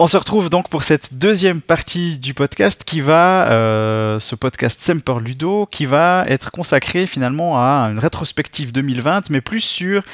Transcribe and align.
On 0.00 0.06
se 0.06 0.16
retrouve 0.16 0.48
donc 0.48 0.68
pour 0.68 0.84
cette 0.84 1.14
deuxième 1.14 1.60
partie 1.60 2.20
du 2.20 2.32
podcast 2.32 2.84
qui 2.84 3.00
va, 3.00 3.50
euh, 3.50 4.20
ce 4.20 4.36
podcast 4.36 4.80
Semper 4.80 5.18
Ludo, 5.20 5.66
qui 5.68 5.86
va 5.86 6.24
être 6.28 6.52
consacré 6.52 7.08
finalement 7.08 7.58
à 7.58 7.88
une 7.90 7.98
rétrospective 7.98 8.70
2020, 8.70 9.28
mais 9.30 9.40
plus 9.40 9.58
sur 9.58 10.04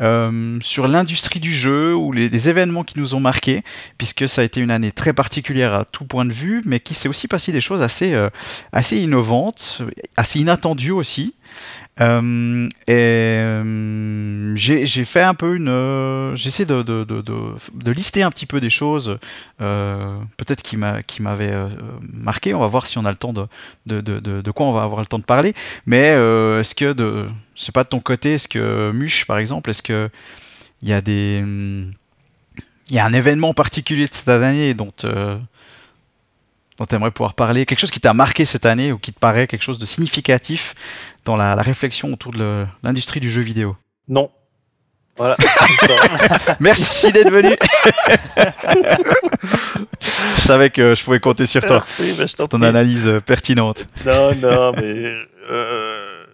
euh, 0.00 0.58
sur 0.62 0.86
l'industrie 0.86 1.40
du 1.40 1.52
jeu 1.52 1.94
ou 1.94 2.12
les, 2.12 2.48
événements 2.48 2.84
qui 2.84 2.98
nous 2.98 3.16
ont 3.16 3.20
marqués, 3.20 3.64
puisque 3.98 4.28
ça 4.28 4.40
a 4.42 4.44
été 4.44 4.60
une 4.60 4.70
année 4.70 4.92
très 4.92 5.12
particulière 5.12 5.74
à 5.74 5.84
tout 5.84 6.06
point 6.06 6.24
de 6.24 6.32
vue, 6.32 6.62
mais 6.64 6.80
qui 6.80 6.94
s'est 6.94 7.08
aussi 7.08 7.28
passé 7.28 7.52
des 7.52 7.60
choses 7.60 7.82
assez, 7.82 8.14
euh, 8.14 8.30
assez 8.72 8.96
innovantes, 8.96 9.82
assez 10.16 10.38
inattendues 10.38 10.92
aussi. 10.92 11.34
Euh, 12.00 12.68
euh, 12.88 14.52
j'ai 14.54 15.04
fait 15.04 15.22
un 15.22 15.34
peu 15.34 15.56
une. 15.56 15.68
Euh, 15.68 16.36
j'essaie 16.36 16.64
de, 16.64 17.90
lister 17.90 18.22
un 18.22 18.30
petit 18.30 18.46
peu 18.46 18.60
des 18.60 18.70
choses, 18.70 19.18
peut-être 19.58 20.62
qui 20.62 20.76
m'avaient 20.76 21.54
marqué. 22.12 22.54
On 22.54 22.60
va 22.60 22.66
voir 22.66 22.86
si 22.86 22.98
on 22.98 23.04
a 23.04 23.10
le 23.10 23.16
temps 23.16 23.32
de, 23.32 23.48
de, 23.86 24.50
quoi 24.50 24.66
on 24.66 24.72
va 24.72 24.82
avoir 24.82 25.00
le 25.00 25.06
temps 25.06 25.18
de 25.18 25.24
parler. 25.24 25.54
Mais 25.86 26.08
est-ce 26.60 26.74
que, 26.74 26.92
de, 26.92 27.28
je 27.54 27.62
sais 27.62 27.72
pas 27.72 27.84
de 27.84 27.88
ton 27.88 28.00
côté, 28.00 28.34
est-ce 28.34 28.48
que 28.48 28.92
Muche, 28.92 29.26
par 29.26 29.38
exemple, 29.38 29.70
est-ce 29.70 29.82
que 29.82 30.10
il 30.82 30.88
y 30.88 30.92
a 30.92 31.00
des. 31.00 31.42
Il 32.90 32.94
y 32.94 32.98
a 32.98 33.04
un 33.04 33.12
événement 33.12 33.52
particulier 33.52 34.06
de 34.06 34.14
cette 34.14 34.28
année 34.28 34.72
dont 34.74 34.92
dont 36.78 36.86
tu 36.86 36.94
aimerais 36.94 37.10
pouvoir 37.10 37.34
parler? 37.34 37.66
Quelque 37.66 37.80
chose 37.80 37.90
qui 37.90 38.00
t'a 38.00 38.14
marqué 38.14 38.44
cette 38.44 38.64
année 38.64 38.92
ou 38.92 38.98
qui 38.98 39.12
te 39.12 39.18
paraît 39.18 39.46
quelque 39.46 39.62
chose 39.62 39.78
de 39.78 39.84
significatif 39.84 40.74
dans 41.28 41.36
la, 41.36 41.54
réflexion 41.56 42.12
autour 42.12 42.32
de 42.32 42.66
l'industrie 42.82 43.20
du 43.20 43.28
jeu 43.30 43.42
vidéo 43.42 43.76
Non. 44.08 44.30
Voilà. 45.16 45.36
Merci 46.60 47.12
d'être 47.12 47.30
venu. 47.30 47.54
je 50.36 50.40
savais 50.40 50.70
que 50.70 50.94
je 50.94 51.04
pouvais 51.04 51.20
compter 51.20 51.44
sur 51.44 51.66
toi. 51.66 51.84
pour 52.36 52.48
ton 52.48 52.62
analyse 52.62 53.08
euh, 53.08 53.20
pertinente. 53.20 53.86
Non, 54.06 54.34
non, 54.36 54.72
mais. 54.72 55.12
Euh, 55.50 56.24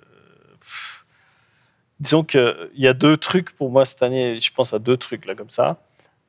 disons 1.99 2.23
qu'il 2.23 2.71
y 2.77 2.87
a 2.87 2.93
deux 2.93 3.17
trucs 3.17 3.51
pour 3.57 3.71
moi 3.71 3.85
cette 3.85 4.03
année. 4.03 4.39
Je 4.39 4.53
pense 4.53 4.75
à 4.75 4.79
deux 4.79 4.97
trucs 4.97 5.25
là, 5.25 5.35
comme 5.35 5.51
ça. 5.51 5.79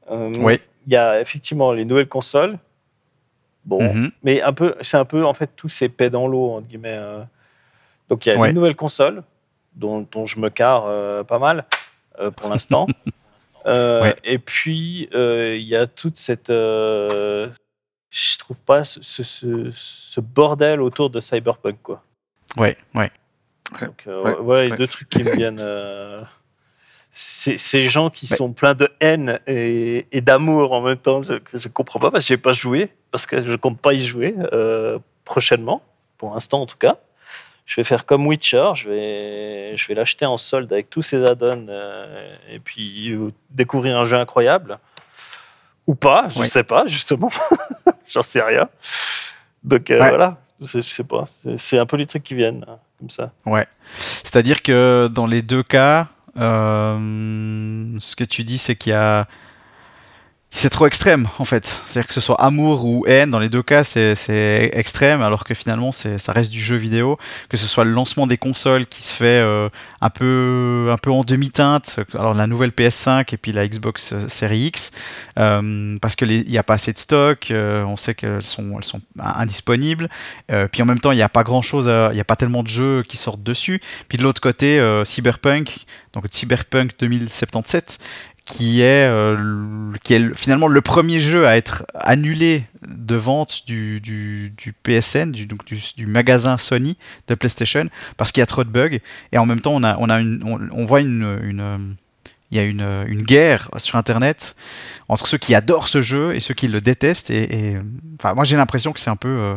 Euh, 0.10 0.32
oui. 0.40 0.60
Il 0.88 0.94
y 0.94 0.96
a 0.96 1.22
effectivement 1.22 1.72
les 1.72 1.86
nouvelles 1.86 2.08
consoles 2.08 2.58
Bon, 3.66 3.82
mhm. 3.82 4.12
mais 4.24 4.42
un 4.42 4.54
peu, 4.54 4.76
c'est 4.82 4.98
un 4.98 5.06
peu 5.06 5.26
en 5.26 5.34
fait 5.34 5.50
tous 5.56 5.70
ces 5.70 5.90
paix 5.90 6.10
dans 6.10 6.28
l'eau 6.28 6.52
entre 6.52 6.68
guillemets. 6.68 6.98
Euh. 6.98 7.24
Donc 8.10 8.26
il 8.26 8.30
y 8.30 8.32
a 8.32 8.48
une 8.48 8.56
nouvelle 8.56 8.76
console 8.76 9.24
dont, 9.76 10.08
dont, 10.12 10.26
je 10.26 10.40
me 10.40 10.50
carre 10.50 10.86
euh, 10.86 11.24
pas 11.24 11.40
mal 11.40 11.66
euh, 12.20 12.32
pour 12.32 12.50
l'instant. 12.50 12.88
Et 14.24 14.38
puis 14.38 15.10
il 15.12 15.62
y 15.62 15.76
a 15.76 15.88
toute 15.88 16.18
cette, 16.18 16.50
je 16.50 17.50
trouve 18.38 18.60
pas 18.60 18.84
ce, 18.84 19.02
ce, 19.02 19.72
ce, 19.72 20.22
bordel 20.22 20.82
autour 20.82 21.10
de 21.10 21.20
Cyberpunk 21.20 21.78
quoi. 21.82 22.04
Ouais, 22.58 22.78
ouais. 22.94 23.12
Donc, 23.82 24.08
ouais, 24.42 24.68
deux 24.68 24.86
trucs 24.86 25.10
qui 25.10 25.24
me 25.24 25.32
viennent 25.32 25.60
ces 27.16 27.84
gens 27.84 28.10
qui 28.10 28.28
sont 28.28 28.52
pleins 28.52 28.74
de 28.74 28.90
haine 29.00 29.40
et, 29.48 30.22
d'amour 30.22 30.74
en 30.74 30.82
même 30.82 30.98
temps, 30.98 31.22
je, 31.22 31.36
je 31.54 31.68
comprends 31.70 32.00
pas 32.00 32.12
parce 32.12 32.26
que 32.26 32.28
j'ai 32.28 32.38
pas 32.38 32.52
joué, 32.52 32.92
parce 33.12 33.26
que 33.26 33.40
je 33.40 33.56
compte 33.56 33.80
pas 33.80 33.94
y 33.94 34.04
jouer 34.04 34.36
euh, 34.52 35.00
prochainement, 35.24 35.82
pour 36.18 36.34
l'instant 36.34 36.62
en 36.62 36.66
tout 36.66 36.78
cas. 36.78 36.98
Je 37.66 37.78
vais 37.78 37.84
faire 37.84 38.06
comme 38.06 38.28
Witcher, 38.28 38.72
je 38.76 38.90
vais, 38.90 39.78
je 39.78 39.88
vais 39.88 39.96
l'acheter 39.96 40.26
en 40.26 40.38
solde 40.38 40.72
avec 40.72 40.90
tous 40.90 41.02
ses 41.02 41.24
add-ons 41.24 41.66
euh, 41.68 42.36
et 42.50 42.60
puis 42.60 43.12
euh, 43.12 43.32
découvrir 43.50 43.98
un 43.98 44.04
jeu 44.04 44.18
incroyable. 44.18 44.80
Ou 45.88 45.96
pas, 45.96 46.28
je 46.30 46.44
sais 46.44 46.64
pas, 46.64 46.86
justement. 46.88 47.30
J'en 48.08 48.24
sais 48.24 48.42
rien. 48.42 48.70
Donc 49.64 49.92
voilà, 49.92 50.38
je 50.62 50.80
sais 50.82 51.04
pas. 51.04 51.26
C'est 51.58 51.78
un 51.78 51.86
peu 51.86 51.98
les 51.98 52.08
trucs 52.08 52.24
qui 52.24 52.34
viennent, 52.34 52.66
comme 53.00 53.10
ça. 53.10 53.32
Ouais. 53.46 53.68
C'est-à-dire 53.98 54.64
que 54.64 55.10
dans 55.12 55.28
les 55.28 55.42
deux 55.42 55.64
cas, 55.64 56.08
euh, 56.38 57.96
ce 58.00 58.16
que 58.16 58.24
tu 58.24 58.44
dis, 58.44 58.58
c'est 58.58 58.76
qu'il 58.76 58.92
y 58.92 58.96
a 58.96 59.28
c'est 60.58 60.70
trop 60.70 60.88
extrême 60.88 61.28
en 61.38 61.44
fait. 61.44 61.82
C'est-à-dire 61.86 62.08
que 62.08 62.14
ce 62.14 62.22
soit 62.22 62.42
amour 62.42 62.86
ou 62.86 63.06
haine, 63.08 63.30
dans 63.30 63.40
les 63.40 63.50
deux 63.50 63.62
cas 63.62 63.84
c'est 63.84 64.70
extrême, 64.74 65.22
alors 65.22 65.44
que 65.44 65.54
finalement 65.54 65.92
ça 65.92 66.32
reste 66.32 66.50
du 66.52 66.62
jeu 66.62 66.78
vidéo. 66.78 67.20
Que 67.50 67.58
ce 67.58 67.68
soit 67.68 67.84
le 67.84 67.92
lancement 67.92 68.26
des 68.26 68.38
consoles 68.38 68.86
qui 68.86 69.04
se 69.04 69.14
fait 69.16 69.26
euh, 69.26 69.68
un, 70.00 70.10
peu, 70.10 70.88
un 70.92 70.98
peu 70.98 71.12
en 71.12 71.24
demi-teinte, 71.24 72.00
alors 72.14 72.34
la 72.34 72.48
nouvelle 72.48 72.70
PS5 72.70 73.34
et 73.34 73.38
puis 73.38 73.52
la 73.52 73.68
Xbox 73.68 74.14
euh, 74.14 74.30
Series 74.30 74.68
X, 74.68 74.92
euh, 75.38 75.98
parce 76.02 76.16
qu'il 76.16 76.30
n'y 76.30 76.58
a 76.58 76.64
pas 76.64 76.76
assez 76.76 76.94
de 76.94 76.98
stock, 76.98 77.52
on 77.52 77.98
sait 77.98 78.16
qu'elles 78.16 78.42
sont, 78.42 78.80
indisponibles, 79.20 80.10
puis 80.72 80.82
en 80.82 80.86
même 80.86 81.00
temps 81.00 81.12
il 81.12 81.18
n'y 81.18 81.22
a 81.22 81.30
pas 81.30 81.44
grand-chose, 81.44 81.88
il 81.88 82.16
n'y 82.16 82.22
a 82.22 82.26
pas 82.26 82.38
tellement 82.38 82.64
de 82.64 82.70
jeux 82.70 83.04
qui 83.04 83.18
sortent 83.18 83.44
dessus. 83.44 83.82
Puis 84.08 84.18
de 84.18 84.24
l'autre 84.24 84.42
côté, 84.42 84.82
Cyberpunk, 85.04 85.86
donc 86.14 86.26
Cyberpunk 86.32 86.92
2077, 86.98 88.00
qui 88.46 88.82
est, 88.82 89.08
euh, 89.08 89.92
qui 90.04 90.14
est 90.14 90.34
finalement 90.36 90.68
le 90.68 90.82
premier 90.82 91.20
jeu 91.20 91.48
à 91.48 91.58
être 91.58 91.86
annulé 91.96 92.66
de 92.88 93.16
vente 93.16 93.64
du, 93.66 94.00
du, 94.00 94.54
du 94.56 94.72
PSN, 94.72 95.32
du, 95.32 95.48
donc 95.48 95.66
du, 95.66 96.06
magasin 96.06 96.58
Sony 96.58 96.98
de 97.28 97.34
PlayStation, 97.34 97.90
parce 98.18 98.32
qu'il 98.32 98.42
y 98.42 98.44
a 98.44 98.46
trop 98.46 98.64
de 98.64 98.70
bugs. 98.70 99.00
Et 99.32 99.38
en 99.40 99.48
même 99.48 99.62
temps, 99.62 99.74
on, 99.74 99.84
a, 99.84 99.98
on, 99.98 100.10
a 100.10 100.20
une, 100.20 100.70
on, 100.72 100.86
voit 100.86 101.02
une, 101.02 101.40
une 101.44 101.96
il 102.52 102.58
y 102.58 102.60
a 102.60 102.64
une, 102.64 103.06
une, 103.08 103.24
guerre 103.24 103.70
sur 103.78 103.96
Internet 103.96 104.56
entre 105.10 105.26
ceux 105.26 105.40
qui 105.40 105.56
adorent 105.56 105.88
ce 105.88 106.04
jeu 106.04 106.36
et 106.36 106.40
ceux 106.40 106.54
qui 106.54 106.68
le 106.68 106.82
détestent. 106.82 107.32
Et, 107.32 107.78
enfin, 108.20 108.36
moi, 108.36 108.44
j'ai 108.44 108.58
l'impression 108.58 108.94
que 108.94 109.00
c'est 109.00 109.10
un 109.10 109.16
peu 109.16 109.28
euh, 109.28 109.56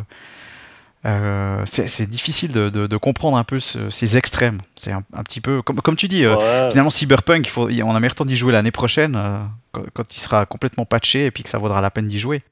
euh, 1.09 1.63
c'est 1.67 2.09
difficile 2.09 2.53
de, 2.53 2.97
comprendre 2.97 3.37
un 3.37 3.45
peu 3.45 3.59
ces 3.61 4.17
extrêmes. 4.17 4.61
C'est 4.75 4.93
un, 4.93 5.03
petit 5.25 5.41
peu 5.41 5.63
comme, 5.63 5.81
comme 5.81 5.97
tu 5.97 6.09
dis. 6.09 6.25
Euh, 6.25 6.69
finalement, 6.71 6.91
Cyberpunk, 6.91 7.47
il 7.47 7.51
faut, 7.51 7.69
on 7.69 7.95
a 7.95 8.01
meilleur 8.01 8.15
temps 8.15 8.25
d'y 8.25 8.37
jouer 8.37 8.53
l'année 8.53 8.71
prochaine 8.71 9.17
euh, 9.17 9.83
quand, 9.95 10.17
il 10.17 10.21
sera 10.21 10.47
complètement 10.47 10.85
patché 10.85 11.27
et 11.27 11.31
puis 11.31 11.43
que 11.43 11.51
ça 11.51 11.59
vaudra 11.59 11.81
la 11.81 11.91
peine 11.91 12.07
d'y 12.07 12.19
jouer. 12.19 12.43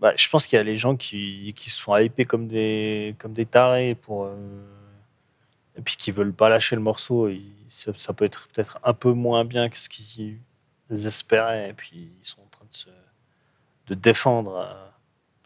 Bah, 0.00 0.12
je 0.16 0.28
pense 0.28 0.46
qu'il 0.46 0.56
y 0.56 0.60
a 0.60 0.62
les 0.62 0.76
gens 0.76 0.96
qui, 0.96 1.54
qui 1.56 1.70
sont 1.70 1.96
hypés 1.96 2.26
comme 2.26 2.48
des 2.48 3.14
comme 3.18 3.32
des 3.32 3.46
tarés 3.46 3.94
pour 3.94 4.28
et 5.78 5.80
puis 5.80 5.96
qui 5.96 6.10
veulent 6.10 6.34
pas 6.34 6.50
lâcher 6.50 6.76
le 6.76 6.82
morceau. 6.82 7.30
ça, 7.70 8.12
peut 8.12 8.26
être 8.26 8.48
peut-être 8.52 8.78
un 8.84 8.92
peu 8.92 9.12
moins 9.12 9.44
bien 9.44 9.70
que 9.70 9.78
ce 9.78 9.88
qu'ils 9.88 10.38
espéraient 10.90 11.70
et 11.70 11.72
puis 11.72 12.10
ils 12.20 12.28
sont 12.28 12.40
en 12.42 12.48
train 12.50 12.66
de 12.70 12.76
se 12.76 12.88
de 13.88 13.94
défendre 13.94 14.68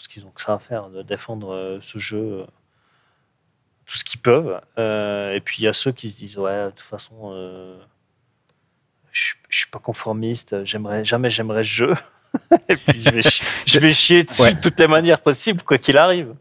parce 0.00 0.09
qu'ils 0.09 0.25
ont 0.25 0.31
que 0.31 0.41
ça 0.41 0.55
à 0.55 0.59
faire, 0.59 0.88
de 0.88 1.03
défendre 1.03 1.53
euh, 1.53 1.78
ce 1.83 1.99
jeu 1.99 2.16
euh, 2.16 2.47
tout 3.84 3.99
ce 3.99 4.03
qu'ils 4.03 4.19
peuvent. 4.19 4.59
Euh, 4.78 5.34
et 5.34 5.41
puis 5.41 5.56
il 5.59 5.65
y 5.66 5.69
a 5.69 5.75
ceux 5.75 5.93
qui 5.93 6.09
se 6.09 6.16
disent 6.16 6.38
ouais, 6.38 6.65
de 6.65 6.71
toute 6.71 6.81
façon, 6.81 7.34
je, 9.12 9.34
je 9.50 9.59
suis 9.59 9.69
pas 9.69 9.78
conformiste, 9.78 10.65
j'aimerais 10.65 11.05
jamais 11.05 11.28
j'aimerais 11.28 11.65
ce 11.65 11.69
jeu. 11.69 11.94
et 12.71 12.77
puis 12.77 13.03
je 13.03 13.10
vais, 13.10 13.21
je 13.66 13.78
vais 13.78 13.93
chier 13.93 14.25
dessus 14.25 14.55
de 14.55 14.60
toutes 14.62 14.78
les 14.81 14.87
manières 14.87 15.21
possibles, 15.21 15.62
quoi 15.62 15.77
qu'il 15.77 15.99
arrive. 15.99 16.34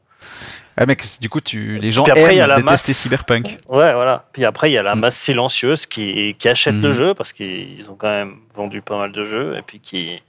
Ah 0.77 0.85
mec, 0.85 1.03
du 1.19 1.27
coup, 1.27 1.41
tu, 1.41 1.79
les 1.79 1.91
gens 1.91 2.05
après, 2.05 2.37
aiment 2.37 2.55
détester 2.55 2.63
masse... 2.63 2.97
Cyberpunk. 2.97 3.59
Ouais, 3.67 3.91
voilà. 3.91 4.23
Puis 4.31 4.45
après, 4.45 4.71
il 4.71 4.73
y 4.73 4.77
a 4.77 4.83
la 4.83 4.95
mm. 4.95 4.99
masse 5.01 5.17
silencieuse 5.17 5.85
qui, 5.85 6.33
qui 6.39 6.47
achète 6.47 6.75
le 6.75 6.91
mm. 6.91 6.93
jeu 6.93 7.13
parce 7.13 7.33
qu'ils 7.33 7.89
ont 7.89 7.95
quand 7.95 8.07
même 8.07 8.37
vendu 8.55 8.81
pas 8.81 8.97
mal 8.97 9.11
de 9.11 9.25
jeux 9.25 9.57
et 9.57 9.61
puis 9.63 9.81
qui, 9.81 10.21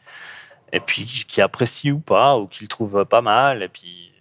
et 0.72 0.80
puis 0.80 1.24
qui 1.26 1.40
apprécient 1.40 1.94
ou 1.94 2.00
pas, 2.00 2.38
ou 2.38 2.46
qui 2.46 2.62
le 2.62 2.68
trouvent 2.68 3.04
pas 3.04 3.22
mal, 3.22 3.62
et 3.62 3.68
puis 3.68 4.12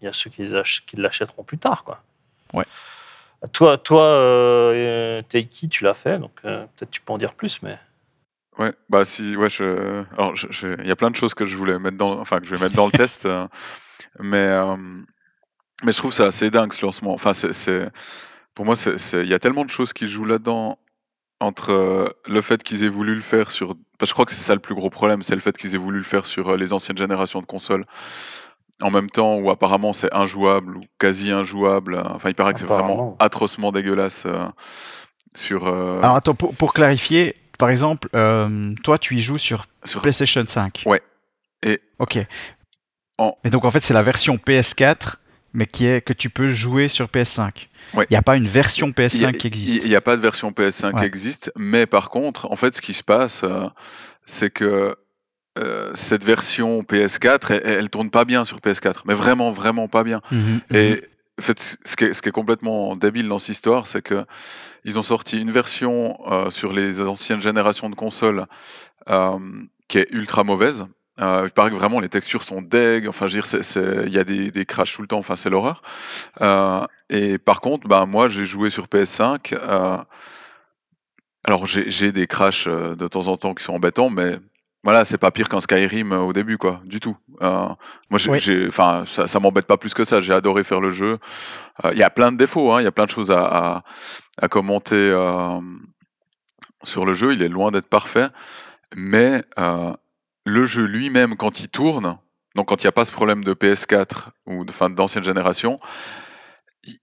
il 0.00 0.04
y 0.06 0.08
a 0.08 0.12
ceux 0.12 0.30
qui, 0.30 0.44
qui 0.86 0.96
l'achèteront 0.96 1.44
plus 1.44 1.58
tard, 1.58 1.84
quoi. 1.84 2.02
Ouais. 2.52 2.66
Toi, 3.52 3.76
toi, 3.76 4.04
euh, 4.04 5.22
Teiki, 5.28 5.68
tu 5.68 5.84
l'as 5.84 5.94
fait, 5.94 6.18
donc 6.18 6.32
euh, 6.44 6.64
peut-être 6.76 6.90
tu 6.90 7.00
peux 7.00 7.12
en 7.12 7.18
dire 7.18 7.34
plus, 7.34 7.60
mais. 7.62 7.78
Ouais, 8.58 8.72
bah 8.88 9.04
si, 9.04 9.34
ouais, 9.36 9.48
je, 9.48 10.04
alors 10.12 10.34
il 10.80 10.86
y 10.86 10.90
a 10.90 10.96
plein 10.96 11.10
de 11.10 11.16
choses 11.16 11.34
que 11.34 11.46
je 11.46 11.56
voulais 11.56 11.78
mettre 11.78 11.96
dans, 11.96 12.20
enfin 12.20 12.38
que 12.38 12.46
je 12.46 12.54
vais 12.54 12.62
mettre 12.62 12.76
dans 12.76 12.86
le 12.86 12.92
test, 12.96 13.26
euh, 13.26 13.48
mais 14.20 14.36
euh, 14.36 14.76
mais 15.82 15.92
je 15.92 15.96
trouve 15.96 16.12
ça 16.12 16.26
assez 16.26 16.50
dingue 16.50 16.72
ce 16.72 16.84
lancement. 16.84 17.14
Enfin, 17.14 17.32
c'est, 17.32 17.90
pour 18.54 18.64
moi, 18.64 18.74
il 19.14 19.28
y 19.28 19.34
a 19.34 19.38
tellement 19.38 19.64
de 19.64 19.70
choses 19.70 19.92
qui 19.92 20.06
jouent 20.06 20.26
là-dedans 20.26 20.78
entre 21.42 21.72
euh, 21.72 22.08
le 22.26 22.40
fait 22.40 22.62
qu'ils 22.62 22.84
aient 22.84 22.88
voulu 22.88 23.14
le 23.14 23.20
faire 23.20 23.50
sur. 23.50 23.74
Parce 23.98 24.00
que 24.00 24.06
je 24.08 24.12
crois 24.14 24.24
que 24.24 24.32
c'est 24.32 24.40
ça 24.40 24.54
le 24.54 24.60
plus 24.60 24.74
gros 24.74 24.90
problème, 24.90 25.22
c'est 25.22 25.34
le 25.34 25.40
fait 25.40 25.56
qu'ils 25.56 25.74
aient 25.74 25.78
voulu 25.78 25.98
le 25.98 26.04
faire 26.04 26.24
sur 26.24 26.50
euh, 26.50 26.56
les 26.56 26.72
anciennes 26.72 26.96
générations 26.96 27.40
de 27.40 27.46
consoles. 27.46 27.84
En 28.80 28.90
même 28.90 29.10
temps 29.10 29.36
où 29.36 29.50
apparemment 29.50 29.92
c'est 29.92 30.12
injouable 30.14 30.76
ou 30.76 30.80
quasi 30.98 31.30
injouable. 31.30 31.94
Euh, 31.94 32.02
enfin, 32.04 32.30
il 32.30 32.34
paraît 32.34 32.54
que 32.54 32.60
c'est 32.60 32.66
vraiment 32.66 33.16
atrocement 33.18 33.72
dégueulasse 33.72 34.26
sur. 35.34 35.66
Alors 35.66 36.16
attends, 36.16 36.34
pour, 36.34 36.72
clarifier, 36.72 37.34
par 37.58 37.70
exemple, 37.70 38.08
toi 38.82 38.98
tu 38.98 39.16
y 39.16 39.20
joues 39.20 39.38
sur, 39.38 39.66
sur... 39.84 40.00
PlayStation 40.00 40.44
5. 40.46 40.84
Ouais. 40.86 41.02
Et. 41.62 41.80
Ok. 41.98 42.18
Et 43.44 43.50
donc 43.50 43.64
en 43.64 43.70
fait 43.70 43.80
c'est 43.80 43.94
la 43.94 44.02
version 44.02 44.36
PS4 44.36 45.16
mais 45.52 45.66
qui 45.66 45.86
est 45.86 46.00
que 46.00 46.12
tu 46.12 46.30
peux 46.30 46.48
jouer 46.48 46.88
sur 46.88 47.06
PS5. 47.06 47.68
Il 47.94 48.06
n'y 48.10 48.16
a 48.16 48.22
pas 48.22 48.36
une 48.36 48.46
version 48.46 48.90
PS5 48.90 49.36
qui 49.36 49.46
existe. 49.46 49.84
Il 49.84 49.90
n'y 49.90 49.96
a 49.96 50.00
pas 50.00 50.16
de 50.16 50.22
version 50.22 50.50
PS5 50.50 50.98
qui 50.98 51.04
existe, 51.04 51.52
mais 51.56 51.86
par 51.86 52.08
contre, 52.10 52.50
en 52.50 52.56
fait, 52.56 52.74
ce 52.74 52.80
qui 52.80 52.94
se 52.94 53.02
passe, 53.02 53.42
euh, 53.44 53.68
c'est 54.24 54.50
que 54.50 54.96
euh, 55.58 55.90
cette 55.94 56.24
version 56.24 56.82
PS4, 56.82 57.52
elle, 57.52 57.62
elle, 57.64 57.90
tourne 57.90 58.10
pas 58.10 58.24
bien 58.24 58.44
sur 58.44 58.58
PS4, 58.58 59.02
mais 59.04 59.14
vraiment, 59.14 59.52
vraiment 59.52 59.88
pas 59.88 60.04
bien. 60.04 60.22
Mhm, 60.30 60.60
Et 60.70 60.90
mhm. 60.90 61.00
en 61.38 61.42
fait, 61.42 61.78
ce 61.84 61.96
qui 61.96 62.04
est, 62.04 62.12
ce 62.14 62.22
qui 62.22 62.30
est 62.30 62.32
complètement 62.32 62.96
débile 62.96 63.28
dans 63.28 63.38
cette 63.38 63.50
histoire, 63.50 63.86
c'est 63.86 64.02
que 64.02 64.24
ils 64.84 64.98
ont 64.98 65.02
sorti 65.02 65.38
une 65.38 65.50
version 65.50 66.18
euh, 66.26 66.50
sur 66.50 66.72
les 66.72 67.00
anciennes 67.00 67.42
générations 67.42 67.90
de 67.90 67.94
consoles 67.94 68.46
qui 69.88 69.98
est 69.98 70.06
ultra 70.10 70.44
mauvaise. 70.44 70.86
Euh, 71.20 71.42
il 71.44 71.50
paraît 71.50 71.70
que 71.70 71.74
vraiment 71.74 72.00
les 72.00 72.08
textures 72.08 72.42
sont 72.42 72.62
deg. 72.62 73.06
Enfin, 73.06 73.26
je 73.26 73.36
veux 73.38 73.42
dire, 73.42 74.04
il 74.06 74.12
y 74.12 74.18
a 74.18 74.24
des, 74.24 74.50
des 74.50 74.64
crashs 74.64 74.94
tout 74.94 75.02
le 75.02 75.08
temps. 75.08 75.18
Enfin, 75.18 75.36
c'est 75.36 75.50
l'horreur. 75.50 75.82
Euh, 76.40 76.84
et 77.10 77.38
par 77.38 77.60
contre, 77.60 77.86
bah, 77.86 78.06
moi, 78.06 78.28
j'ai 78.28 78.44
joué 78.46 78.70
sur 78.70 78.86
PS5. 78.88 79.52
euh, 79.52 79.98
alors, 81.44 81.66
j'ai 81.66 82.12
des 82.12 82.26
crashs 82.26 82.66
euh, 82.68 82.94
de 82.94 83.08
temps 83.08 83.26
en 83.26 83.36
temps 83.36 83.52
qui 83.54 83.64
sont 83.64 83.74
embêtants, 83.74 84.10
mais 84.10 84.38
voilà, 84.84 85.04
c'est 85.04 85.18
pas 85.18 85.30
pire 85.32 85.48
qu'un 85.48 85.60
Skyrim 85.60 86.12
au 86.12 86.32
début, 86.32 86.56
quoi, 86.56 86.80
du 86.84 86.98
tout. 87.00 87.16
Euh, 87.42 87.68
moi, 88.10 88.18
j'ai, 88.18 88.30
Oui. 88.30 88.66
enfin, 88.68 89.04
ça, 89.06 89.26
ça 89.26 89.38
m'embête 89.40 89.66
pas 89.66 89.76
plus 89.76 89.92
que 89.92 90.04
ça. 90.04 90.20
J'ai 90.20 90.32
adoré 90.32 90.62
faire 90.64 90.80
le 90.80 90.90
jeu. 90.90 91.18
Euh, 91.84 91.90
Il 91.92 91.98
y 91.98 92.02
a 92.04 92.10
plein 92.10 92.32
de 92.32 92.36
défauts, 92.36 92.72
hein, 92.72 92.80
il 92.80 92.84
y 92.84 92.88
a 92.88 92.92
plein 92.92 93.04
de 93.04 93.10
choses 93.10 93.30
à, 93.30 93.42
à- 93.44 93.82
à 94.40 94.48
commenter 94.48 94.94
euh, 94.96 95.60
sur 96.84 97.04
le 97.04 97.12
jeu. 97.14 97.32
Il 97.34 97.42
est 97.42 97.48
loin 97.48 97.70
d'être 97.70 97.88
parfait, 97.88 98.28
mais 98.94 99.44
le 100.44 100.64
jeu 100.66 100.84
lui-même, 100.84 101.36
quand 101.36 101.60
il 101.60 101.68
tourne, 101.68 102.18
donc 102.54 102.68
quand 102.68 102.82
il 102.82 102.86
n'y 102.86 102.88
a 102.88 102.92
pas 102.92 103.04
ce 103.04 103.12
problème 103.12 103.44
de 103.44 103.54
PS4 103.54 104.30
ou 104.46 104.64
de, 104.64 104.70
enfin, 104.70 104.90
d'ancienne 104.90 105.24
génération, 105.24 105.78
il, 106.84 106.98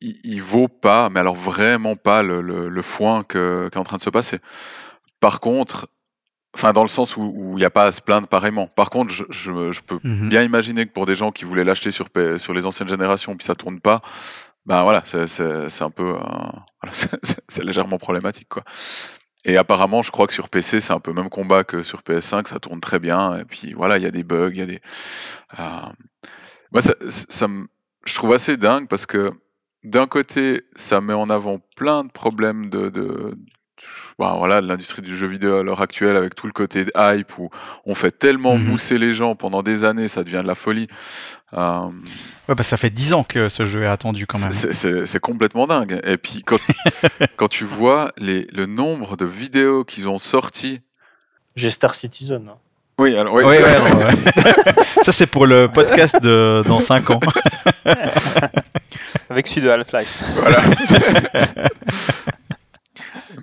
il- 0.00 0.20
il 0.24 0.42
vaut 0.42 0.68
pas, 0.68 1.08
mais 1.10 1.20
alors 1.20 1.34
vraiment 1.36 1.96
pas 1.96 2.22
le, 2.22 2.40
le- 2.40 2.68
le 2.68 2.82
foin 2.82 3.22
que- 3.24 3.68
qui 3.70 3.76
est 3.76 3.80
en 3.80 3.84
train 3.84 3.96
de 3.96 4.02
se 4.02 4.10
passer. 4.10 4.38
Par 5.20 5.40
contre, 5.40 5.88
enfin 6.54 6.72
dans 6.72 6.82
le 6.82 6.88
sens 6.88 7.16
où 7.16 7.52
il 7.54 7.58
n'y 7.58 7.64
a 7.64 7.70
pas 7.70 7.84
à 7.84 7.92
se 7.92 8.00
plaindre 8.00 8.28
pareillement. 8.28 8.66
Par 8.66 8.88
contre, 8.90 9.12
je, 9.12 9.24
je- 9.30 9.72
je 9.72 9.80
peux 9.82 9.98
Mhm. 10.04 10.28
bien 10.28 10.42
imaginer 10.42 10.86
que 10.86 10.92
pour 10.92 11.04
des 11.06 11.14
gens 11.14 11.32
qui 11.32 11.44
voulaient 11.44 11.64
l'acheter 11.64 11.90
sur, 11.90 12.08
les 12.14 12.66
anciennes 12.66 12.88
générations 12.88 13.36
puis 13.36 13.44
ça 13.46 13.54
tourne 13.54 13.80
pas, 13.80 14.00
ben 14.64 14.82
voilà, 14.82 15.02
c'est 15.04 15.82
un 15.82 15.90
peu, 15.90 16.14
euh, 16.16 16.18
voilà, 16.82 16.94
c'est 17.48 17.64
légèrement 17.64 17.98
problématique 17.98 18.48
quoi. 18.48 18.64
Et 19.46 19.56
apparemment, 19.56 20.02
je 20.02 20.10
crois 20.10 20.26
que 20.26 20.34
sur 20.34 20.50
PC, 20.50 20.80
c'est 20.80 20.92
un 20.92 21.00
peu 21.00 21.12
le 21.12 21.20
même 21.22 21.30
combat 21.30 21.64
que 21.64 21.82
sur 21.82 22.02
PS5, 22.02 22.48
ça 22.48 22.58
tourne 22.60 22.80
très 22.80 22.98
bien. 22.98 23.38
Et 23.38 23.44
puis 23.46 23.72
voilà, 23.74 23.96
il 23.96 24.02
y 24.02 24.06
a 24.06 24.10
des 24.10 24.24
bugs, 24.24 24.50
il 24.52 24.58
y 24.58 24.62
a 24.62 24.66
des. 24.66 24.80
euh, 25.58 25.62
Moi, 26.72 26.82
ça, 26.82 27.48
me- 27.48 27.68
je 28.06 28.14
trouve 28.14 28.32
assez 28.34 28.56
dingue 28.56 28.88
parce 28.88 29.06
que 29.06 29.32
d'un 29.84 30.06
côté, 30.06 30.64
ça 30.76 31.00
met 31.00 31.14
en 31.14 31.30
avant 31.30 31.60
plein 31.76 32.04
de 32.04 32.10
problèmes 32.10 32.70
de, 32.70 32.90
ben, 34.18 34.34
voilà, 34.38 34.60
de 34.60 34.66
l'industrie 34.66 35.02
du 35.02 35.16
jeu 35.16 35.26
vidéo 35.26 35.56
à 35.58 35.62
l'heure 35.62 35.82
actuelle 35.82 36.16
avec 36.16 36.34
tout 36.34 36.46
le 36.46 36.52
côté 36.52 36.84
de 36.86 36.92
hype 36.96 37.36
où 37.38 37.50
on 37.84 37.94
fait 37.94 38.10
tellement 38.10 38.56
Mhm. 38.56 38.64
mousser 38.64 38.98
les 38.98 39.12
gens 39.12 39.34
pendant 39.34 39.62
des 39.62 39.84
années, 39.84 40.08
ça 40.08 40.24
devient 40.24 40.40
de 40.42 40.46
la 40.48 40.54
folie. 40.54 40.88
Euh, 41.54 41.86
Ouais, 42.48 42.54
bah, 42.54 42.62
ça 42.62 42.76
fait 42.76 42.90
10 42.90 43.12
ans 43.12 43.24
que 43.24 43.48
ce 43.48 43.64
jeu 43.64 43.82
est 43.82 43.86
attendu 43.88 44.26
quand 44.26 44.38
même. 44.38 44.52
c'est- 44.52 45.18
complètement 45.20 45.66
dingue. 45.66 46.00
Et 46.04 46.16
puis 46.16 46.42
quand, 46.44 46.58
quand 47.36 47.48
tu 47.48 47.64
vois 47.64 48.12
les, 48.18 48.46
le 48.52 48.66
nombre 48.66 49.16
de 49.16 49.24
vidéos 49.24 49.84
qu'ils 49.84 50.08
ont 50.08 50.18
sorties. 50.18 50.80
J'ai 51.56 51.70
Star 51.70 51.94
Citizen. 51.94 52.48
hein. 52.48 52.56
Oui, 52.98 53.14
alors, 53.16 53.34
oui, 53.34 53.44
Ouais, 53.44 53.56
c'est- 53.56 53.62
ouais, 53.62 53.90
non, 53.90 53.98
ouais. 53.98 54.14
ça 55.02 55.12
c'est 55.12 55.26
pour 55.26 55.46
le 55.46 55.68
podcast 55.68 56.22
de 56.22 56.62
dans 56.66 56.80
5 56.80 57.10
ans. 57.10 57.20
Avec 59.28 59.46
celui 59.48 59.62
de 59.62 59.68
Half-Life. 59.70 60.22
Voilà. 60.36 60.62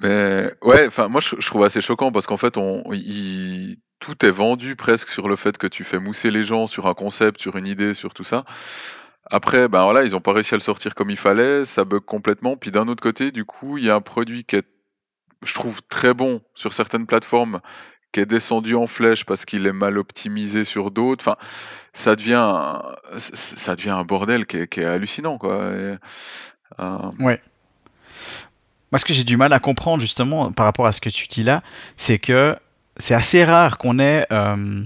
Mais 0.04 0.52
ouais, 0.62 0.88
enfin 0.88 1.08
moi 1.08 1.22
je, 1.22 1.48
trouve 1.48 1.64
assez 1.64 1.82
choquant 1.82 2.12
parce 2.12 2.28
qu'en 2.28 2.38
fait 2.38 2.58
on, 2.58 2.84
tout 4.00 4.26
est 4.26 4.32
vendu 4.32 4.76
presque 4.76 5.08
sur 5.08 5.30
le 5.30 5.38
fait 5.38 5.58
que 5.58 5.66
tu 5.66 5.86
fais 5.86 5.98
mousser 5.98 6.30
les 6.30 6.44
gens 6.44 6.68
sur 6.68 6.88
un 6.88 6.94
concept, 6.94 7.40
sur 7.40 7.56
une 7.56 7.66
idée, 7.66 7.94
sur 7.94 8.14
tout 8.14 8.26
ça. 8.26 8.44
Après, 9.32 9.70
ben 9.70 9.84
voilà, 9.84 10.04
ils 10.04 10.16
ont 10.16 10.20
pas 10.20 10.34
réussi 10.34 10.54
à 10.54 10.58
le 10.58 10.62
sortir 10.62 10.94
comme 10.96 11.10
il 11.10 11.18
fallait, 11.18 11.64
ça 11.64 11.86
bug 11.86 12.02
complètement. 12.02 12.58
Puis 12.58 12.72
d'un 12.72 12.90
autre 12.90 13.02
côté, 13.02 13.32
du 13.32 13.46
coup, 13.46 13.78
il 13.78 13.86
y 13.86 13.90
a 13.90 13.96
un 13.96 14.02
produit 14.02 14.44
qui 14.44 14.58
est, 14.58 14.68
je 15.46 15.54
trouve, 15.54 15.82
très 15.84 16.14
bon 16.14 16.42
sur 16.54 16.74
certaines 16.74 17.06
plateformes, 17.06 17.62
qui 18.12 18.20
est 18.20 18.26
descendu 18.26 18.76
en 18.76 18.88
flèche 18.88 19.26
parce 19.26 19.46
qu'il 19.46 19.66
est 19.66 19.74
mal 19.74 19.98
optimisé 19.98 20.66
sur 20.66 20.92
d'autres. 20.92 21.24
Enfin, 21.26 21.38
ça 21.94 22.18
devient, 22.18 22.82
ça 23.18 23.76
devient 23.78 23.92
un 23.92 24.04
bordel 24.04 24.46
qui 24.46 24.58
est, 24.58 24.68
qui 24.68 24.82
est 24.82 24.86
hallucinant, 24.86 25.38
quoi. 25.38 25.72
Et, 25.72 25.96
euh, 26.80 27.12
Moi, 28.94 29.00
ce 29.00 29.06
que 29.06 29.14
j'ai 29.14 29.24
du 29.24 29.38
mal 29.38 29.52
à 29.54 29.60
comprendre 29.60 30.02
justement 30.02 30.52
par 30.52 30.68
rapport 30.68 30.86
à 30.86 30.92
ce 30.92 31.02
que 31.02 31.10
tu 31.10 31.26
dis 31.28 31.42
là, 31.42 31.64
c'est 31.98 32.20
que 32.20 32.56
c'est 32.96 33.16
assez 33.16 33.44
rare 33.44 33.80
qu'on 33.80 33.98
ait 33.98 34.28
euh, 34.32 34.84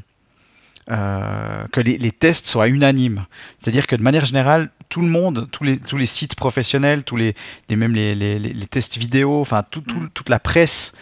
euh, 0.89 1.65
que 1.73 1.81
les, 1.81 1.97
les 1.97 2.11
tests 2.13 2.47
soient 2.47 2.69
unanimes. 2.69 3.25
C'est-à-dire 3.59 3.85
que 3.85 3.97
de 3.97 4.01
manière 4.03 4.23
générale, 4.23 4.69
tout 4.87 5.01
le 5.01 5.09
monde, 5.09 5.49
tous 5.51 5.65
les, 5.65 5.77
tous 5.77 5.97
les 5.97 6.05
sites 6.05 6.35
professionnels, 6.35 7.03
tous 7.03 7.17
les, 7.17 7.35
les 7.67 7.75
même 7.75 7.93
les, 7.93 8.15
les- 8.15 8.39
tests 8.67 8.97
vidéo, 8.97 9.41
enfin 9.41 9.63
tout- 9.69 9.81
tout- 9.81 9.97
Mm. 9.99 10.09
toute 10.13 10.29
la 10.29 10.39
presse 10.39 10.93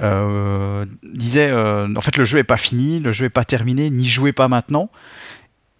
euh, 0.00 0.86
disait 1.02 1.48
euh, 1.50 1.88
en 1.94 2.00
fait 2.00 2.16
le 2.16 2.24
jeu 2.24 2.38
est 2.38 2.44
pas 2.44 2.56
fini, 2.56 3.00
le 3.00 3.12
jeu 3.12 3.26
est 3.26 3.30
pas 3.30 3.44
terminé, 3.44 3.90
n'y 3.90 4.06
jouez 4.06 4.32
pas 4.32 4.48
maintenant. 4.48 4.88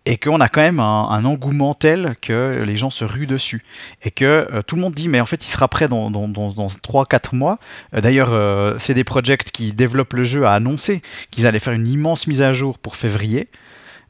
Et 0.09 0.19
qu'on 0.19 0.41
a 0.41 0.49
quand 0.49 0.61
même 0.61 0.79
un, 0.79 1.25
engouement 1.25 1.75
tel 1.75 2.15
que 2.23 2.63
les 2.65 2.77
gens 2.77 2.91
se 2.91 3.05
ruent 3.05 3.27
dessus. 3.27 3.65
Et 4.03 4.11
que 4.13 4.25
euh, 4.25 4.63
tout 4.63 4.77
le 4.77 4.83
monde 4.83 4.95
dit, 4.95 5.09
mais 5.09 5.21
en 5.21 5.27
fait, 5.27 5.45
il 5.45 5.49
sera 5.49 5.67
prêt 5.67 5.89
dans, 5.89 6.11
dans, 6.11 6.29
dans, 6.29 6.53
dans 6.53 6.69
3-4 6.69 7.35
mois. 7.35 7.59
Euh, 7.93 8.01
D'ailleurs, 8.01 8.33
euh, 8.33 8.79
CD 8.79 9.03
Projekt 9.03 9.51
qui 9.51 9.73
développe 9.73 10.13
le 10.13 10.23
jeu 10.23 10.47
a 10.47 10.53
annoncé 10.53 11.03
qu'ils 11.33 11.47
allaient 11.47 11.59
faire 11.59 11.73
une 11.73 11.89
immense 11.89 12.29
mise 12.29 12.41
à 12.41 12.53
jour 12.53 12.79
pour 12.79 12.95
février. 12.95 13.49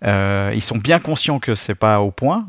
Euh, 0.05 0.53
ils 0.55 0.63
sont 0.63 0.77
bien 0.77 0.99
conscients 0.99 1.39
que 1.39 1.55
c'est 1.55 1.75
pas 1.75 2.01
au 2.01 2.11
point. 2.11 2.47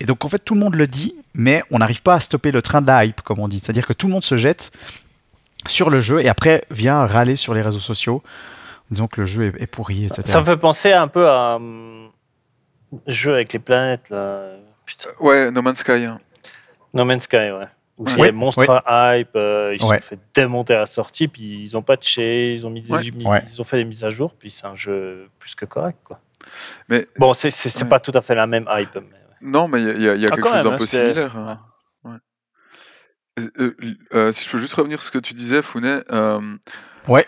Et 0.00 0.06
donc, 0.06 0.24
en 0.24 0.28
fait, 0.28 0.38
tout 0.38 0.54
le 0.54 0.60
monde 0.60 0.74
le 0.74 0.86
dit, 0.86 1.14
mais 1.34 1.62
on 1.70 1.78
n'arrive 1.78 2.02
pas 2.02 2.14
à 2.14 2.20
stopper 2.20 2.50
le 2.50 2.62
train 2.62 2.80
de 2.80 2.86
la 2.86 3.04
hype, 3.04 3.20
comme 3.20 3.40
on 3.40 3.48
dit. 3.48 3.60
C'est-à-dire 3.60 3.86
que 3.86 3.92
tout 3.92 4.06
le 4.06 4.12
monde 4.12 4.24
se 4.24 4.36
jette 4.36 4.72
sur 5.66 5.90
le 5.90 6.00
jeu 6.00 6.22
et 6.22 6.28
après 6.28 6.64
vient 6.70 7.06
râler 7.06 7.36
sur 7.36 7.54
les 7.54 7.62
réseaux 7.62 7.78
sociaux 7.78 8.22
en 8.90 8.94
disant 8.94 9.06
que 9.06 9.20
le 9.20 9.26
jeu 9.26 9.52
est, 9.58 9.66
pourri, 9.66 10.02
etc. 10.02 10.22
Ça 10.26 10.40
me 10.40 10.44
fait 10.44 10.56
penser 10.56 10.92
un 10.92 11.08
peu 11.08 11.28
à 11.28 11.54
un 11.54 12.10
jeu 13.06 13.34
avec 13.34 13.52
les 13.52 13.58
planètes. 13.58 14.10
Là. 14.10 14.50
Putain. 14.86 15.08
ouais, 15.20 15.50
No 15.50 15.62
Man's 15.62 15.78
Sky. 15.78 16.04
hein. 16.04 16.18
No 16.92 17.04
Man's 17.04 17.24
Sky, 17.24 17.36
ouais. 17.36 17.66
Où 17.96 18.08
c'est 18.08 18.20
Ouais, 18.20 18.32
monstre 18.32 18.64
hype, 18.86 19.28
euh, 19.36 19.68
ils 19.72 19.80
se 19.80 19.86
Ouais. 19.86 20.00
sont 20.00 20.06
fait 20.08 20.18
démonter 20.34 20.74
à 20.74 20.80
la 20.80 20.86
sortie, 20.86 21.28
puis 21.28 21.62
ils 21.62 21.76
ont 21.76 21.82
patché, 21.82 22.52
ils 22.52 22.66
ont, 22.66 22.70
mis 22.70 22.82
des, 22.82 22.90
Ouais. 22.92 23.10
mis- 23.12 23.24
Ouais. 23.24 23.42
ils 23.52 23.60
ont 23.60 23.64
fait 23.64 23.76
des 23.76 23.84
mises 23.84 24.02
à 24.02 24.10
jour, 24.10 24.34
puis 24.34 24.50
c'est 24.50 24.66
un 24.66 24.74
jeu 24.74 25.28
plus 25.38 25.54
que 25.54 25.64
correct. 25.64 25.98
Quoi. 26.02 26.18
Mais 26.88 27.06
Bon, 27.18 27.34
c'est 27.34 27.50
c'est- 27.50 27.70
c'est 27.70 27.84
Ouais. 27.84 27.88
pas 27.90 28.00
tout 28.00 28.10
à 28.14 28.20
fait 28.20 28.34
la 28.34 28.48
même 28.48 28.68
hype. 28.68 28.94
Mais... 28.96 29.00
ouais. 29.00 29.06
non, 29.42 29.68
mais 29.68 29.80
il 29.80 30.02
y 30.02 30.08
a, 30.08 30.14
y 30.16 30.24
Ah, 30.26 30.28
quelque 30.28 30.48
chose 30.48 30.64
d'un 30.64 30.76
peu 30.76 30.86
similaire. 30.86 31.36
hein. 31.36 31.60
Ouais. 32.02 32.16
Euh, 33.58 33.74
euh, 34.12 34.32
si 34.32 34.44
je 34.44 34.50
peux 34.50 34.58
juste 34.58 34.74
revenir 34.74 35.00
sur 35.00 35.06
ce 35.12 35.18
que 35.18 35.22
tu 35.22 35.34
disais, 35.34 35.62
Founet. 35.62 36.00
euh, 36.10 36.40
Ouais. 37.08 37.26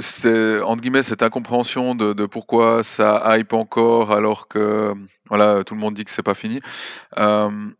C'est 0.00 0.60
entre 0.60 0.82
guillemets 0.82 1.02
cette 1.02 1.22
incompréhension 1.22 1.94
de, 1.94 2.26
pourquoi 2.26 2.82
ça 2.82 3.38
hype 3.38 3.54
encore 3.54 4.12
alors 4.12 4.46
que 4.46 4.94
voilà 5.28 5.64
tout 5.64 5.74
le 5.74 5.80
monde 5.80 5.94
dit 5.94 6.04
que 6.04 6.10
c'est 6.10 6.22
pas 6.22 6.34
fini. 6.34 6.60
Euh, 7.18 7.70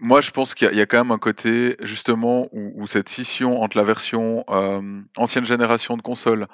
moi 0.00 0.20
je 0.20 0.30
pense 0.30 0.54
qu'il 0.54 0.74
y, 0.74 0.80
a- 0.80 0.86
quand 0.86 0.98
même 0.98 1.12
un 1.12 1.18
côté 1.18 1.76
justement 1.82 2.48
où, 2.52 2.86
cette 2.86 3.08
scission 3.08 3.62
entre 3.62 3.76
la 3.76 3.84
version 3.84 4.44
euh, 4.50 5.00
ancienne 5.16 5.44
génération 5.44 5.96
de 5.96 6.02
consoles 6.02 6.46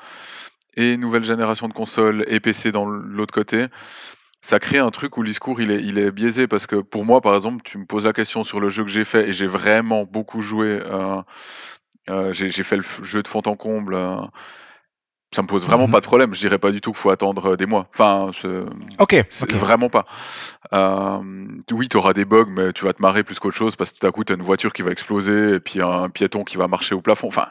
et 0.74 0.96
nouvelle 0.96 1.24
génération 1.24 1.68
de 1.68 1.72
consoles 1.72 2.24
et 2.28 2.40
PC 2.40 2.70
dans 2.70 2.84
l'autre 2.84 3.32
côté, 3.32 3.66
ça 4.42 4.58
crée 4.60 4.78
un 4.78 4.90
truc 4.90 5.16
où 5.16 5.22
le 5.22 5.28
discours 5.28 5.60
il 5.60 5.70
est, 5.70 5.82
il 5.82 5.98
est 5.98 6.10
biaisé 6.10 6.46
parce 6.46 6.66
que 6.66 6.76
pour 6.76 7.04
moi 7.04 7.20
par 7.22 7.34
exemple 7.34 7.62
tu 7.64 7.78
me 7.78 7.86
poses 7.86 8.04
la 8.04 8.12
question 8.12 8.44
sur 8.44 8.60
le 8.60 8.68
jeu 8.68 8.84
que 8.84 8.90
j'ai 8.90 9.04
fait 9.04 9.28
et 9.28 9.32
j'ai 9.32 9.46
vraiment 9.46 10.04
beaucoup 10.04 10.42
joué 10.42 10.78
euh, 10.82 11.22
euh, 12.08 12.32
j'ai 12.32 12.50
fait 12.62 12.76
le 12.76 12.84
jeu 13.02 13.22
de 13.22 13.28
fond 13.28 13.42
en 13.46 13.56
comble 13.56 13.94
euh, 13.94 14.16
ça 15.34 15.42
me 15.42 15.46
pose 15.46 15.66
vraiment 15.66 15.86
Mhm. 15.86 15.92
pas 15.92 16.00
de 16.00 16.06
problème 16.06 16.32
je 16.34 16.40
dirais 16.40 16.58
pas 16.58 16.70
du 16.72 16.80
tout 16.80 16.92
qu'il 16.92 17.00
faut 17.00 17.10
attendre 17.10 17.50
euh, 17.52 17.56
des 17.56 17.66
mois 17.66 17.86
enfin 17.94 18.30
Ok, 18.98 19.14
vraiment 19.52 19.90
pas 19.90 20.06
Euh, 20.72 21.18
oui 21.72 21.88
tu 21.88 21.96
auras 21.96 22.12
des 22.14 22.24
bugs 22.24 22.46
mais 22.48 22.72
tu 22.72 22.84
vas 22.84 22.92
te 22.92 23.02
marrer 23.02 23.22
plus 23.24 23.38
qu'autre 23.38 23.56
chose 23.56 23.76
parce 23.76 23.92
que 23.92 23.98
tout 23.98 24.06
à 24.06 24.12
coup 24.12 24.24
tu 24.24 24.32
as 24.32 24.36
une 24.36 24.42
voiture 24.42 24.72
qui 24.72 24.82
va 24.82 24.90
exploser 24.90 25.54
et 25.54 25.60
puis 25.60 25.80
un 25.82 26.08
piéton 26.08 26.44
qui 26.44 26.56
va 26.56 26.66
marcher 26.68 26.94
au 26.94 27.00
plafond 27.02 27.28
enfin 27.28 27.48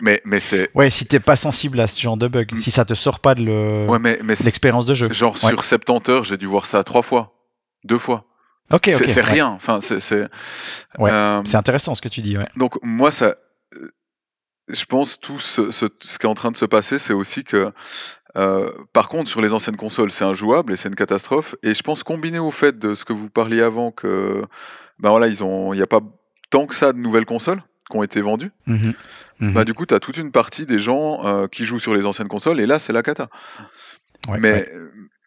mais 0.00 0.20
mais 0.24 0.40
c'est 0.40 0.70
Ouais, 0.74 0.88
si 0.88 1.04
t'es 1.06 1.20
pas 1.20 1.36
sensible 1.36 1.78
à 1.80 1.86
ce 1.86 2.00
genre 2.00 2.16
de 2.16 2.26
bug, 2.28 2.52
Mm. 2.54 2.56
si 2.58 2.70
ça 2.70 2.84
te 2.84 2.94
sort 2.94 3.20
pas 3.20 3.34
de 3.34 3.42
le- 3.44 3.86
ouais 3.88 4.18
l'expérience 4.44 4.86
de 4.86 4.94
jeu. 4.94 5.12
genre 5.12 5.32
Ouais. 5.42 5.50
sur 5.50 5.62
70 5.64 6.10
heures 6.10 6.24
j'ai 6.24 6.36
dû 6.36 6.46
voir 6.46 6.64
ça 6.66 6.82
trois 6.84 7.02
fois 7.02 7.34
deux 7.84 7.98
fois 7.98 8.24
Ok, 8.72 8.88
ok. 8.94 9.02
c'est 9.08 9.16
ouais. 9.16 9.20
rien 9.22 9.46
enfin 9.48 9.80
c'est 9.80 9.96
euh, 11.00 11.42
C'est 11.44 11.56
intéressant 11.56 11.96
ce 11.96 12.00
que 12.02 12.08
tu 12.08 12.22
dis. 12.22 12.36
Donc 12.56 12.78
moi, 12.84 13.10
ça, 13.10 13.34
je 14.72 14.84
pense 14.84 15.18
tout 15.20 15.38
ce, 15.38 15.70
ce- 15.70 15.86
ce 16.00 16.18
qui 16.18 16.26
est 16.26 16.28
en 16.28 16.34
train 16.34 16.50
de 16.50 16.56
se 16.56 16.64
passer, 16.64 16.98
c'est 16.98 17.12
aussi 17.12 17.44
que, 17.44 17.72
euh, 18.36 18.70
par 18.92 19.08
contre, 19.08 19.28
sur 19.28 19.40
les 19.40 19.52
anciennes 19.52 19.76
consoles, 19.76 20.10
c'est 20.10 20.24
injouable 20.24 20.72
et 20.72 20.76
c'est 20.76 20.88
une 20.88 20.94
catastrophe. 20.94 21.54
Et 21.62 21.74
je 21.74 21.82
pense 21.82 22.02
combiné 22.02 22.38
au 22.38 22.50
fait 22.50 22.78
de 22.78 22.94
ce 22.94 23.04
que 23.04 23.12
vous 23.12 23.28
parliez 23.30 23.60
avant, 23.62 23.90
que, 23.90 24.42
ben 24.98 25.10
voilà, 25.10 25.26
ils 25.28 25.42
ont, 25.42 25.72
il 25.72 25.76
n'y 25.78 25.82
a 25.82 25.86
pas 25.86 26.00
tant 26.50 26.66
que 26.66 26.74
ça 26.74 26.92
de 26.92 26.98
nouvelles 26.98 27.26
consoles. 27.26 27.62
qui 27.90 27.96
ont 27.96 28.04
été 28.04 28.20
vendus, 28.20 28.52
Mhm. 28.68 28.94
Mhm. 29.40 29.52
bah 29.52 29.64
du 29.64 29.74
coup, 29.74 29.84
tu 29.84 29.92
as 29.94 29.98
toute 29.98 30.16
une 30.16 30.30
partie 30.30 30.64
des 30.64 30.78
gens 30.78 31.26
euh, 31.26 31.48
qui 31.48 31.64
jouent 31.64 31.80
sur 31.80 31.92
les 31.92 32.06
anciennes 32.06 32.28
consoles, 32.28 32.60
et 32.60 32.66
là, 32.66 32.78
c'est 32.78 32.92
la 32.92 33.02
cata. 33.02 33.26
Ouais, 34.28 34.38
mais, 34.38 34.52
ouais. 34.52 34.72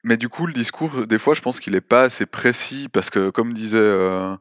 mais 0.06 0.16
du 0.16 0.30
coup, 0.30 0.48
le 0.48 0.54
discours, 0.54 1.06
des 1.06 1.18
fois, 1.20 1.34
je 1.34 1.42
pense 1.42 1.60
qu'il 1.60 1.76
est 1.76 1.82
pas 1.82 2.04
assez 2.04 2.26
précis, 2.26 2.88
parce 2.90 3.10
que, 3.10 3.32
comme 3.32 3.54
disait 3.54 3.80
euh, 3.82 4.34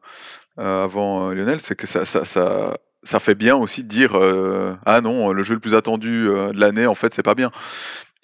avant 0.57 1.31
Lionel, 1.33 1.59
c'est 1.59 1.75
que 1.75 1.85
ça, 1.85 2.05
ça, 2.05 2.23
ça, 2.23 2.77
ça 3.03 3.19
fait 3.19 3.35
bien 3.35 3.55
aussi 3.55 3.83
de 3.83 3.87
dire 3.89 4.17
euh, 4.17 4.75
Ah 4.85 5.01
non, 5.01 5.31
le 5.31 5.43
jeu 5.43 5.53
le 5.55 5.59
plus 5.59 5.75
attendu 5.75 6.27
euh, 6.27 6.51
de 6.51 6.59
l'année, 6.59 6.87
en 6.87 6.95
fait, 6.95 7.13
c'est 7.13 7.23
pas 7.23 7.35
bien. 7.35 7.49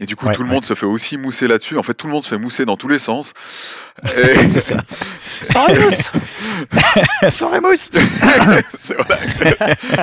Et 0.02 0.06
du 0.06 0.16
coup, 0.16 0.28
Ouais, 0.28 0.32
tout 0.34 0.44
le 0.44 0.48
ouais. 0.48 0.54
monde 0.56 0.64
se 0.64 0.74
fait 0.76 0.86
aussi 0.86 1.18
mousser 1.18 1.50
là-dessus. 1.50 1.78
En 1.78 1.84
fait, 1.84 1.94
tout 1.94 2.08
le 2.08 2.14
monde 2.14 2.24
se 2.24 2.30
fait 2.30 2.38
mousser 2.38 2.64
dans 2.64 2.78
tous 2.78 2.88
les 2.88 3.00
sens. 3.00 3.34
Et- 4.16 4.50
C'est 4.50 4.62
ça. 4.62 4.78
Sérieux 5.42 5.90
Soirée 7.30 7.60
mousse 7.60 7.92
c'est 8.78 8.96
voilà. 8.96 9.18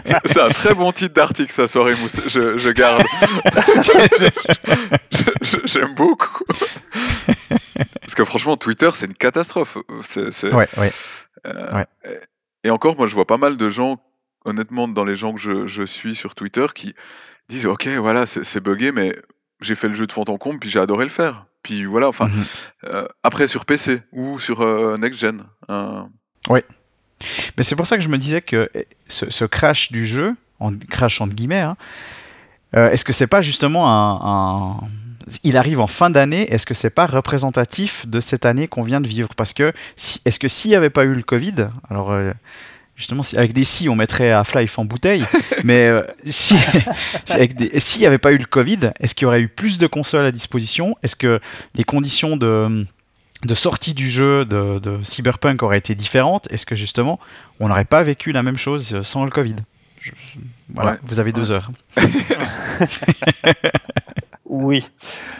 C'est- 0.05 0.21
c'est 0.27 0.41
un 0.43 0.49
très 0.49 0.75
bon 0.75 0.93
titre 0.93 1.15
d'article, 1.15 1.51
ça, 1.51 1.67
soirée 1.67 1.95
mousse. 1.97 2.21
Je, 2.27 2.59
je 2.59 2.71
garde. 2.71 3.03
Je- 5.11 5.25
je- 5.41 5.57
J'aime 5.65 5.95
beaucoup. 5.95 6.45
Parce 8.01 8.15
que 8.15 8.25
franchement, 8.25 8.57
Twitter, 8.57 8.91
c'est 8.95 9.07
une 9.07 9.15
catastrophe. 9.15 9.79
C'est- 10.03 10.31
c'est- 10.33 10.53
Ouais, 10.53 10.69
ouais. 10.77 10.93
euh, 11.47 11.73
ouais. 11.79 11.87
Et 12.65 12.71
encore, 12.71 12.97
moi, 12.97 13.07
je 13.07 13.15
vois 13.15 13.27
pas 13.27 13.37
mal 13.39 13.57
de 13.57 13.69
gens, 13.69 13.99
honnêtement, 14.47 14.89
dans 14.89 15.05
les 15.05 15.17
gens 15.17 15.35
que 15.35 15.41
je, 15.41 15.67
je 15.67 15.83
suis 15.83 16.15
sur 16.15 16.35
Twitter, 16.35 16.67
qui 16.75 16.95
disent 17.49 17.67
Ok, 17.67 17.87
voilà, 17.99 18.25
c'est 18.27 18.61
buggé, 18.61 18.93
mais 18.93 19.15
j'ai 19.61 19.75
fait 19.75 19.89
le 19.89 19.95
jeu 19.95 20.07
de 20.07 20.13
fond 20.13 20.25
en 20.29 20.39
comble, 20.39 20.59
puis 20.59 20.71
j'ai 20.71 20.81
adoré 20.81 21.05
le 21.05 21.11
faire. 21.11 21.45
Puis 21.63 21.85
voilà, 21.85 22.09
enfin, 22.09 22.29
Mhm. 22.29 22.45
euh, 22.85 23.07
après 23.23 23.49
sur 23.49 23.65
PC 23.67 24.01
ou 24.13 24.39
sur 24.39 24.61
euh, 24.63 24.97
Next 24.97 25.21
Gen. 25.21 25.43
hein. 25.69 26.09
Mais 27.57 27.63
c'est 27.63 27.77
pour 27.77 27.87
ça 27.87 27.97
que 27.97 28.03
je 28.03 28.09
me 28.09 28.19
disais 28.19 28.43
que 28.43 28.69
eh, 28.75 28.87
ce, 29.09 29.31
ce 29.31 29.45
crash 29.47 29.91
du 29.91 30.07
jeu, 30.07 30.35
en 30.61 30.73
crash 30.77 31.21
entre 31.21 31.35
guillemets, 31.35 31.61
hein, 31.61 31.77
euh, 32.75 32.91
est-ce 32.91 33.05
que 33.05 33.13
c'est 33.15 33.27
pas 33.27 33.41
justement 33.43 33.89
un, 33.89 34.21
un- 34.85 34.89
Il 35.43 35.57
arrive 35.57 35.81
en 35.81 35.87
fin 35.87 36.11
d'année, 36.11 36.53
est-ce 36.53 36.67
que 36.67 36.75
c'est 36.75 36.91
pas 36.91 37.07
représentatif 37.07 38.07
de 38.07 38.21
cette 38.21 38.45
année 38.45 38.69
qu'on 38.69 38.83
vient 38.83 39.01
de 39.01 39.09
vivre? 39.09 39.31
Parce 39.35 39.55
que, 39.55 39.73
si- 39.97 40.21
est-ce 40.25 40.39
que 40.39 40.47
s'il 40.49 40.71
n'y 40.71 40.77
avait 40.77 40.91
pas 40.91 41.05
eu 41.05 41.15
le 41.15 41.23
Covid, 41.23 41.69
alors 41.91 42.13
euh, 42.13 42.33
justement, 42.97 43.23
si, 43.23 43.37
avec 43.37 43.53
des 43.53 43.65
si, 43.65 43.89
on 43.89 43.95
mettrait 43.97 44.31
Half-Life 44.33 44.79
en 44.79 44.85
bouteille, 44.85 45.25
mais 45.65 45.87
euh, 45.87 46.03
si, 46.25 46.57
si 47.27 47.33
avec 47.35 47.55
des- 47.55 47.79
s'il 47.81 48.01
n'y 48.01 48.07
avait 48.07 48.19
pas 48.19 48.33
eu 48.33 48.39
le 48.39 48.45
Covid, 48.47 48.91
est-ce 49.01 49.15
qu'il 49.15 49.25
y 49.25 49.27
aurait 49.27 49.41
eu 49.43 49.49
plus 49.49 49.79
de 49.79 49.87
consoles 49.87 50.25
à 50.25 50.33
disposition? 50.33 50.97
Est-ce 51.03 51.15
que 51.17 51.41
les 51.75 51.85
conditions 51.85 52.37
de 52.37 52.87
de 53.45 53.55
sortie 53.55 53.93
du 53.93 54.09
jeu 54.09 54.47
de, 54.47 54.79
de 54.79 55.03
Cyberpunk 55.05 55.63
auraient 55.63 55.77
été 55.77 55.95
différentes, 55.95 56.51
est-ce 56.51 56.65
que 56.65 56.75
justement 56.75 57.21
on 57.61 57.69
n'aurait 57.69 57.85
pas 57.85 58.03
vécu 58.03 58.33
la 58.33 58.43
même 58.43 58.57
chose 58.57 58.95
euh, 58.95 59.03
sans 59.03 59.25
le 59.25 59.31
Covid? 59.31 59.57
Je- 60.01 60.13
Voilà, 60.73 60.93
Ouais. 60.93 60.99
vous 61.05 61.21
avez 61.21 61.33
deux 61.33 61.51
heures. 61.53 61.71
Oui. 64.49 64.87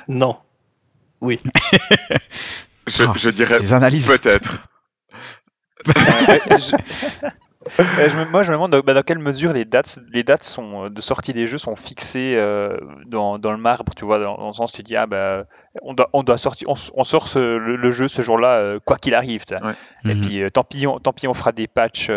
Non. 0.09 0.37
Oui. 1.21 1.39
Je, 2.89 3.03
Ah, 3.03 3.13
je 3.17 3.31
dirais 3.31 3.59
Ces 3.59 3.73
analyses. 3.73 4.07
peut-être. 4.07 4.65
Je- 5.87 5.93
Ouais, 5.93 7.31
je 8.09 8.17
me- 8.19 8.25
moi, 8.25 8.43
je 8.43 8.51
me 8.51 8.57
demande 8.57 8.71
dans, 8.73 8.81
bah, 8.81 8.95
dans 8.95 9.03
quelle 9.03 9.19
mesure 9.19 9.53
les 9.53 9.65
dates, 9.65 9.99
les 10.13 10.23
dates 10.23 10.45
sont, 10.45 10.85
euh, 10.87 10.91
de 10.91 11.01
sortie 11.01 11.33
des 11.33 11.47
jeux 11.47 11.59
sont 11.59 11.77
fixées 11.77 12.35
euh, 12.37 12.77
dans, 13.07 13.39
dans 13.39 13.53
le 13.53 13.59
marbre, 13.59 13.93
tu 13.97 14.05
vois, 14.05 14.19
dans, 14.19 14.37
dans 14.37 14.47
le 14.49 14.53
sens 14.53 14.73
tu 14.73 14.83
dis 14.83 14.97
ah 14.97 15.07
bah 15.07 15.45
on 15.83 15.95
doit, 15.95 16.09
on 16.13 16.23
doit 16.23 16.39
sortir, 16.39 16.69
on, 16.69 16.75
sort 17.05 17.29
ce- 17.29 17.39
le, 17.39 17.77
le 17.77 17.91
jeu 17.91 18.09
ce 18.09 18.23
jour-là 18.23 18.55
euh, 18.55 18.79
quoi 18.85 18.97
qu'il 18.97 19.15
arrive. 19.15 19.45
Ouais. 19.63 19.73
Et 20.11 20.15
Mhm. 20.15 20.21
puis 20.21 20.43
euh, 20.43 20.49
tant 20.51 20.65
pis, 20.65 20.87
on, 20.87 20.99
tant 20.99 21.13
pis 21.13 21.29
on 21.29 21.35
fera 21.35 21.53
des 21.53 21.67
patchs 21.67 22.11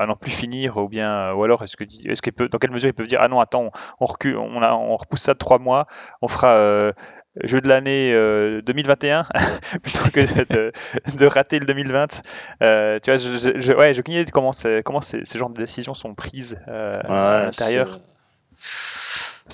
à 0.00 0.06
n'en 0.06 0.14
plus 0.14 0.30
finir 0.30 0.76
ou 0.76 0.88
bien 0.88 1.32
ou 1.32 1.42
alors 1.42 1.62
est-ce 1.64 1.76
que 1.76 1.82
est-ce 1.82 2.22
peut- 2.30 2.48
dans 2.48 2.58
quelle 2.58 2.70
mesure 2.70 2.88
ils 2.88 2.92
peuvent 2.94 3.08
dire 3.08 3.18
ah 3.20 3.26
non 3.26 3.40
attends 3.40 3.64
on, 3.64 3.70
on 4.00 4.06
recule, 4.06 4.36
on, 4.36 4.62
a, 4.62 4.72
on 4.72 4.96
repousse 4.96 5.22
ça 5.22 5.34
de 5.34 5.38
trois 5.38 5.58
mois, 5.58 5.86
on 6.22 6.28
fera 6.28 6.52
euh, 6.56 6.92
jeu 7.44 7.60
de 7.60 7.68
l'année 7.68 8.12
euh, 8.12 8.60
2021 8.62 9.24
plutôt 9.82 10.10
que 10.10 10.20
de, 10.54 10.72
de 11.18 11.26
rater 11.26 11.58
le 11.58 11.66
2020. 11.66 12.22
Euh, 12.62 12.98
tu 13.02 13.10
vois, 13.10 13.18
je, 13.18 13.52
je, 13.58 13.72
ouais, 13.72 13.92
j'ai 13.94 14.00
aucune 14.00 14.14
idée 14.14 14.24
de 14.24 14.30
comment, 14.30 14.52
ces, 14.52 14.82
ces 15.24 15.38
genres 15.38 15.50
de 15.50 15.60
décisions 15.60 15.94
sont 15.94 16.14
prises 16.14 16.58
euh, 16.68 17.00
à 17.08 17.42
l'intérieur. 17.44 18.00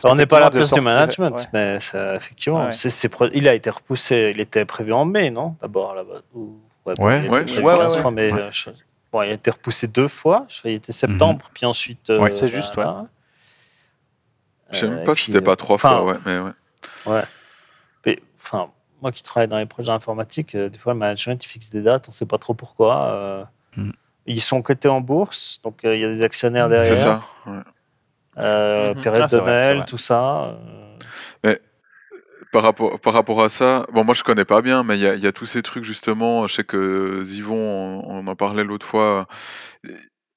On 0.05 0.17
n'est 0.17 0.26
pas 0.26 0.38
à 0.38 0.41
la 0.41 0.50
place 0.50 0.71
de 0.71 0.75
du 0.75 0.81
management, 0.81 1.37
ouais. 1.37 1.47
mais 1.53 1.81
ça, 1.81 2.17
effectivement, 2.17 2.67
Ouais. 2.67 3.31
il 3.33 3.49
a 3.49 3.55
été 3.55 3.71
repoussé, 3.71 4.33
il 4.35 4.41
était 4.41 4.64
prévu 4.64 4.93
en 4.93 5.05
mai, 5.05 5.31
non 5.31 5.55
D'abord 5.61 5.95
bon, 6.35 6.57
Ouais. 6.87 6.95
Ouais, 6.99 7.29
ouais, 7.29 7.45
le 7.45 7.62
ouais, 7.62 7.76
15 7.79 7.97
ouais. 7.97 8.03
fin 8.03 8.11
mai, 8.11 8.33
Ouais. 8.33 8.41
euh, 8.41 8.50
je- 8.50 8.71
Bon, 9.12 9.23
il 9.23 9.31
a 9.31 9.35
été 9.35 9.53
repoussé 9.53 9.87
deux 9.87 10.09
fois, 10.09 10.45
je 10.49 10.59
crois, 10.59 10.71
il 10.73 10.75
était 10.75 10.91
septembre, 10.93 11.49
puis 11.55 11.64
ensuite. 11.67 12.11
euh, 12.11 12.19
Ouais, 12.19 12.33
c'est 12.33 12.49
juste, 12.49 12.76
ouais. 12.76 12.83
voilà. 12.83 13.07
Je 14.73 14.79
sais 14.79 14.87
Euh, 14.87 14.91
même 14.91 15.05
pas 15.05 15.14
si 15.14 15.26
c'était 15.26 15.38
euh, 15.38 15.41
pas 15.43 15.55
trois 15.55 15.76
enfin, 15.76 15.99
fois, 16.00 16.05
ouais, 16.05 16.19
mais 16.26 16.38
ouais. 16.41 16.50
enfin, 17.07 17.23
moi 19.04 19.12
qui 19.12 19.23
travaille 19.23 19.49
dans 19.49 19.58
les 19.58 19.66
projets 19.66 19.92
informatiques, 19.92 20.54
euh, 20.54 20.70
des 20.70 20.78
fois 20.78 20.94
le 20.94 20.99
management 20.99 21.44
il 21.44 21.49
fixe 21.49 21.68
des 21.68 21.82
dates, 21.82 22.08
on 22.08 22.11
sait 22.11 22.25
pas 22.26 22.38
trop 22.38 22.54
pourquoi. 22.54 23.11
euh, 23.12 23.44
Mm. 23.76 23.90
Ils 24.26 24.40
sont 24.40 24.62
cotés 24.62 24.88
en 24.88 25.00
bourse, 25.00 25.61
donc 25.64 25.84
euh, 25.84 25.96
il 25.96 26.00
y 26.00 26.04
a 26.04 26.08
des 26.08 26.23
actionnaires 26.23 26.68
derrière. 26.68 26.96
C'est 26.96 27.02
ça. 27.02 27.23
ouais. 27.46 27.58
Euh, 28.38 28.94
Mhm. 28.94 29.02
période 29.02 29.23
Ah, 29.30 29.37
de 29.37 29.37
Noël, 29.40 29.76
vrai. 29.78 29.87
tout 29.87 29.99
ça. 29.99 30.56
euh, 31.44 31.56
Par 32.52 32.62
rapport, 32.62 33.00
par 33.00 33.12
rapport 33.12 33.42
à 33.42 33.49
ça, 33.49 33.84
bon, 33.92 34.04
moi 34.04 34.14
je 34.14 34.23
connais 34.23 34.44
pas 34.44 34.62
bien, 34.62 34.84
mais 34.84 34.96
il 34.96 35.02
y 35.02 35.06
a, 35.08 35.14
il 35.16 35.20
y 35.20 35.26
a 35.26 35.32
tous 35.32 35.46
ces 35.46 35.61
trucs 35.62 35.84
justement. 35.84 36.46
Je 36.46 36.54
sais 36.54 36.64
que 36.64 37.23
Zivon, 37.25 37.56
on, 37.56 38.18
on 38.20 38.26
en 38.28 38.37
parlait 38.37 38.62
l'autre 38.64 38.87
fois. 38.87 39.26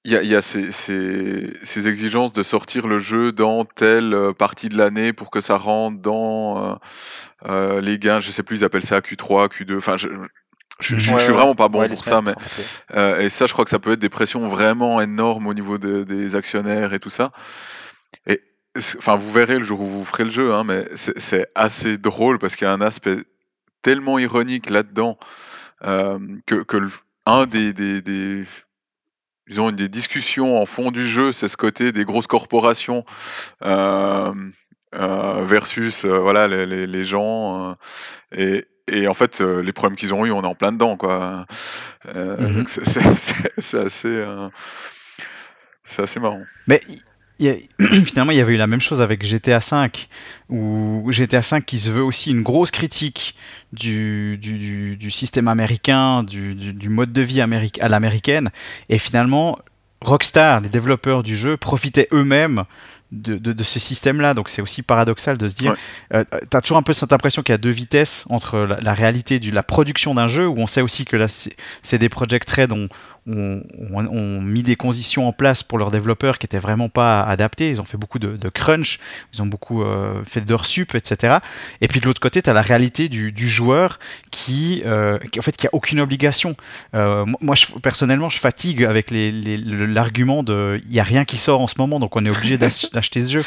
Il 0.06 0.12
y 0.12 0.16
a, 0.16 0.24
il 0.24 0.30
y 0.30 0.36
a 0.36 0.42
ces, 0.42 0.72
ces- 0.72 1.54
ces 1.64 1.90
exigences 1.90 2.32
de 2.32 2.44
sortir 2.44 2.88
le 2.88 2.98
jeu 3.00 3.32
dans 3.34 3.66
telle 3.66 4.14
euh, 4.14 4.32
partie 4.34 4.70
de 4.70 4.78
l'année 4.78 5.12
pour 5.12 5.30
que 5.32 5.42
ça 5.42 5.58
rentre 5.58 5.98
dans 6.02 6.64
euh, 6.64 6.76
euh, 7.48 7.82
les 7.82 8.00
gains. 8.00 8.22
Je 8.22 8.32
sais 8.32 8.44
plus, 8.44 8.60
ils 8.60 8.64
appellent 8.64 8.86
ça 8.86 9.00
Q3, 9.02 9.50
Q2. 9.50 9.78
Enfin, 9.78 9.98
je, 9.98 10.08
je, 10.80 10.96
je- 10.98 10.98
je 10.98 11.14
Ouais, 11.14 11.20
suis 11.20 11.32
ouais. 11.32 11.38
vraiment 11.38 11.56
pas 11.56 11.68
bon 11.68 11.80
Ouais, 11.82 11.88
les 11.90 11.96
pour 11.96 12.06
ça, 12.06 12.22
mais 12.22 12.34
semestres, 12.34 12.46
en 12.46 12.50
fait. 12.50 12.98
euh, 12.98 13.20
et 13.20 13.30
ça, 13.30 13.48
je 13.48 13.54
crois 13.54 13.66
que 13.66 13.72
ça 13.72 13.80
peut 13.80 13.92
être 13.94 14.00
des 14.00 14.10
pressions 14.10 14.48
vraiment 14.48 15.02
énormes 15.02 15.48
au 15.48 15.54
niveau 15.54 15.78
de- 15.78 16.04
des 16.04 16.36
actionnaires 16.38 16.94
et 16.94 17.00
tout 17.00 17.10
ça. 17.10 17.32
Et 18.28 18.42
c'est- 18.78 18.98
enfin, 19.00 19.16
vous 19.18 19.32
verrez 19.32 19.58
le 19.58 19.66
jour 19.66 19.82
où 19.82 19.86
vous 19.88 20.06
ferez 20.06 20.24
le 20.24 20.32
jeu, 20.32 20.54
hein, 20.54 20.64
mais 20.64 20.88
c'est 20.96 21.20
c'est 21.20 21.48
assez 21.56 21.98
drôle 21.98 22.40
parce 22.40 22.56
qu'il 22.56 22.66
y 22.66 22.70
a 22.70 22.74
un 22.74 22.82
aspect 22.82 23.18
tellement 23.82 24.20
ironique 24.20 24.70
là-dedans 24.70 25.18
euh, 25.86 26.20
que, 26.46 26.56
que 26.64 26.78
le- 26.78 26.92
un 27.26 27.46
des, 27.46 27.74
des, 27.74 28.02
des- 28.02 28.46
disons, 29.48 29.70
une 29.70 29.76
des 29.76 29.90
discussions 29.90 30.62
en 30.62 30.66
fond 30.66 30.92
du 30.92 31.06
jeu, 31.08 31.32
c'est 31.32 31.48
ce 31.48 31.58
côté 31.58 31.92
des 31.92 32.06
grosses 32.06 32.28
corporations 32.28 33.06
euh, 33.64 34.34
euh, 34.96 35.44
versus 35.44 36.06
euh, 36.06 36.18
voilà 36.20 36.48
les, 36.48 36.66
les, 36.66 36.88
les 36.88 37.04
gens 37.04 37.72
euh, 37.72 37.74
et 38.32 38.66
et 38.90 39.10
en 39.10 39.14
fait, 39.14 39.42
euh, 39.42 39.62
les 39.62 39.74
problèmes 39.74 39.98
qu'ils 39.98 40.14
ont 40.14 40.26
eu, 40.26 40.32
on 40.32 40.44
est 40.44 40.48
en 40.48 40.56
plein 40.56 40.72
dedans, 40.72 40.96
quoi. 40.96 41.46
Euh, 42.06 42.38
Mhm. 42.38 42.56
donc 42.60 42.70
c'est- 42.70 42.98
assez, 43.78 44.08
euh, 44.08 44.48
c'est 45.84 46.04
assez 46.04 46.20
marrant. 46.22 46.42
Mais 46.68 46.82
y 47.46 47.50
a- 47.50 47.56
finalement, 48.06 48.32
il 48.32 48.38
y 48.38 48.42
avait 48.42 48.54
eu 48.56 48.58
la 48.58 48.68
même 48.68 48.82
chose 48.82 49.02
avec 49.02 49.24
GTA 49.26 49.60
V, 49.60 49.90
où 50.50 51.06
GTA 51.10 51.42
V 51.42 51.62
qui 51.66 51.80
se 51.80 51.90
veut 51.90 52.04
aussi 52.04 52.32
une 52.32 52.44
grosse 52.44 52.72
critique 52.72 53.36
du, 53.74 54.38
du, 54.38 54.54
du- 54.58 54.98
du 54.98 55.12
système 55.12 55.48
américain, 55.48 56.24
du, 56.24 56.90
mode 56.90 57.12
de 57.14 57.22
vie 57.22 57.40
améric- 57.40 57.82
à 57.82 57.90
l'américaine, 57.90 58.50
et 58.90 58.98
finalement, 59.00 59.58
Rockstar, 60.02 60.62
les 60.62 60.70
développeurs 60.70 61.24
du 61.24 61.36
jeu, 61.36 61.58
profitaient 61.58 62.08
eux-mêmes 62.14 62.64
de, 63.12 63.38
de- 63.38 63.54
de 63.54 63.64
ce 63.64 63.80
système-là. 63.80 64.34
Donc 64.34 64.50
c'est 64.50 64.62
aussi 64.62 64.82
paradoxal 64.84 65.38
de 65.38 65.48
se 65.48 65.56
dire, 65.56 65.72
Ouais. 66.12 66.18
euh, 66.20 66.40
t'as 66.50 66.62
toujours 66.62 66.78
un 66.78 66.84
peu 66.84 66.94
cette 66.94 67.14
impression 67.14 67.42
qu'il 67.42 67.54
y 67.54 67.56
a 67.56 67.58
deux 67.58 67.70
vitesses 67.72 68.26
entre 68.30 68.60
la, 68.60 68.80
la 68.82 68.94
réalité 68.94 69.40
de 69.40 69.50
la 69.54 69.64
production 69.64 70.14
d'un 70.14 70.28
jeu, 70.28 70.46
où 70.48 70.56
on 70.60 70.68
sait 70.68 70.82
aussi 70.82 71.06
que 71.06 71.16
là, 71.16 71.28
c'est 71.28 71.56
c'est 71.82 71.98
des 71.98 72.10
Project 72.10 72.50
Red 72.52 72.72
ont, 72.74 72.90
ont, 73.28 74.42
mis 74.42 74.64
des 74.64 74.76
conditions 74.76 75.28
en 75.28 75.34
place 75.34 75.64
pour 75.64 75.78
leurs 75.78 75.92
développeurs 75.92 76.40
qui 76.40 76.46
étaient 76.46 76.60
vraiment 76.60 76.90
pas 76.90 77.24
adaptées. 77.24 77.70
Ils 77.70 77.82
ont 77.82 77.86
fait 77.86 77.98
beaucoup 77.98 78.20
de, 78.20 78.50
crunch, 78.50 79.00
ils 79.34 79.42
ont 79.42 79.46
beaucoup 79.46 79.84
euh, 79.84 80.24
fait 80.24 80.42
d'heures 80.42 80.66
sup, 80.66 80.96
etc. 80.96 81.38
Et 81.82 81.88
puis 81.88 82.00
de 82.00 82.06
l'autre 82.06 82.22
côté, 82.22 82.42
tu 82.42 82.50
as 82.50 82.54
la 82.54 82.62
réalité 82.62 83.10
du, 83.10 83.48
joueur 83.48 84.00
qui, 84.32 84.82
euh, 84.86 85.20
en 85.38 85.42
fait, 85.42 85.56
qui 85.56 85.68
a 85.68 85.70
aucune 85.74 86.00
obligation. 86.00 86.56
Euh, 86.94 87.26
moi, 87.42 87.56
personnellement, 87.82 88.30
je 88.30 88.40
fatigue 88.40 88.84
avec 88.84 89.08
l'argument 89.12 90.44
de 90.44 90.82
il 90.88 90.94
y 90.94 91.00
a 91.00 91.04
rien 91.04 91.26
qui 91.26 91.38
sort 91.38 91.62
en 91.62 91.68
ce 91.68 91.76
moment, 91.78 92.00
donc 92.00 92.16
on 92.16 92.26
est 92.26 92.30
obligé 92.30 92.58
d'ach- 92.58 92.90
d'acheter 92.94 93.22
ce 93.26 93.32
jeu. 93.32 93.44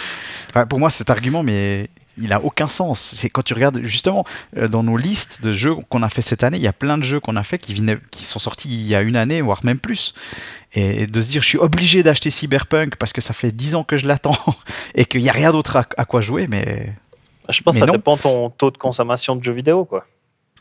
Pour 0.69 0.79
moi, 0.79 0.91
cet 0.91 1.11
argument, 1.11 1.43
mais 1.43 1.89
il 2.21 2.33
a 2.33 2.41
aucun 2.43 2.69
sens. 2.69 3.15
C'est 3.19 3.29
quand 3.31 3.43
tu 3.43 3.55
regardes 3.55 3.81
justement 3.83 4.25
euh, 4.57 4.69
dans 4.69 4.83
nos 4.83 4.97
listes 4.97 5.43
de 5.43 5.53
jeux 5.53 5.75
qu'on 5.89 6.03
a 6.03 6.09
fait 6.09 6.23
cette 6.23 6.43
année, 6.45 6.57
il 6.59 6.63
y 6.63 6.69
a 6.69 6.73
plein 6.73 6.99
de 6.99 7.03
jeux 7.03 7.21
qu'on 7.21 7.37
a 7.37 7.43
fait 7.43 7.59
qui, 7.59 7.75
venaient- 7.75 7.99
qui 8.11 8.25
sont 8.25 8.39
sortis 8.39 8.69
il 8.69 8.87
y 8.87 8.95
a 8.95 9.03
une 9.03 9.17
année, 9.17 9.41
voire 9.41 9.61
même 9.65 9.79
plus. 9.79 10.15
Et, 10.73 11.07
de 11.07 11.21
se 11.21 11.31
dire, 11.31 11.43
je 11.43 11.49
suis 11.49 11.59
obligé 11.59 12.03
d'acheter 12.03 12.31
Cyberpunk 12.31 12.97
parce 12.97 13.13
que 13.13 13.21
ça 13.21 13.35
fait 13.35 13.51
10 13.53 13.75
ans 13.75 13.85
que 13.85 13.97
je 13.97 14.07
l'attends 14.07 14.37
et 14.95 15.05
qu'il 15.05 15.21
n'y 15.23 15.29
a 15.29 15.33
rien 15.33 15.51
d'autre 15.53 15.77
à, 15.77 15.87
à 15.97 16.05
quoi 16.05 16.21
jouer, 16.21 16.47
mais 16.49 16.93
Je 17.49 17.63
pense 17.63 17.75
Mais 17.75 17.81
que 17.81 17.87
ça 17.87 17.93
non. 17.93 17.97
dépend 17.99 18.17
de 18.17 18.21
ton 18.23 18.51
taux 18.51 18.71
de 18.71 18.79
consommation 18.79 19.35
de 19.37 19.43
jeux 19.43 19.53
vidéo, 19.53 19.85
quoi. 19.85 20.07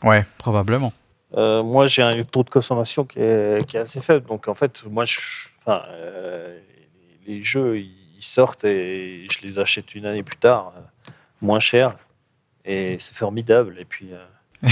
ouais, 0.02 0.24
probablement. 0.38 0.92
Euh, 1.36 1.62
moi, 1.62 1.86
j'ai 1.86 2.02
un 2.02 2.24
taux 2.24 2.42
de 2.42 2.50
consommation 2.50 3.04
qui 3.04 3.20
est, 3.20 3.64
qui 3.68 3.76
est 3.76 3.80
assez 3.80 4.00
faible. 4.00 4.26
Donc, 4.26 4.48
en 4.48 4.54
fait, 4.54 4.82
moi, 4.90 5.04
je, 5.04 5.20
enfin, 5.64 5.82
euh, 5.90 6.58
les 7.26 7.44
jeux 7.44 7.78
ils, 7.78 7.96
sortent 8.22 8.64
et 8.64 9.26
je 9.30 9.38
les 9.46 9.58
achète 9.60 9.94
une 9.94 10.04
année 10.06 10.22
plus 10.24 10.36
tard, 10.36 10.72
moins 11.40 11.60
cher, 11.60 11.96
et 12.64 12.96
c'est 13.00 13.14
formidable. 13.14 13.76
Et 13.78 13.84
puis, 13.84 14.10
euh, 14.12 14.24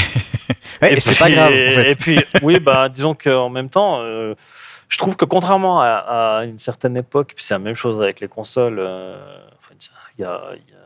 Ouais, 0.83 0.95
et, 0.95 1.01
c'est 1.01 1.19
pas 1.19 1.27
puis- 1.27 1.35
grave, 1.35 1.53
en 1.53 1.55
fait. 1.57 1.91
Et 1.93 1.97
puis, 1.97 2.21
oui, 2.43 2.61
bah, 2.61 2.89
disons 2.89 3.15
qu'en 3.15 3.49
même 3.51 3.69
temps, 3.71 4.01
euh, 4.03 4.35
je 4.89 4.99
trouve 4.99 5.17
que 5.17 5.25
contrairement 5.25 5.81
à, 5.81 5.89
à 6.39 6.45
une 6.45 6.59
certaine 6.59 6.97
époque, 6.97 7.33
puis 7.35 7.45
c'est 7.45 7.55
la 7.55 7.59
même 7.59 7.75
chose 7.75 8.01
avec 8.01 8.21
les 8.21 8.29
consoles, 8.29 8.79
euh, 8.79 9.41
enfin, 9.59 9.75
il 10.19 10.23
y 10.23 10.25
a, 10.25 10.43
il 10.55 10.73
y 10.73 10.77
a, 10.77 10.81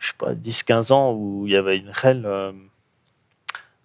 je 0.00 0.06
sais 0.08 0.14
pas, 0.18 0.32
10-15 0.34 0.92
ans 0.92 1.12
où 1.12 1.46
il 1.46 1.52
y 1.52 1.56
avait 1.56 1.78
une 1.78 1.90
réelle. 1.90 2.24
euh, 2.26 2.52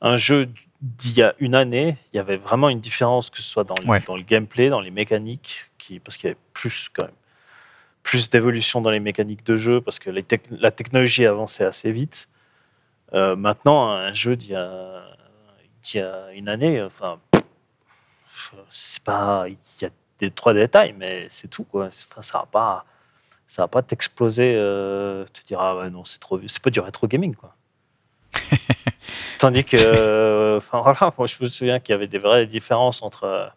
un 0.02 0.18
jeu 0.18 0.50
d'il 0.82 1.18
y 1.18 1.22
a 1.24 1.34
une 1.40 1.56
année, 1.56 1.96
il 2.12 2.18
y 2.18 2.20
avait 2.20 2.36
vraiment 2.36 2.68
une 2.70 2.82
différence, 2.82 3.30
que 3.30 3.38
ce 3.38 3.44
soit 3.44 3.64
dans, 3.64 3.76
le- 3.82 3.88
Ouais. 3.88 4.02
dans 4.06 4.18
le 4.18 4.24
gameplay, 4.24 4.70
dans 4.70 4.82
les 4.82 4.92
mécaniques, 4.92 5.70
qui, 5.78 6.00
parce 6.00 6.18
qu'il 6.18 6.28
y 6.30 6.32
avait 6.32 6.40
plus 6.54 6.90
quand 6.94 7.04
même 7.04 7.12
plus 8.04 8.30
d'évolution 8.30 8.82
dans 8.82 8.92
les 8.92 9.00
mécaniques 9.00 9.46
de 9.46 9.56
jeu, 9.58 9.82
parce 9.82 10.00
que 10.00 10.10
les 10.10 10.26
la 10.52 10.72
technologie 10.72 11.26
avançait 11.26 11.66
assez 11.66 11.92
vite. 11.92 12.28
Euh, 13.14 13.36
maintenant, 13.36 13.90
un 13.90 14.14
jeu 14.14 14.36
d'il 14.36 14.52
y, 14.52 14.56
a, 14.56 15.04
d'il 15.82 16.00
y 16.00 16.04
a 16.04 16.32
une 16.34 16.50
année, 16.50 16.82
enfin, 16.82 17.20
c'est 18.72 19.04
pas, 19.04 19.46
il 19.48 19.58
y 19.82 19.86
a 19.86 19.90
des 20.20 20.32
trois 20.32 20.54
détails, 20.54 20.94
mais 20.98 21.28
c'est 21.30 21.48
tout 21.48 21.64
quoi. 21.64 21.88
Enfin, 21.88 22.22
ça 22.22 22.40
va 22.40 22.46
pas, 22.46 22.86
ça 23.48 23.64
va 23.64 23.68
pas 23.68 23.82
t'exploser, 23.82 24.56
euh, 24.56 25.26
te 25.26 25.46
dire 25.46 25.60
ah 25.60 25.76
ouais 25.78 25.90
non 25.90 26.04
c'est 26.06 26.20
trop, 26.20 26.40
c'est 26.48 26.62
pas 26.62 26.70
du 26.70 26.80
rétro 26.80 27.08
gaming 27.08 27.36
quoi. 27.36 27.56
Tandis 29.40 29.64
que, 29.64 29.78
euh, 29.78 30.58
enfin 30.58 30.82
voilà, 30.82 31.14
moi 31.18 31.28
je 31.28 31.38
me 31.42 31.48
souviens 31.48 31.80
qu'il 31.80 31.94
y 31.94 31.96
avait 31.96 32.08
des 32.08 32.20
vraies 32.20 32.48
différences 32.48 33.04
entre 33.04 33.52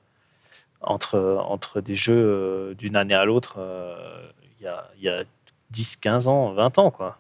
entre 0.87 1.39
entre 1.49 1.81
des 1.81 1.97
jeux 1.97 2.15
euh, 2.15 2.75
d'une 2.75 2.97
année 2.97 3.15
à 3.15 3.25
l'autre. 3.25 3.57
euh, 3.59 4.23
Il 4.61 4.65
y 4.65 4.69
a 4.69 4.89
y 5.01 5.09
a 5.09 5.25
10, 5.71 5.97
15 5.97 6.29
ans, 6.29 6.53
20 6.53 6.79
ans 6.79 6.91
quoi. 6.91 7.19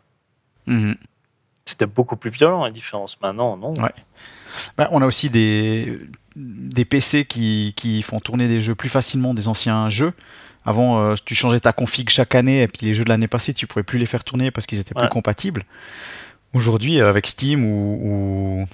Mhm. 0.66 0.94
C'était 1.64 1.86
beaucoup 1.86 2.16
plus 2.16 2.30
violent 2.30 2.64
la 2.64 2.70
différence. 2.70 3.20
Maintenant 3.20 3.56
non. 3.56 3.74
Ouais. 3.74 3.92
Bah, 4.78 4.88
on 4.90 5.02
a 5.02 5.06
aussi 5.06 5.28
des, 5.28 5.98
des 6.36 6.84
PC 6.84 7.24
qui, 7.26 7.74
qui 7.76 8.02
font 8.02 8.20
tourner 8.20 8.48
des 8.48 8.60
jeux 8.62 8.74
plus 8.74 8.88
facilement 8.88 9.34
des 9.34 9.48
anciens 9.48 9.90
jeux. 9.90 10.12
Avant, 10.64 10.98
euh, 11.00 11.14
tu 11.24 11.34
changeais 11.34 11.60
ta 11.60 11.72
config 11.72 12.08
chaque 12.08 12.34
année 12.34 12.62
et 12.62 12.68
puis 12.68 12.86
les 12.86 12.94
jeux 12.94 13.04
de 13.04 13.08
l'année 13.08 13.28
passée, 13.28 13.52
tu 13.54 13.66
pouvais 13.66 13.82
plus 13.84 13.98
les 13.98 14.06
faire 14.06 14.24
tourner 14.24 14.50
parce 14.50 14.66
qu'ils 14.66 14.80
étaient 14.80 14.94
plus 14.94 15.08
compatibles. 15.08 15.64
Aujourd'hui, 16.54 17.00
avec 17.00 17.26
Steam 17.26 17.64
ou, 17.64 18.00
ou, 18.02 18.66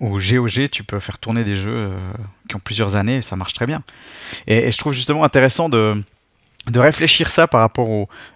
ou 0.00 0.18
GOG, 0.18 0.68
tu 0.70 0.84
peux 0.84 0.98
faire 0.98 1.18
tourner 1.18 1.44
des 1.44 1.54
jeux 1.54 1.74
euh, 1.74 1.98
qui 2.48 2.56
ont 2.56 2.60
plusieurs 2.60 2.96
années 2.96 3.16
et 3.16 3.22
ça 3.22 3.36
marche 3.36 3.52
très 3.52 3.66
bien. 3.66 3.82
Et, 4.46 4.70
je 4.70 4.78
trouve 4.78 4.92
justement 4.92 5.24
intéressant 5.24 5.68
de, 5.68 6.02
de 6.70 6.80
réfléchir 6.80 7.30
ça 7.30 7.46
par 7.46 7.60
rapport 7.60 7.88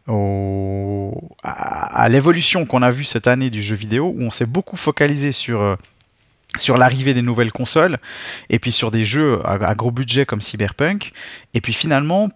au, 0.07 1.33
à, 1.43 2.09
l'évolution 2.09 2.67
qu'on 2.67 2.83
a 2.83 2.91
vue 2.91 3.05
cette 3.05 3.27
année 3.27 3.51
du 3.51 3.63
jeu 3.63 3.77
vidéo, 3.77 4.13
où 4.15 4.23
on 4.23 4.31
s'est 4.31 4.47
beaucoup 4.47 4.77
focalisé 4.77 5.33
sur, 5.33 5.61
euh, 5.61 5.77
l'arrivée 6.77 7.15
des 7.15 7.23
nouvelles 7.23 7.53
consoles, 7.53 7.99
et 8.51 8.59
puis 8.59 8.73
sur 8.73 8.91
des 8.91 9.05
jeux 9.05 9.41
à, 9.45 9.75
gros 9.75 9.91
budget 9.91 10.27
comme 10.27 10.41
Cyberpunk, 10.41 11.13
et 11.55 11.61
puis 11.61 11.73
finalement, 11.73 12.29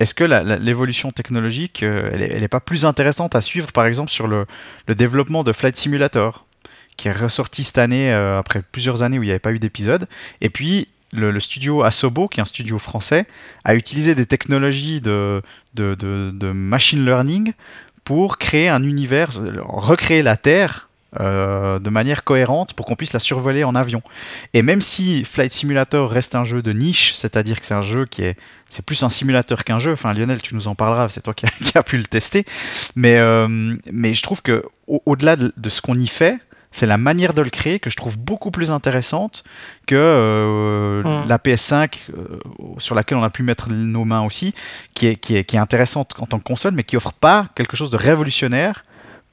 est-ce 0.00 0.14
que 0.14 0.24
l'évolution 0.24 1.12
technologique, 1.12 1.82
euh, 1.82 2.10
elle, 2.12 2.22
est, 2.22 2.32
elle 2.32 2.42
est 2.42 2.48
pas 2.48 2.60
plus 2.60 2.86
intéressante 2.86 3.36
à 3.36 3.40
suivre, 3.40 3.70
par 3.72 3.86
exemple, 3.86 4.10
sur 4.10 4.26
le, 4.26 4.46
le 4.88 4.94
développement 4.94 5.44
de 5.44 5.52
Flight 5.52 5.76
Simulator, 5.76 6.46
qui 6.96 7.08
est 7.08 7.12
ressorti 7.12 7.64
cette 7.64 7.78
année, 7.78 8.12
euh, 8.12 8.38
après 8.38 8.62
plusieurs 8.62 9.02
années 9.02 9.18
où 9.18 9.22
il 9.22 9.26
n'y 9.26 9.32
avait 9.32 9.38
pas 9.38 9.52
eu 9.52 9.58
d'épisode, 9.58 10.08
et 10.40 10.50
puis 10.50 10.88
le, 11.12 11.40
studio 11.40 11.82
Asobo, 11.82 12.28
qui 12.28 12.40
est 12.40 12.42
un 12.42 12.46
studio 12.46 12.78
français, 12.78 13.26
a 13.64 13.74
utilisé 13.74 14.14
des 14.14 14.26
technologies 14.26 15.00
de, 15.00 15.42
machine 16.52 17.04
learning 17.04 17.52
pour 18.04 18.38
créer 18.38 18.68
un 18.68 18.82
univers, 18.82 19.30
recréer 19.64 20.22
la 20.22 20.36
Terre 20.36 20.88
euh, 21.20 21.78
de 21.78 21.90
manière 21.90 22.24
cohérente 22.24 22.72
pour 22.72 22.86
qu'on 22.86 22.96
puisse 22.96 23.12
la 23.12 23.20
survoler 23.20 23.64
en 23.64 23.74
avion. 23.74 24.02
Et 24.54 24.62
même 24.62 24.80
si 24.80 25.24
Flight 25.24 25.52
Simulator 25.52 26.10
reste 26.10 26.34
un 26.34 26.44
jeu 26.44 26.62
de 26.62 26.72
niche, 26.72 27.12
c'est-à-dire 27.14 27.60
que 27.60 27.66
c'est 27.66 27.74
un 27.74 27.82
jeu 27.82 28.06
qui 28.06 28.22
est, 28.22 28.36
c'est 28.70 28.84
plus 28.84 29.02
un 29.02 29.10
simulateur 29.10 29.64
qu'un 29.64 29.78
jeu. 29.78 29.92
Enfin, 29.92 30.14
Lionel, 30.14 30.40
tu 30.40 30.54
nous 30.54 30.68
en 30.68 30.74
parleras, 30.74 31.10
c'est 31.10 31.20
toi 31.20 31.34
qui 31.34 31.44
as, 31.74 31.82
pu 31.82 31.98
le 31.98 32.04
tester. 32.04 32.46
Mais, 32.96 33.18
euh, 33.18 33.76
je 33.86 34.22
trouve 34.22 34.40
que 34.40 34.62
au- 34.86 35.02
au-delà 35.04 35.36
de, 35.36 35.52
de 35.54 35.68
ce 35.68 35.82
qu'on 35.82 35.96
y 35.96 36.06
fait, 36.06 36.38
c'est 36.72 36.86
la 36.86 36.96
manière 36.98 37.34
de 37.34 37.42
le 37.42 37.50
créer 37.50 37.78
que 37.78 37.88
je 37.90 37.96
trouve 37.96 38.18
beaucoup 38.18 38.50
plus 38.50 38.70
intéressante 38.70 39.44
que 39.86 39.94
euh, 39.94 41.02
Mm. 41.02 41.28
la 41.28 41.38
PS5 41.38 41.98
euh, 42.10 42.38
sur 42.78 42.94
laquelle 42.94 43.18
on 43.18 43.22
a 43.22 43.30
pu 43.30 43.42
mettre 43.42 43.70
nos 43.70 44.04
mains 44.04 44.24
aussi, 44.24 44.54
qui 44.94 45.06
est, 45.06 45.16
qui 45.16 45.36
est, 45.36 45.44
qui 45.44 45.56
est 45.56 45.58
intéressante 45.60 46.14
en 46.18 46.26
tant 46.26 46.38
que 46.38 46.44
console, 46.44 46.72
mais 46.74 46.84
qui 46.84 46.96
offre 46.96 47.12
pas 47.12 47.46
quelque 47.54 47.76
chose 47.76 47.90
de 47.90 47.96
révolutionnaire 47.96 48.84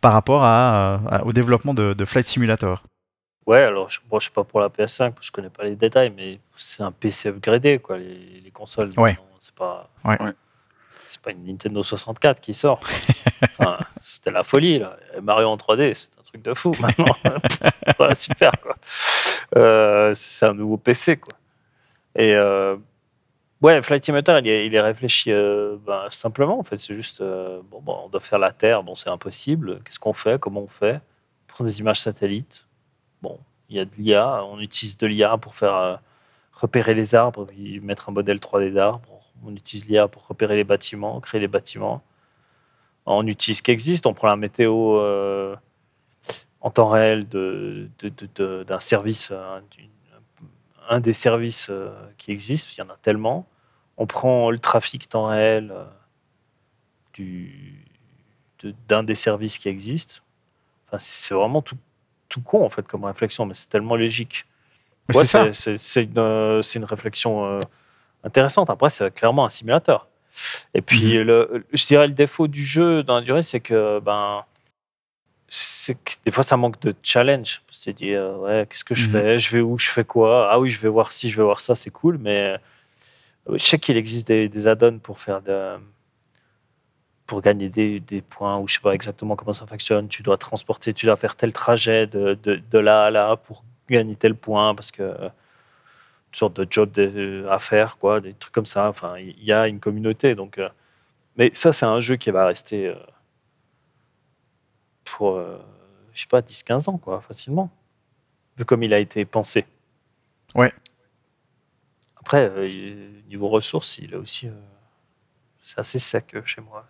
par 0.01 0.13
rapport 0.13 0.43
à, 0.43 0.95
à- 1.09 1.23
au 1.25 1.33
développement 1.33 1.73
de, 1.73 1.93
de 1.93 2.05
Flight 2.05 2.25
Simulator. 2.25 2.83
Ouais, 3.45 3.63
alors 3.63 3.89
je, 3.89 3.99
bon, 4.09 4.19
je 4.19 4.25
sais 4.25 4.31
pas 4.33 4.43
pour 4.43 4.59
la 4.59 4.69
PS5, 4.69 5.13
je 5.21 5.31
connais 5.31 5.49
pas 5.49 5.63
les 5.63 5.75
détails, 5.75 6.13
mais 6.15 6.39
c'est 6.57 6.83
un 6.83 6.91
PC 6.91 7.29
upgradé, 7.29 7.79
quoi, 7.79 7.97
les, 7.97 8.41
les 8.43 8.51
consoles. 8.51 8.91
Ouais. 8.97 9.17
C'est 9.39 9.55
pas, 9.55 9.89
Ouais. 10.05 10.21
Ouais. 10.21 10.33
c'est 11.05 11.19
pas 11.21 11.31
une 11.31 11.45
Nintendo 11.45 11.81
64 11.83 12.39
qui 12.41 12.53
sort. 12.53 12.79
Enfin, 13.57 13.77
c'était 14.01 14.31
la 14.31 14.43
folie, 14.43 14.79
là. 14.79 14.97
Et 15.17 15.21
Mario 15.21 15.47
en 15.47 15.57
3D, 15.57 15.93
c'est 15.93 16.09
truc 16.29 16.43
de 16.43 16.53
fou 16.53 16.73
maintenant. 16.79 17.15
Super, 18.13 18.51
quoi. 18.61 18.75
Euh, 19.57 20.13
c'est 20.13 20.45
un 20.45 20.53
nouveau 20.53 20.77
PC, 20.77 21.17
quoi. 21.17 21.37
Et 22.15 22.35
euh, 22.35 22.75
ouais, 23.61 23.81
Flight 23.81 24.03
Simulator, 24.03 24.39
il 24.39 24.47
est, 24.47 24.65
il 24.65 24.75
est 24.75 24.81
réfléchi 24.81 25.31
euh, 25.31 25.77
ben, 25.85 26.05
simplement, 26.09 26.59
en 26.59 26.63
fait. 26.63 26.77
C'est 26.77 26.95
juste, 26.95 27.21
bon, 27.21 27.81
bon, 27.81 28.01
on 28.05 28.09
doit 28.09 28.19
faire 28.19 28.39
la 28.39 28.51
Terre, 28.51 28.83
bon, 28.83 28.95
c'est 28.95 29.09
impossible. 29.09 29.81
Qu'est-ce 29.83 29.99
qu'on 29.99 30.13
fait? 30.13 30.39
Comment 30.39 30.61
on 30.61 30.67
fait? 30.67 31.01
On 31.59 31.65
des 31.65 31.81
images 31.81 31.99
satellites. 31.99 32.65
Bon, 33.21 33.37
il 33.69 33.75
y 33.75 33.79
a 33.79 33.85
de 33.85 33.91
l'IA, 33.97 34.45
on 34.45 34.61
utilise 34.61 34.97
de 34.97 35.05
l'IA 35.07 35.37
pour 35.37 35.55
faire 35.55 35.99
repérer 36.53 36.93
les 36.93 37.15
arbres, 37.15 37.47
puis 37.47 37.81
mettre 37.81 38.07
un 38.07 38.13
modèle 38.13 38.37
3D 38.37 38.71
d'arbres. 38.71 39.19
On 39.45 39.53
utilise 39.53 39.89
l'IA 39.89 40.07
pour 40.07 40.25
repérer 40.25 40.55
les 40.55 40.63
bâtiments, 40.63 41.19
créer 41.19 41.41
les 41.41 41.49
bâtiments. 41.49 42.01
On 43.05 43.27
utilise 43.27 43.57
ce 43.57 43.63
qui 43.63 43.71
existe, 43.71 44.05
on 44.05 44.13
prend 44.13 44.29
la 44.29 44.37
météo 44.37 45.01
en 46.61 46.71
temps 46.71 46.89
réel 46.89 47.27
de, 47.29 47.89
d'un 48.67 48.79
service, 48.79 49.29
euh, 49.31 49.59
un 50.89 50.99
des 50.99 51.13
services 51.13 51.67
euh, 51.69 51.91
qui 52.17 52.31
existent, 52.31 52.71
il 52.75 52.79
y 52.79 52.83
en 52.83 52.89
a 52.89 52.97
tellement. 53.01 53.47
On 53.97 54.07
prend 54.07 54.49
le 54.51 54.59
trafic 54.59 55.07
temps 55.09 55.27
réel 55.27 55.71
euh, 55.71 55.85
de- 58.63 58.73
d'un 58.87 59.03
des 59.03 59.15
services 59.15 59.57
qui 59.57 59.69
existent. 59.69 60.21
Enfin, 60.87 60.97
c'est 60.99 61.33
vraiment 61.33 61.61
tout, 61.61 61.77
tout 62.29 62.41
con 62.41 62.65
en 62.65 62.69
fait 62.69 62.87
comme 62.87 63.05
réflexion, 63.05 63.45
mais 63.45 63.53
c'est 63.53 63.69
tellement 63.69 63.95
logique. 63.95 64.45
Ouais, 65.13 65.25
c'est 65.25 66.03
une, 66.03 66.17
euh, 66.17 66.61
une 66.61 66.83
réflexion 66.85 67.45
euh, 67.45 67.61
intéressante. 68.23 68.69
Après, 68.69 68.89
c'est 68.89 69.13
clairement 69.13 69.45
un 69.45 69.49
simulateur. 69.49 70.07
Et 70.73 70.81
puis, 70.81 71.17
Mhm. 71.17 71.23
le, 71.23 71.65
je 71.73 71.85
dirais 71.87 72.07
le 72.07 72.13
défaut 72.13 72.47
du 72.47 72.63
jeu 72.63 73.03
dans 73.03 73.15
la 73.15 73.21
durée, 73.21 73.41
c'est 73.41 73.59
que 73.59 73.99
ben, 73.99 74.45
c'est 75.49 75.95
que 75.95 76.13
des 76.25 76.31
fois 76.31 76.43
ça 76.43 76.57
manque 76.57 76.79
de 76.81 76.93
challenge. 77.03 77.61
C'est-à-dire, 77.71 78.21
euh, 78.21 78.37
ouais, 78.37 78.67
qu'est-ce 78.69 78.83
que 78.85 78.95
je 78.95 79.05
Mhm. 79.05 79.11
fais? 79.11 79.39
Je 79.39 79.55
vais 79.57 79.61
où? 79.61 79.77
Je 79.77 79.89
fais 79.89 80.03
quoi? 80.05 80.51
Ah 80.51 80.59
oui, 80.59 80.69
je 80.69 80.79
vais 80.81 80.89
voir 80.89 81.11
ci, 81.11 81.29
je 81.29 81.37
vais 81.37 81.43
voir 81.43 81.61
ça, 81.61 81.75
c'est 81.75 81.89
cool, 81.91 82.17
mais 82.19 82.57
euh, 83.49 83.57
je 83.57 83.63
sais 83.65 83.79
qu'il 83.79 83.97
existe 83.97 84.27
des, 84.27 84.49
des 84.49 84.67
add-ons 84.67 84.99
pour 84.99 85.19
faire 85.19 85.41
de 85.41 85.77
pour 87.27 87.41
gagner 87.41 87.69
des, 87.69 87.99
des 87.99 88.21
points 88.21 88.57
ou 88.57 88.67
je 88.67 88.75
sais 88.75 88.79
pas 88.81 88.93
exactement 88.93 89.35
comment 89.35 89.53
ça 89.53 89.67
fonctionne. 89.67 90.07
Tu 90.07 90.23
dois 90.23 90.37
transporter, 90.37 90.93
tu 90.93 91.05
dois 91.05 91.15
faire 91.15 91.35
tel 91.35 91.53
trajet 91.53 92.07
de, 92.07 92.33
de, 92.41 92.55
de 92.71 92.79
là 92.79 93.05
à 93.05 93.11
là 93.11 93.35
pour 93.37 93.63
gagner 93.89 94.15
tel 94.15 94.35
point 94.35 94.73
parce 94.75 94.91
que 94.91 95.03
euh, 95.03 95.29
une 96.31 96.35
sorte 96.35 96.55
de 96.59 96.67
job 96.69 96.91
de- 96.91 97.45
à 97.49 97.59
faire, 97.59 97.97
quoi, 97.97 98.19
des 98.21 98.33
trucs 98.33 98.53
comme 98.53 98.65
ça. 98.65 98.87
Enfin, 98.89 99.17
il 99.19 99.43
y 99.43 99.51
a 99.51 99.67
une 99.67 99.79
communauté, 99.79 100.35
donc. 100.35 100.57
euh, 100.57 100.69
mais 101.37 101.51
ça, 101.53 101.73
c'est 101.73 101.85
un 101.85 101.99
jeu 102.01 102.17
qui 102.17 102.31
va 102.31 102.45
rester 102.47 102.87
euh, 102.89 102.95
pour, 105.17 105.35
euh, 105.37 105.57
je 106.13 106.21
sais 106.21 106.27
pas, 106.27 106.41
10-15 106.41 106.89
ans, 106.89 106.97
quoi, 106.97 107.21
facilement, 107.21 107.69
vu 108.57 108.65
comme 108.65 108.83
il 108.83 108.93
a 108.93 108.99
été 108.99 109.25
pensé. 109.25 109.65
Ouais. 110.55 110.73
Après, 112.19 112.49
euh, 112.49 113.09
niveau 113.27 113.49
ressources, 113.49 113.97
il 113.97 114.13
est 114.13 114.17
aussi, 114.17 114.47
euh, 114.47 114.51
c'est 115.63 115.79
assez 115.79 115.99
sec 115.99 116.35
chez 116.45 116.61
moi. 116.61 116.85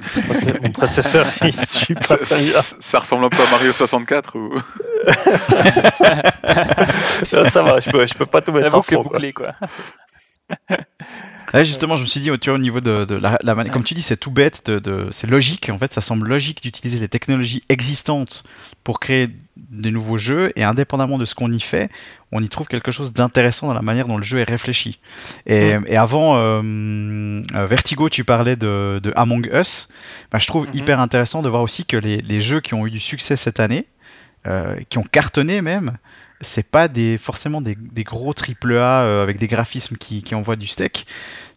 Mon 0.00 0.22
processeur- 0.22 0.62
Mon 0.62 0.72
processeur, 0.72 1.26
il 1.42 1.66
suit 1.66 1.94
pas 1.94 2.24
Ça, 2.24 2.98
ressemble 2.98 3.24
un 3.26 3.28
peu 3.28 3.42
à 3.42 3.50
Mario 3.50 3.72
64 3.72 4.38
ou? 4.38 4.54
Non, 7.32 7.48
ça 7.50 7.62
va, 7.62 7.78
je 7.80 7.90
peux, 7.90 8.06
je 8.06 8.14
peux 8.14 8.26
pas 8.26 8.40
tout 8.40 8.52
La 8.52 8.70
mettre 8.70 8.74
en 8.74 8.78
boucle 8.78 8.94
est 8.94 9.32
fond, 9.32 9.42
quoi. 9.44 9.50
Justement, 11.54 11.96
je 11.96 12.02
me 12.02 12.06
suis 12.06 12.20
dit, 12.20 12.30
tu 12.40 12.48
vois, 12.48 12.54
au 12.54 12.62
niveau 12.62 12.80
de, 12.80 13.04
de 13.04 13.14
la, 13.14 13.38
la 13.42 13.54
comme 13.66 13.84
tu 13.84 13.92
dis, 13.92 14.00
c'est 14.00 14.16
tout 14.16 14.30
bête, 14.30 14.64
de, 14.66 14.78
de 14.78 15.08
c'est 15.10 15.26
logique. 15.26 15.68
En 15.70 15.76
fait, 15.76 15.92
ça 15.92 16.00
semble 16.00 16.26
logique 16.26 16.62
d'utiliser 16.62 16.98
les 16.98 17.08
technologies 17.08 17.60
existantes 17.68 18.42
pour 18.84 19.00
créer 19.00 19.28
des 19.56 19.90
nouveaux 19.90 20.16
jeux, 20.16 20.50
et 20.56 20.64
indépendamment 20.64 21.18
de 21.18 21.26
ce 21.26 21.34
qu'on 21.34 21.52
y 21.52 21.60
fait, 21.60 21.90
on 22.30 22.42
y 22.42 22.48
trouve 22.48 22.68
quelque 22.68 22.90
chose 22.90 23.12
d'intéressant 23.12 23.66
dans 23.66 23.74
la 23.74 23.82
manière 23.82 24.08
dont 24.08 24.16
le 24.16 24.22
jeu 24.22 24.38
est 24.38 24.48
réfléchi. 24.48 24.98
Et, 25.44 25.76
et 25.86 25.96
avant 25.98 26.36
euh, 26.38 26.62
euh, 27.54 27.66
Vertigo, 27.66 28.08
tu 28.08 28.24
parlais 28.24 28.56
de, 28.56 28.98
de 29.02 29.12
Among 29.14 29.46
Us. 29.52 29.88
Bah, 30.30 30.38
je 30.38 30.46
trouve 30.46 30.66
Mhm. 30.66 30.74
hyper 30.74 31.00
intéressant 31.00 31.42
de 31.42 31.50
voir 31.50 31.62
aussi 31.62 31.84
que 31.84 31.98
les, 31.98 32.18
les 32.22 32.40
jeux 32.40 32.60
qui 32.60 32.72
ont 32.72 32.86
eu 32.86 32.90
du 32.90 33.00
succès 33.00 33.36
cette 33.36 33.60
année, 33.60 33.84
euh, 34.46 34.74
qui 34.88 34.96
ont 34.96 35.04
cartonné 35.04 35.60
même, 35.60 35.98
c'est 36.42 36.68
pas 36.68 36.88
des, 36.88 37.16
forcément 37.16 37.60
des, 37.60 37.76
des 37.76 38.04
gros 38.04 38.34
triple 38.34 38.76
A 38.76 39.02
euh, 39.02 39.22
avec 39.22 39.38
des 39.38 39.48
graphismes 39.48 39.96
qui, 39.96 40.22
qui 40.22 40.34
envoient 40.34 40.56
du 40.56 40.66
steak. 40.66 41.06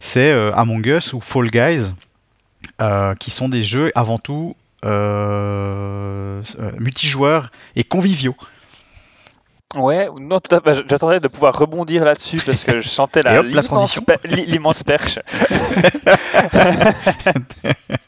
C'est 0.00 0.30
euh, 0.30 0.52
Among 0.54 0.86
Us 0.86 1.12
ou 1.12 1.20
Fall 1.20 1.50
Guys, 1.50 1.92
euh, 2.80 3.14
qui 3.16 3.30
sont 3.30 3.48
des 3.48 3.64
jeux 3.64 3.92
avant 3.94 4.18
tout 4.18 4.56
euh, 4.84 6.42
multijoueurs 6.78 7.50
et 7.74 7.84
conviviaux. 7.84 8.36
Ouais, 9.74 10.08
non, 10.18 10.40
tout 10.40 10.54
à 10.54 10.60
fait. 10.60 10.82
J'attendais 10.88 11.20
de 11.20 11.28
pouvoir 11.28 11.54
rebondir 11.54 12.04
là-dessus 12.04 12.40
parce 12.44 12.64
que 12.64 12.80
je 12.80 12.88
sentais 12.88 13.22
la, 13.24 13.42
l'immense 13.42 14.82
perche. 14.84 15.18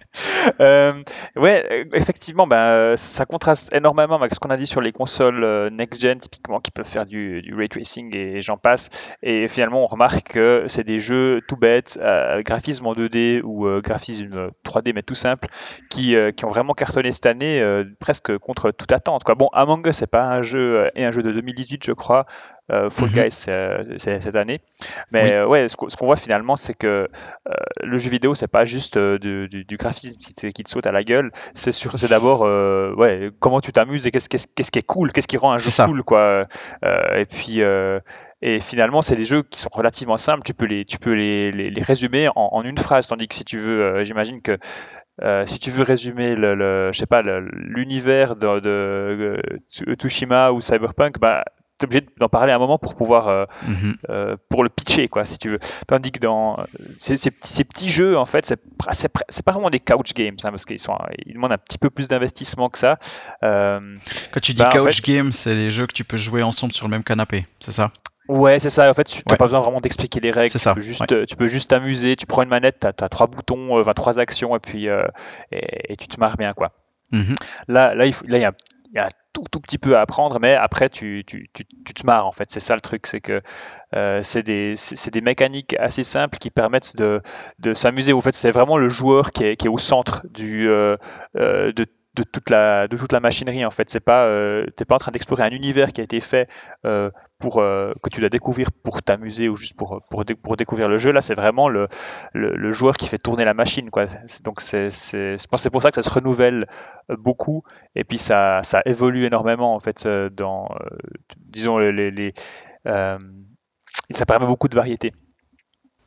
Euh, 0.61 0.93
ouais, 1.37 1.65
euh, 1.71 1.85
effectivement, 1.95 2.47
ben, 2.47 2.57
euh, 2.57 2.97
ça 2.97 3.25
contraste 3.27 3.73
énormément 3.75 4.17
avec 4.17 4.35
ce 4.35 4.41
qu'on 4.41 4.51
a 4.51 4.57
dit 4.57 4.67
sur 4.67 4.81
les 4.81 4.93
consoles 4.93 5.45
euh, 5.45 5.71
next-gen, 5.71 6.19
typiquement, 6.19 6.61
qui 6.61 6.71
peuvent 6.71 6.87
faire 6.87 7.07
du, 7.07 7.43
du 7.43 7.55
ray 7.55 7.69
tracing 7.69 8.15
et 8.17 8.41
j'en 8.41 8.57
passe. 8.57 8.91
Et 9.23 9.47
finalement, 9.47 9.85
on 9.85 9.87
remarque 9.87 10.33
que 10.33 10.65
c'est 10.69 10.85
des 10.85 10.99
jeux 10.99 11.41
tout 11.47 11.57
bêtes, 11.57 11.99
euh, 12.03 12.41
graphisme 12.45 12.87
en 12.87 12.93
2D 12.93 13.41
ou 13.45 13.67
euh, 13.67 13.81
graphisme 13.81 14.51
3D, 14.65 14.93
mais 14.95 15.03
tout 15.03 15.15
simple, 15.15 15.49
qui, 15.91 16.17
qui 16.37 16.45
ont 16.45 16.49
vraiment 16.49 16.75
cartonné 16.75 17.13
cette 17.13 17.27
année, 17.27 17.63
presque 18.01 18.37
contre 18.39 18.71
toute 18.71 18.93
attente. 18.93 19.25
Quoi. 19.25 19.35
Bon, 19.35 19.47
Among 19.53 19.87
Us, 19.87 19.97
c'est 19.97 20.07
pas 20.07 20.25
un 20.25 20.43
jeu, 20.43 20.89
et 20.95 21.05
un 21.05 21.11
jeu 21.11 21.23
de 21.23 21.31
2018, 21.33 21.85
je 21.85 21.93
crois. 21.93 22.27
Euh, 22.71 22.91
Fall 22.91 23.09
Mhm. 23.09 23.15
Guys, 23.15 23.45
euh, 23.49 23.83
cette 23.97 24.37
année. 24.37 24.61
Mais 25.11 25.23
Oui. 25.25 25.33
euh, 25.33 25.47
ouais, 25.47 25.69
ce 25.69 25.77
qu'on 25.77 26.07
voit 26.07 26.17
finalement, 26.17 26.55
c'est 26.57 26.75
que 26.75 26.87
euh, 27.49 27.53
le 27.83 27.97
jeu 27.99 28.11
vidéo, 28.11 28.35
c'est 28.35 28.47
pas 28.49 28.65
juste 28.67 28.99
du, 28.99 29.49
graphisme 29.79 30.19
qui 30.21 30.35
te, 30.35 30.47
qui 30.49 30.63
te 30.65 30.69
saute 30.71 30.87
à 30.87 30.93
la 30.93 31.03
gueule. 31.03 31.31
C'est 31.55 31.73
sur- 31.73 31.99
c'est 31.99 32.09
d'abord 32.09 32.43
ouais, 32.99 33.31
comment 33.41 33.61
tu 33.61 33.73
t'amuses 33.73 34.07
et 34.07 34.11
qu'est-ce 34.11 34.29
qu'est-ce- 34.29 34.49
qu'est-ce 34.55 34.71
qui 34.71 34.79
est 34.81 34.87
cool, 34.87 35.13
qu'est-ce 35.13 35.29
qui 35.29 35.39
rend 35.39 35.53
un 35.53 35.57
jeu 35.57 35.71
ça. 35.71 35.87
cool, 35.87 36.03
quoi. 36.03 36.47
Et 37.17 37.25
puis. 37.25 37.61
et 38.41 38.61
finalement, 38.61 39.03
c'est 39.03 39.17
des 39.17 39.25
jeux 39.25 39.43
qui 39.43 39.59
sont 39.59 39.71
relativement 39.73 40.17
simples. 40.17 40.43
Tu 40.45 40.55
peux 40.55 40.67
les, 40.67 40.85
tu 40.85 40.99
peux 40.99 41.13
les, 41.13 41.51
les, 41.51 41.71
les 41.71 41.83
résumer 41.83 42.29
en, 42.29 42.51
en 42.53 42.63
une 42.63 42.79
phrase, 42.79 43.09
tandis 43.09 43.27
que 43.27 43.35
si 43.35 43.45
tu 43.45 43.59
veux, 43.59 43.83
euh, 43.83 44.05
j'imagine 44.05 44.43
que 44.43 44.59
euh, 45.25 45.45
si 45.47 45.59
tu 45.59 45.73
veux 45.73 45.83
résumer 45.83 46.37
le, 46.37 46.55
le- 46.55 46.91
je 46.93 46.99
sais 46.99 47.07
pas, 47.07 47.23
le- 47.23 47.41
l'univers 47.53 48.37
de, 48.37 48.61
de, 48.61 49.43
Tsu- 49.73 49.93
Tsushima 49.97 50.53
ou 50.53 50.61
Cyberpunk, 50.61 51.19
bah, 51.19 51.45
t'es 51.79 51.85
obligé 51.87 52.07
d'en 52.19 52.29
parler 52.29 52.53
à 52.53 52.57
un 52.57 52.59
moment 52.59 52.79
pour 52.79 52.95
pouvoir 52.97 53.29
euh, 53.29 53.45
Mhm. 53.67 53.97
euh, 54.11 54.37
pour 54.51 54.62
le 54.64 54.69
pitcher 54.69 55.09
quoi 55.09 55.25
si 55.25 55.38
tu 55.38 55.49
veux. 55.51 55.59
Tandis 55.87 56.12
que 56.12 56.19
dans 56.21 56.59
ces, 56.99 57.17
ces 57.17 57.31
petits, 57.31 57.53
ces 57.53 57.64
petits 57.64 57.88
jeux 57.88 58.19
en 58.19 58.27
fait 58.27 58.45
c'est 58.47 59.43
pas 59.45 59.53
vraiment 59.53 59.71
des 59.71 59.81
couch 59.81 60.12
games 60.14 60.37
hein, 60.45 60.51
parce 60.51 60.64
qu'ils 60.64 60.79
sont 60.79 60.99
ils 61.27 61.35
demandent 61.35 61.53
un 61.53 61.59
petit 61.59 61.79
peu 61.79 61.88
plus 61.91 62.09
d'investissement 62.09 62.69
que 62.69 62.79
ça. 62.79 62.99
Euh, 63.43 63.81
Quand 64.33 64.41
tu 64.41 64.53
dis 64.53 64.62
Bah, 64.62 64.71
en 64.75 64.79
couch 64.85 64.97
fait- 65.03 65.12
game, 65.14 65.33
c'est 65.33 65.55
les 65.55 65.71
jeux 65.71 65.87
que 65.87 65.95
tu 65.95 66.05
peux 66.05 66.17
jouer 66.17 66.43
ensemble 66.43 66.73
sur 66.73 66.87
le 66.87 66.91
même 66.91 67.05
canapé, 67.05 67.47
c'est 67.61 67.73
ça? 67.73 67.91
Ouais 68.29 68.59
c'est 68.59 68.71
ça. 68.71 68.91
En 68.91 68.95
fait 68.95 69.05
tu 69.05 69.23
n'as 69.27 69.33
Ouais. 69.33 69.37
pas 69.38 69.47
besoin 69.47 69.61
vraiment 69.61 69.81
d'expliquer 69.81 70.21
les 70.21 70.31
règles. 70.31 70.51
Tu 70.53 70.59
peux 70.75 70.81
juste 70.81 71.27
tu 71.27 71.37
peux 71.37 71.49
juste 71.49 71.71
t'amuser 71.71 72.17
tu 72.17 72.27
prends 72.27 72.43
une 72.43 72.49
manette 72.51 72.81
tu 72.81 73.05
as, 73.05 73.09
trois 73.09 73.27
boutons 73.27 73.79
euh, 73.79 73.81
enfin 73.83 73.95
trois 73.95 74.19
actions 74.19 74.55
et 74.57 74.59
puis 74.59 74.87
et, 74.87 75.93
et 75.93 75.97
tu 75.97 76.09
te 76.09 76.19
marres 76.21 76.37
bien 76.37 76.53
quoi. 76.53 76.73
Mhm. 77.11 77.37
Là, 77.69 77.95
là, 77.95 78.05
il 78.05 78.12
faut- 78.12 78.27
là, 78.27 78.37
il 78.37 78.43
y 78.43 78.45
a, 78.45 78.53
il 78.92 78.96
y 78.96 78.98
a 78.98 79.09
tout, 79.33 79.44
tout 79.51 79.61
petit 79.61 79.79
peu 79.79 79.96
à 79.96 80.01
apprendre, 80.01 80.38
mais 80.40 80.55
après, 80.55 80.88
tu, 80.88 81.24
tu, 81.27 81.48
tu, 81.53 81.64
tu 81.85 81.94
te 81.94 82.07
marres, 82.07 82.27
en 82.27 82.33
fait. 82.33 82.51
C'est 82.51 82.61
ça 82.61 82.74
le 82.74 82.81
truc, 82.81 83.07
c'est 83.07 83.20
que 83.20 83.40
euh, 83.94 84.22
c'est 84.22 84.42
des, 84.42 84.74
des 85.12 85.20
mécaniques 85.20 85.77
assez 85.79 86.03
simples 86.03 86.38
qui 86.38 86.51
permettent 86.51 86.96
de, 86.96 87.20
de 87.59 87.74
s'amuser. 87.74 88.12
En 88.12 88.20
fait, 88.20 88.35
c'est 88.35 88.51
vraiment 88.51 88.79
le 88.79 88.88
joueur 88.88 89.31
qui 89.33 89.44
est, 89.44 89.57
qui 89.57 89.66
est 89.66 89.70
au 89.70 89.79
centre 89.79 90.27
du, 90.31 90.68
euh, 90.68 90.96
euh, 91.37 91.72
de, 91.72 91.87
de, 92.14 92.22
toute 92.22 92.51
la, 92.51 92.88
de 92.88 92.96
toute 92.96 93.12
la 93.12 93.20
machinerie, 93.20 93.64
en 93.64 93.70
fait. 93.70 93.90
C'est 93.90 94.01
pas, 94.01 94.27
pas 94.88 94.94
en 94.94 94.98
train 94.98 95.12
d'explorer 95.12 95.44
un 95.44 95.51
univers 95.51 95.92
qui 95.92 96.01
a 96.01 96.05
été 96.05 96.20
fait 96.20 96.48
pour, 97.38 97.59
euh, 97.61 97.92
que 98.03 98.11
tu 98.11 98.20
dois 98.20 98.29
découvrir 98.29 98.70
pour 98.72 99.03
t'amuser 99.03 99.48
ou 99.48 99.57
juste 99.57 99.77
pour, 99.77 100.03
pour, 100.11 100.24
dé- 100.24 100.35
pour 100.35 100.57
découvrir 100.57 100.88
le 100.88 100.98
jeu. 100.98 101.12
Là, 101.12 101.20
c'est 101.20 101.35
vraiment 101.35 101.68
le, 101.68 101.88
le, 102.33 102.55
le 102.57 102.72
joueur 102.72 102.96
qui 102.96 103.07
fait 103.09 103.18
tourner 103.18 103.44
la 103.44 103.55
machine, 103.55 103.90
quoi. 103.90 104.07
C'est- 104.27 104.44
Donc, 104.44 104.61
c'est, 104.61 104.90
pour 105.70 105.83
ça 105.83 105.90
que 105.90 105.96
ça 105.96 106.03
se 106.03 106.11
renouvelle 106.11 106.66
euh, 107.11 107.16
beaucoup 107.16 107.62
et 107.94 108.05
puis 108.05 108.18
ça, 108.18 108.62
ça 108.64 108.83
évolue 108.87 109.24
énormément 109.27 109.74
en 109.74 109.81
fait 109.81 110.07
euh, 110.07 110.31
dans 110.31 110.68
euh, 110.81 110.96
disons 111.37 111.79
les, 111.79 112.11
les, 112.11 112.33
euh, 112.87 113.18
ça 114.11 114.27
permet 114.27 114.46
beaucoup 114.46 114.68
de 114.68 114.74
variété 114.74 115.11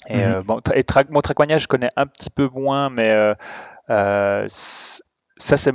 et, 0.10 0.24
bon, 0.42 0.60
tra- 0.60 0.74
et 0.76 0.82
tra- 0.84 1.06
moi 1.12 1.22
Traquagna 1.22 1.58
je 1.58 1.68
connais 1.68 1.90
un 1.96 2.08
petit 2.08 2.30
peu 2.30 2.48
moins 2.54 2.90
mais 2.90 3.12
ça 5.42 5.58
c'est 5.58 5.72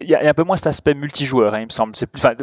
il 0.00 0.08
y, 0.08 0.14
a 0.14 0.28
un 0.28 0.34
peu 0.34 0.44
moins 0.44 0.56
cet 0.56 0.66
aspect 0.66 0.94
multijoueur 0.94 1.54
hein, 1.54 1.60
il 1.60 1.66
me 1.66 1.70
semble 1.70 1.94
enfin, 2.14 2.34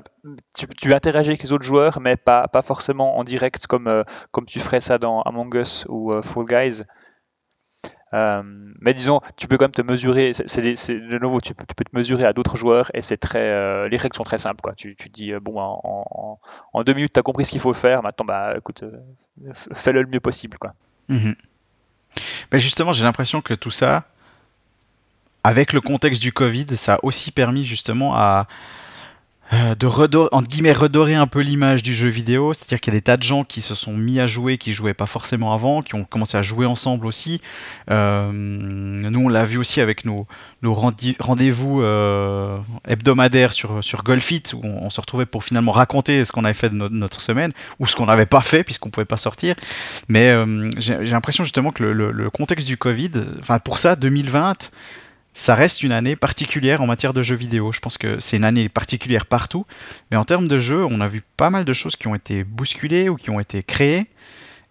tu, 0.78 0.94
interagis 0.94 1.30
avec 1.30 1.44
les 1.44 1.54
autres 1.54 1.64
joueurs 1.64 2.00
mais 2.00 2.18
pas, 2.18 2.48
pas 2.48 2.62
forcément 2.62 3.18
en 3.18 3.24
direct 3.24 3.68
comme 3.68 3.88
euh, 3.88 4.04
comme 4.32 4.46
tu 4.46 4.60
ferais 4.60 4.80
ça 4.80 4.98
dans 4.98 5.22
Among 5.22 5.54
Us 5.56 5.86
ou 5.90 6.12
euh, 6.12 6.22
Fall 6.22 6.46
Guys 6.46 6.84
euh, 8.14 8.44
mais 8.80 8.94
disons, 8.94 9.22
tu 9.38 9.48
peux 9.48 9.58
quand 9.58 9.66
même 9.66 9.72
te 9.72 9.82
mesurer. 9.82 10.32
De 10.32 11.18
nouveau, 11.18 11.42
tu 11.42 11.56
peux, 11.56 11.66
te 11.66 11.96
mesurer 11.96 12.26
à 12.26 12.34
d'autres 12.34 12.58
joueurs 12.58 12.92
et 12.94 13.02
c'est 13.02 13.18
très. 13.18 13.40
euh, 13.40 13.90
les 13.90 13.98
règles 13.98 14.16
sont 14.16 14.24
très 14.24 14.38
simples, 14.38 14.62
quoi. 14.62 14.74
Tu, 14.76 14.96
tu 14.96 15.10
dis 15.10 15.34
bon, 15.42 15.60
en, 15.60 16.40
en- 16.74 16.84
deux 16.84 16.94
minutes, 16.94 17.14
tu 17.14 17.20
as 17.20 17.24
compris 17.24 17.44
ce 17.44 17.50
qu'il 17.50 17.60
faut 17.60 17.74
faire. 17.74 18.04
Maintenant, 18.04 18.26
bah, 18.26 18.54
écoute, 18.56 18.84
fais-le 19.74 20.04
le 20.04 20.08
mieux 20.08 20.20
possible, 20.20 20.60
quoi. 20.60 20.74
Mhm. 21.10 21.34
Ben 22.52 22.60
justement, 22.60 22.94
j'ai 22.94 23.04
l'impression 23.04 23.42
que 23.42 23.56
tout 23.56 23.72
ça, 23.72 24.04
avec 25.44 25.74
le 25.74 25.82
contexte 25.82 26.22
du 26.22 26.32
Covid, 26.32 26.68
ça 26.76 26.96
a 26.96 27.00
aussi 27.04 27.32
permis 27.32 27.64
justement 27.64 28.16
à 28.16 28.48
euh, 29.52 29.76
de 29.76 29.86
redorer, 29.86 30.30
entre 30.32 30.48
guillemets, 30.48 30.72
redorer 30.72 31.14
un 31.16 31.28
peu 31.28 31.42
l'image 31.42 31.84
du 31.84 31.94
jeu 31.94 32.08
vidéo. 32.08 32.54
C'est-à-dire 32.54 32.80
qu'il 32.80 32.94
y 32.94 32.96
a 32.96 33.00
des 33.00 33.04
tas 33.04 33.18
de 33.18 33.24
gens 33.24 33.44
qui 33.44 33.62
se 33.62 33.76
sont 33.76 33.94
mis 33.94 34.20
à 34.20 34.26
jouer, 34.26 34.58
qui 34.58 34.72
jouaient 34.74 34.94
pas 34.94 35.06
forcément 35.06 35.54
avant, 35.54 35.82
qui 35.84 35.96
ont 35.96 36.06
commencé 36.06 36.38
à 36.38 36.42
jouer 36.42 36.66
ensemble 36.66 37.06
aussi. 37.06 37.42
Euh, 37.92 38.32
nous, 38.32 39.20
on 39.20 39.28
l'a 39.28 39.44
vu 39.44 39.58
aussi 39.58 39.82
avec 39.82 40.06
nos, 40.06 40.28
rendez-vous 40.64 41.82
euh, 41.82 42.58
hebdomadaires 42.88 43.54
sur, 43.54 43.84
sur 43.84 44.04
Golfit, 44.04 44.44
où 44.54 44.62
on, 44.64 44.90
se 44.90 45.02
retrouvait 45.02 45.26
pour 45.28 45.44
finalement 45.44 45.74
raconter 45.74 46.24
ce 46.24 46.32
qu'on 46.32 46.46
avait 46.46 46.54
fait 46.54 46.70
de 46.70 46.76
no- 46.76 46.90
notre 46.90 47.20
semaine, 47.22 47.52
ou 47.80 47.86
ce 47.86 47.96
qu'on 47.96 48.06
n'avait 48.06 48.26
pas 48.26 48.42
fait, 48.42 48.64
puisqu'on 48.64 48.90
pouvait 48.90 49.06
pas 49.06 49.18
sortir. 49.18 49.56
Mais 50.08 50.34
j'ai 50.78 50.98
l'impression 51.04 51.44
justement 51.44 51.72
que 51.72 51.84
le- 51.84 52.12
le 52.12 52.30
contexte 52.30 52.66
du 52.66 52.78
Covid, 52.78 53.12
enfin 53.40 53.60
pour 53.60 53.78
ça, 53.78 53.96
2020, 53.96 54.72
ça 55.34 55.56
reste 55.56 55.84
une 55.84 55.91
année 55.91 56.15
particulière 56.15 56.82
en 56.82 56.88
matière 56.88 57.13
de 57.13 57.22
jeux 57.22 57.36
vidéo. 57.36 57.72
Je 57.72 57.80
pense 57.80 57.98
que 57.98 58.19
c'est 58.19 58.38
une 58.38 58.43
année 58.43 58.69
particulière 58.69 59.26
partout, 59.26 59.65
mais 60.12 60.17
en 60.17 60.26
termes 60.26 60.48
de 60.48 60.60
jeux, 60.60 60.86
on 60.86 61.02
a 61.02 61.08
vu 61.08 61.24
pas 61.38 61.50
mal 61.50 61.65
de 61.65 61.74
choses 61.74 61.96
qui 61.96 62.08
ont 62.08 62.15
été 62.15 62.43
bousculées 62.43 63.10
ou 63.10 63.15
qui 63.15 63.30
ont 63.30 63.39
été 63.39 63.63
créées. 63.63 64.08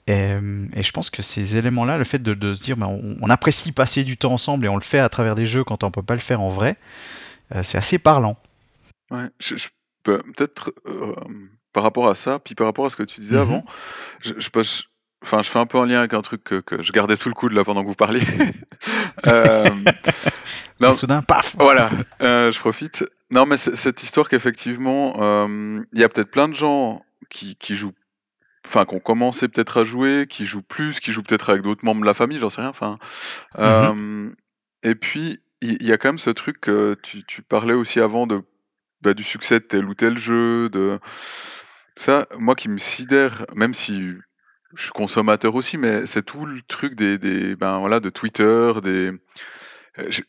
Et, 0.08 0.32
euh, 0.32 0.66
et 0.74 0.82
je 0.82 0.90
pense 0.92 1.10
que 1.10 1.22
ces 1.22 1.56
éléments-là, 1.56 1.96
le 1.98 2.04
fait 2.04 2.18
de, 2.20 2.34
de 2.34 2.54
se 2.54 2.62
dire, 2.62 2.76
ben, 2.76 2.86
on, 2.86 3.16
on 3.20 3.30
apprécie 3.30 3.70
passer 3.72 4.02
du 4.04 4.16
temps 4.16 4.32
ensemble 4.32 4.66
et 4.66 4.68
on 4.68 4.74
le 4.76 4.82
fait 4.82 4.98
à 4.98 5.08
travers 5.08 5.34
des 5.34 5.46
jeux 5.46 5.62
quand 5.64 5.84
on 5.84 5.90
peut 5.90 6.02
pas 6.02 6.14
le 6.14 6.20
faire 6.20 6.40
en 6.40 6.48
vrai, 6.48 6.76
euh, 7.54 7.62
c'est 7.62 7.78
assez 7.78 7.98
parlant. 7.98 8.36
Ouais, 9.10 9.28
je, 9.38 9.56
je 9.56 9.68
peux 10.02 10.22
peut-être 10.36 10.72
euh, 10.86 11.14
par 11.72 11.82
rapport 11.84 12.08
à 12.08 12.14
ça, 12.14 12.38
puis 12.38 12.54
par 12.54 12.66
rapport 12.66 12.86
à 12.86 12.90
ce 12.90 12.96
que 12.96 13.02
tu 13.04 13.20
disais 13.20 13.36
Mhm. 13.36 13.42
avant, 13.42 13.64
je, 14.22 14.32
je- 14.38 14.82
enfin, 15.22 15.42
je 15.42 15.50
fais 15.50 15.58
un 15.58 15.66
peu 15.66 15.78
en 15.78 15.84
lien 15.84 16.00
avec 16.00 16.14
un 16.14 16.22
truc 16.22 16.44
que, 16.44 16.60
que 16.60 16.82
je 16.82 16.92
gardais 16.92 17.16
sous 17.16 17.28
le 17.28 17.34
coude 17.34 17.52
là 17.52 17.64
pendant 17.64 17.82
que 17.82 17.88
vous 17.88 17.94
parliez. 17.94 18.22
Euh, 19.26 19.68
non, 20.80 20.94
soudain, 20.94 21.22
paf 21.22 21.54
voilà, 21.56 21.90
euh, 22.22 22.50
je 22.50 22.58
profite. 22.58 23.04
Non, 23.30 23.46
mais 23.46 23.56
cette 23.56 24.02
histoire 24.02 24.28
qu'effectivement, 24.28 25.14
euh, 25.18 25.80
il 25.92 26.00
y 26.00 26.02
a 26.02 26.08
peut-être 26.08 26.30
plein 26.30 26.48
de 26.48 26.54
gens 26.54 27.04
qui, 27.28 27.54
qui 27.54 27.76
jouent, 27.76 27.92
enfin, 28.66 28.84
qui 28.84 28.94
ont 28.94 29.00
commencé 29.00 29.48
peut-être 29.48 29.80
à 29.80 29.84
jouer, 29.84 30.26
qui 30.28 30.44
jouent 30.44 30.62
plus, 30.62 30.98
qui 30.98 31.12
jouent 31.12 31.22
peut-être 31.22 31.50
avec 31.50 31.62
d'autres 31.62 31.84
membres 31.84 32.00
de 32.00 32.06
la 32.06 32.14
famille, 32.14 32.38
j'en 32.38 32.50
sais 32.50 32.62
rien. 32.62 32.70
Enfin, 32.70 32.98
euh, 33.58 34.30
et 34.82 34.94
puis 34.94 35.38
il 35.60 35.76
il 35.80 35.86
y, 35.86 35.92
a 35.92 35.98
quand 35.98 36.08
même 36.08 36.18
ce 36.18 36.30
truc 36.30 36.60
que 36.60 36.96
tu, 37.02 37.24
tu 37.24 37.42
parlais 37.42 37.74
aussi 37.74 38.00
avant 38.00 38.26
de 38.26 38.42
bah, 39.02 39.14
du 39.14 39.22
succès 39.22 39.60
de 39.60 39.64
tel 39.64 39.84
ou 39.84 39.94
tel 39.94 40.18
jeu, 40.18 40.68
de 40.68 40.98
ça, 41.94 42.26
moi 42.38 42.54
qui 42.54 42.68
me 42.68 42.78
sidère, 42.78 43.46
même 43.54 43.74
si 43.74 44.12
je 44.74 44.82
suis 44.82 44.90
consommateur 44.92 45.54
aussi, 45.54 45.76
mais 45.78 46.06
c'est 46.06 46.22
tout 46.24 46.46
le 46.46 46.60
truc 46.62 46.94
des, 46.94 47.18
des 47.18 47.54
ben 47.56 47.78
voilà, 47.78 48.00
de 48.00 48.10
Twitter, 48.10 48.72
des 48.82 49.12
euh, 49.98 50.06
je- 50.08 50.22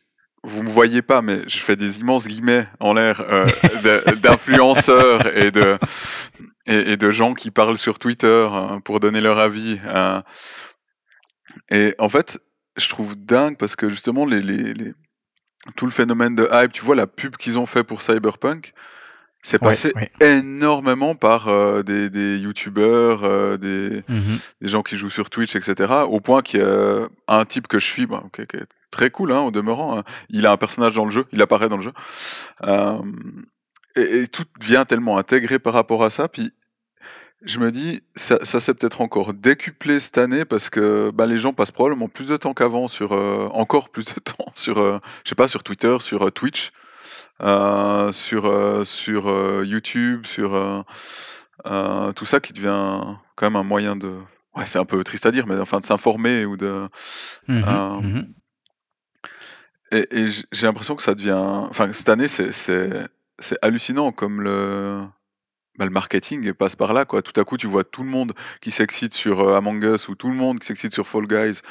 vous 0.45 0.61
me 0.63 0.67
voyez 0.69 1.01
pas, 1.01 1.21
mais 1.21 1.41
je 1.47 1.57
fais 1.59 1.77
des 1.77 2.01
immenses 2.01 2.27
guillemets 2.27 2.67
en 2.81 2.93
l'air 2.93 3.21
euh, 3.21 3.45
d'influenceurs 4.21 5.37
et 5.37 5.51
de 5.51 5.77
et, 6.65 6.91
et 6.93 6.97
de 6.97 7.11
gens 7.11 7.33
qui 7.33 7.49
parlent 7.51 7.77
sur 7.77 7.97
Twitter 7.99 8.47
hein, 8.51 8.81
pour 8.83 8.99
donner 8.99 9.21
leur 9.21 9.39
avis. 9.39 9.79
hein. 9.87 10.23
Et 11.69 11.95
en 11.99 12.09
fait, 12.09 12.39
je 12.77 12.89
trouve 12.89 13.15
dingue 13.15 13.57
parce 13.57 13.75
que 13.75 13.89
justement, 13.89 14.25
les, 14.25 14.41
les, 14.41 14.73
les- 14.73 14.93
tout 15.77 15.85
le 15.85 15.91
phénomène 15.91 16.35
de 16.35 16.47
hype, 16.51 16.73
tu 16.73 16.83
vois, 16.83 16.95
la 16.95 17.07
pub 17.07 17.37
qu'ils 17.37 17.57
ont 17.57 17.65
fait 17.65 17.83
pour 17.85 18.01
Cyberpunk, 18.01 18.73
c'est 19.43 19.59
passé 19.59 19.91
ouais. 19.95 20.09
énormément 20.21 21.15
par 21.15 21.47
euh, 21.49 21.83
des, 21.83 22.09
des 22.09 22.37
youtubeurs, 22.37 23.23
euh, 23.23 23.57
des, 23.57 24.03
Mhm. 24.09 24.37
des 24.61 24.67
gens 24.67 24.81
qui 24.83 24.95
jouent 24.95 25.09
sur 25.09 25.29
Twitch, 25.29 25.55
etc. 25.55 25.93
Au 26.09 26.19
point 26.21 26.41
qu'il 26.41 26.61
y 26.61 26.63
a 26.63 27.07
un 27.27 27.45
type 27.45 27.67
que 27.67 27.77
je 27.77 27.85
suis, 27.85 28.05
bah, 28.07 28.23
qui 28.33 28.41
est- 28.41 28.47
qui 28.47 28.57
est 28.57 28.65
très 28.89 29.09
cool 29.11 29.31
hein, 29.31 29.41
au 29.41 29.51
demeurant. 29.51 29.99
hein. 29.99 30.03
Il 30.29 30.45
a 30.47 30.51
un 30.51 30.57
personnage 30.57 30.93
dans 30.95 31.05
le 31.05 31.11
jeu, 31.11 31.25
il 31.33 31.41
apparaît 31.41 31.67
dans 31.69 31.77
le 31.77 31.83
jeu. 31.83 31.91
Euh, 32.63 32.97
et, 33.95 34.21
et 34.21 34.27
tout 34.27 34.43
devient 34.59 34.85
tellement 34.87 35.17
intégré 35.17 35.59
par 35.59 35.73
rapport 35.73 36.03
à 36.03 36.09
ça. 36.09 36.27
Puis 36.27 36.51
je 37.45 37.59
me 37.59 37.71
dis, 37.71 38.01
ça, 38.15 38.39
ça 38.43 38.61
s'est 38.61 38.73
peut-être 38.73 39.01
encore 39.01 39.33
décuplé 39.33 39.99
cette 39.99 40.17
année 40.17 40.45
parce 40.45 40.69
que 40.69 41.11
bah, 41.13 41.25
les 41.25 41.37
gens 41.37 41.51
passent 41.51 41.71
probablement 41.71 42.07
plus 42.07 42.29
de 42.29 42.37
temps 42.37 42.53
qu'avant 42.53 42.87
sur, 42.87 43.11
encore 43.11 43.89
plus 43.89 44.05
de 44.05 44.19
temps 44.23 44.47
sur, 44.53 44.77
je 44.77 45.29
sais 45.29 45.35
pas, 45.35 45.49
sur 45.49 45.63
Twitter, 45.63 45.97
sur 45.99 46.31
Twitch, 46.31 46.71
sur, 47.39 48.45
euh, 48.45 48.83
sur 48.83 49.27
euh, 49.27 49.63
YouTube, 49.65 50.25
sur 50.25 50.53
euh, 50.53 50.81
euh, 51.65 52.11
tout 52.13 52.25
ça 52.25 52.39
qui 52.39 52.53
devient 52.53 53.01
quand 53.35 53.45
même 53.47 53.55
un 53.55 53.63
moyen 53.63 53.95
de, 53.95 54.17
ouais, 54.55 54.65
c'est 54.65 54.79
un 54.79 54.85
peu 54.85 55.03
triste 55.03 55.25
à 55.25 55.31
dire, 55.31 55.47
mais 55.47 55.57
enfin 55.59 55.79
de 55.79 55.85
s'informer 55.85 56.45
ou 56.45 56.57
de, 56.57 56.87
Euh, 57.49 58.01
mhm. 58.01 58.33
et, 59.91 60.25
j'ai 60.51 60.67
l'impression 60.67 60.95
que 60.95 61.03
ça 61.03 61.15
devient, 61.15 61.33
enfin 61.69 61.91
cette 61.93 62.09
année 62.09 62.27
c'est 62.27 63.59
hallucinant 63.61 64.11
comme 64.11 64.41
le 64.41 65.05
bah, 65.79 65.85
le 65.85 65.91
marketing 65.91 66.53
passe 66.53 66.75
par 66.75 66.93
là 66.93 67.03
quoi. 67.05 67.21
Tout 67.23 67.39
à 67.39 67.43
coup 67.43 67.57
tu 67.57 67.65
vois 67.67 67.83
tout 67.83 68.03
le 68.03 68.09
monde 68.09 68.33
qui 68.61 68.69
s'excite 68.69 69.13
sur 69.13 69.39
euh, 69.39 69.55
Among 69.57 69.83
Us 69.83 70.07
ou 70.07 70.15
tout 70.15 70.29
le 70.29 70.35
monde 70.35 70.59
qui 70.59 70.67
s'excite 70.67 70.93
sur 70.93 71.07
Fall 71.07 71.27
Guys. 71.27 71.61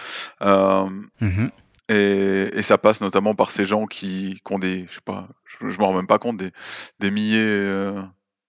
Euh, 0.43 0.89
Mhm. 1.21 1.51
Et, 1.93 2.51
et 2.59 2.63
ça 2.63 2.79
passe 2.79 3.01
notamment 3.01 3.35
par 3.35 3.51
ces 3.51 3.65
gens 3.65 3.87
qui, 3.87 4.41
qui 4.45 4.53
ont 4.53 4.59
des, 4.59 4.87
je 4.89 4.95
sais 4.95 5.01
pas, 5.05 5.29
je, 5.45 5.69
je 5.69 5.79
m'en 5.79 5.89
rends 5.89 5.97
même 5.97 6.07
pas 6.07 6.19
compte, 6.19 6.37
des, 6.37 6.51
des 6.99 7.11
milliers, 7.11 7.39
euh, 7.41 8.01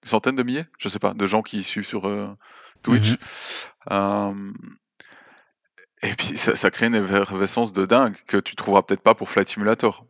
des 0.04 0.10
centaines 0.10 0.36
de 0.36 0.44
milliers, 0.44 0.66
je 0.78 0.90
sais 0.90 1.00
pas, 1.00 1.14
de 1.14 1.26
gens 1.26 1.42
qui 1.42 1.64
suivent 1.64 1.86
sur 1.86 2.08
euh, 2.08 2.28
Twitch. 2.82 3.12
Mhm. 3.12 3.18
Euh, 3.92 4.52
et 6.02 6.14
puis 6.16 6.38
ça, 6.38 6.56
ça 6.56 6.72
crée 6.72 6.88
une 6.88 6.96
effervescence 6.96 7.74
de 7.74 7.86
dingue 7.86 8.16
que 8.28 8.38
tu 8.38 8.56
trouveras 8.56 8.82
peut-être 8.84 9.04
pas 9.04 9.16
pour 9.16 9.30
Flight 9.30 9.50
Simulator. 9.50 10.06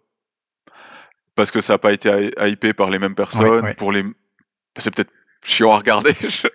Parce 1.35 1.51
que 1.51 1.61
ça 1.61 1.73
n'a 1.73 1.77
pas 1.79 1.93
été 1.93 2.09
hy- 2.09 2.51
hypé 2.51 2.73
par 2.73 2.89
les 2.89 2.99
mêmes 2.99 3.15
personnes, 3.15 3.73
pour 3.75 3.91
les... 3.91 4.03
C'est 4.77 4.93
peut-être 4.93 5.11
chiant 5.43 5.71
à 5.73 5.77
regarder. 5.77 6.13
je- 6.21 6.47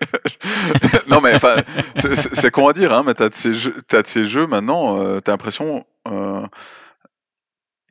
non 1.08 1.20
mais 1.20 1.34
enfin, 1.34 1.56
c'est- 1.96 2.50
con 2.50 2.68
à 2.68 2.72
dire, 2.72 2.92
hein, 2.92 3.02
mais 3.06 3.14
t'as 3.14 3.28
de 3.28 3.34
ces 3.34 3.54
jeux, 3.54 3.74
t'as 3.86 4.02
de 4.02 4.06
ces 4.06 4.24
jeux 4.24 4.46
maintenant, 4.46 5.00
euh, 5.02 5.20
t'as 5.20 5.32
l'impression 5.32 5.84
euh, 6.06 6.46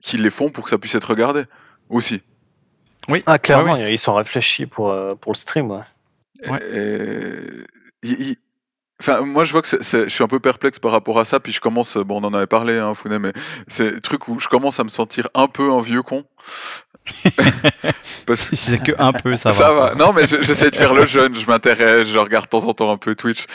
qu'ils 0.01 0.23
les 0.23 0.29
font 0.29 0.49
pour 0.49 0.63
que 0.65 0.69
ça 0.69 0.77
puisse 0.77 0.95
être 0.95 1.09
regardé 1.09 1.43
aussi. 1.89 2.21
Ah, 3.25 3.37
clairement, 3.39 3.73
Ouais, 3.73 3.93
ils 3.93 3.97
sont 3.99 4.15
réfléchis 4.15 4.65
pour, 4.65 4.91
euh, 4.91 5.15
pour 5.15 5.31
le 5.31 5.37
stream. 5.37 5.71
Ouais. 5.71 6.49
Ouais. 6.49 6.59
Et- 8.03 8.37
Enfin, 8.99 9.21
moi, 9.21 9.43
je 9.43 9.51
vois 9.51 9.61
que 9.61 9.67
je 9.67 10.09
suis 10.09 10.23
un 10.23 10.27
peu 10.27 10.39
perplexe 10.39 10.79
par 10.79 10.91
rapport 10.91 11.19
à 11.19 11.25
ça, 11.25 11.39
puis 11.39 11.53
je 11.53 11.61
commence, 11.61 11.97
bon, 11.97 12.19
on 12.19 12.25
en 12.25 12.33
avait 12.33 12.47
parlé, 12.47 12.79
hein, 12.79 12.95
Founet, 12.95 13.19
mais 13.19 13.31
c'est 13.67 13.91
le 13.91 14.01
truc 14.01 14.27
où 14.27 14.39
je 14.39 14.47
commence 14.47 14.79
à 14.79 14.83
me 14.83 14.89
sentir 14.89 15.29
un 15.35 15.45
peu 15.45 15.71
un 15.71 15.81
vieux 15.81 16.01
con. 16.01 16.23
Parce 18.25 18.41
Si 18.41 18.55
c'est 18.55 18.77
que 18.79 18.91
un 18.99 19.13
peu, 19.13 19.35
ça, 19.35 19.51
ça 19.51 19.71
va. 19.73 19.89
va. 19.89 19.95
Non, 19.95 20.11
mais 20.13 20.27
je- 20.27 20.41
j'essaie 20.41 20.69
de 20.69 20.75
faire 20.75 20.93
le 20.93 21.05
jeune, 21.05 21.33
je 21.35 21.45
m'intéresse, 21.47 22.07
je 22.07 22.17
regarde 22.19 22.45
de 22.45 22.49
temps 22.49 22.65
en 22.65 22.73
temps 22.73 22.91
un 22.91 22.97
peu 22.97 23.15
Twitch. 23.15 23.45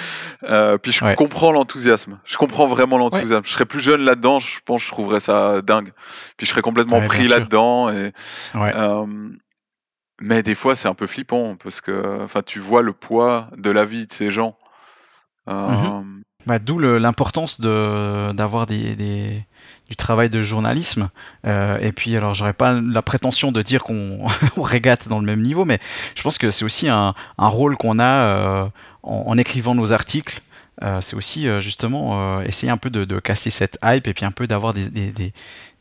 Euh, 0.44 0.78
puis 0.78 0.92
je 0.92 1.04
Ouais. 1.04 1.14
comprends 1.14 1.52
l'enthousiasme. 1.52 2.20
Je 2.24 2.36
comprends 2.36 2.66
vraiment 2.66 2.96
l'enthousiasme. 2.98 3.44
Je 3.44 3.50
serais 3.52 3.66
plus 3.66 3.80
jeune 3.80 4.02
là-dedans, 4.02 4.40
je 4.40 4.58
pense 4.64 4.80
que 4.82 4.86
je 4.86 4.92
trouverais 4.92 5.20
ça 5.20 5.60
dingue. 5.62 5.92
Puis 6.36 6.46
je 6.46 6.50
serais 6.52 6.62
complètement 6.62 6.98
Ouais, 7.00 7.06
pris 7.06 7.28
là-dedans. 7.28 7.90
Et, 7.90 8.12
euh, 8.56 9.06
mais 10.20 10.42
des 10.42 10.54
fois, 10.54 10.74
c'est 10.74 10.88
un 10.88 10.94
peu 10.94 11.06
flippant 11.06 11.56
parce 11.56 11.80
que 11.80 12.22
enfin, 12.24 12.42
tu 12.42 12.58
vois 12.58 12.82
le 12.82 12.92
poids 12.92 13.48
de 13.56 13.70
la 13.70 13.84
vie 13.84 14.06
de 14.06 14.12
ces 14.12 14.30
gens. 14.30 14.56
Euh, 15.50 16.00
Bah, 16.46 16.58
D'où 16.58 16.78
l'importance 16.78 17.60
de 17.60 18.32
d'avoir 18.32 18.66
des, 18.66 18.96
des- 18.96 19.44
du 19.88 19.96
travail 19.96 20.30
de 20.30 20.40
journalisme. 20.42 21.10
Euh, 21.46 21.78
et 21.80 21.92
puis, 21.92 22.16
alors, 22.16 22.32
j'aurais 22.34 22.52
pas 22.54 22.80
la 22.80 23.02
prétention 23.02 23.52
de 23.52 23.60
dire 23.62 23.82
qu'on 23.84 24.26
on 24.56 24.62
régate 24.62 25.08
dans 25.08 25.18
le 25.18 25.26
même 25.26 25.42
niveau, 25.42 25.64
mais 25.64 25.78
je 26.14 26.22
pense 26.22 26.38
que 26.38 26.50
c'est 26.50 26.64
aussi 26.64 26.88
un, 26.88 27.14
un 27.38 27.48
rôle 27.48 27.76
qu'on 27.76 27.98
a 27.98 28.04
euh, 28.04 28.64
en, 29.02 29.24
en 29.26 29.38
écrivant 29.38 29.74
nos 29.74 29.92
articles. 29.92 30.40
Euh, 30.82 31.00
c'est 31.02 31.14
aussi 31.16 31.46
justement 31.60 32.40
essayer 32.40 32.72
un 32.72 32.78
peu 32.78 32.88
de, 32.88 33.04
de 33.04 33.20
casser 33.20 33.50
cette 33.50 33.78
hype 33.84 34.08
et 34.08 34.14
puis 34.14 34.24
un 34.24 34.30
peu 34.32 34.46
d'avoir 34.46 34.72
des, 34.72 34.88
des, 34.88 35.12
des, 35.12 35.32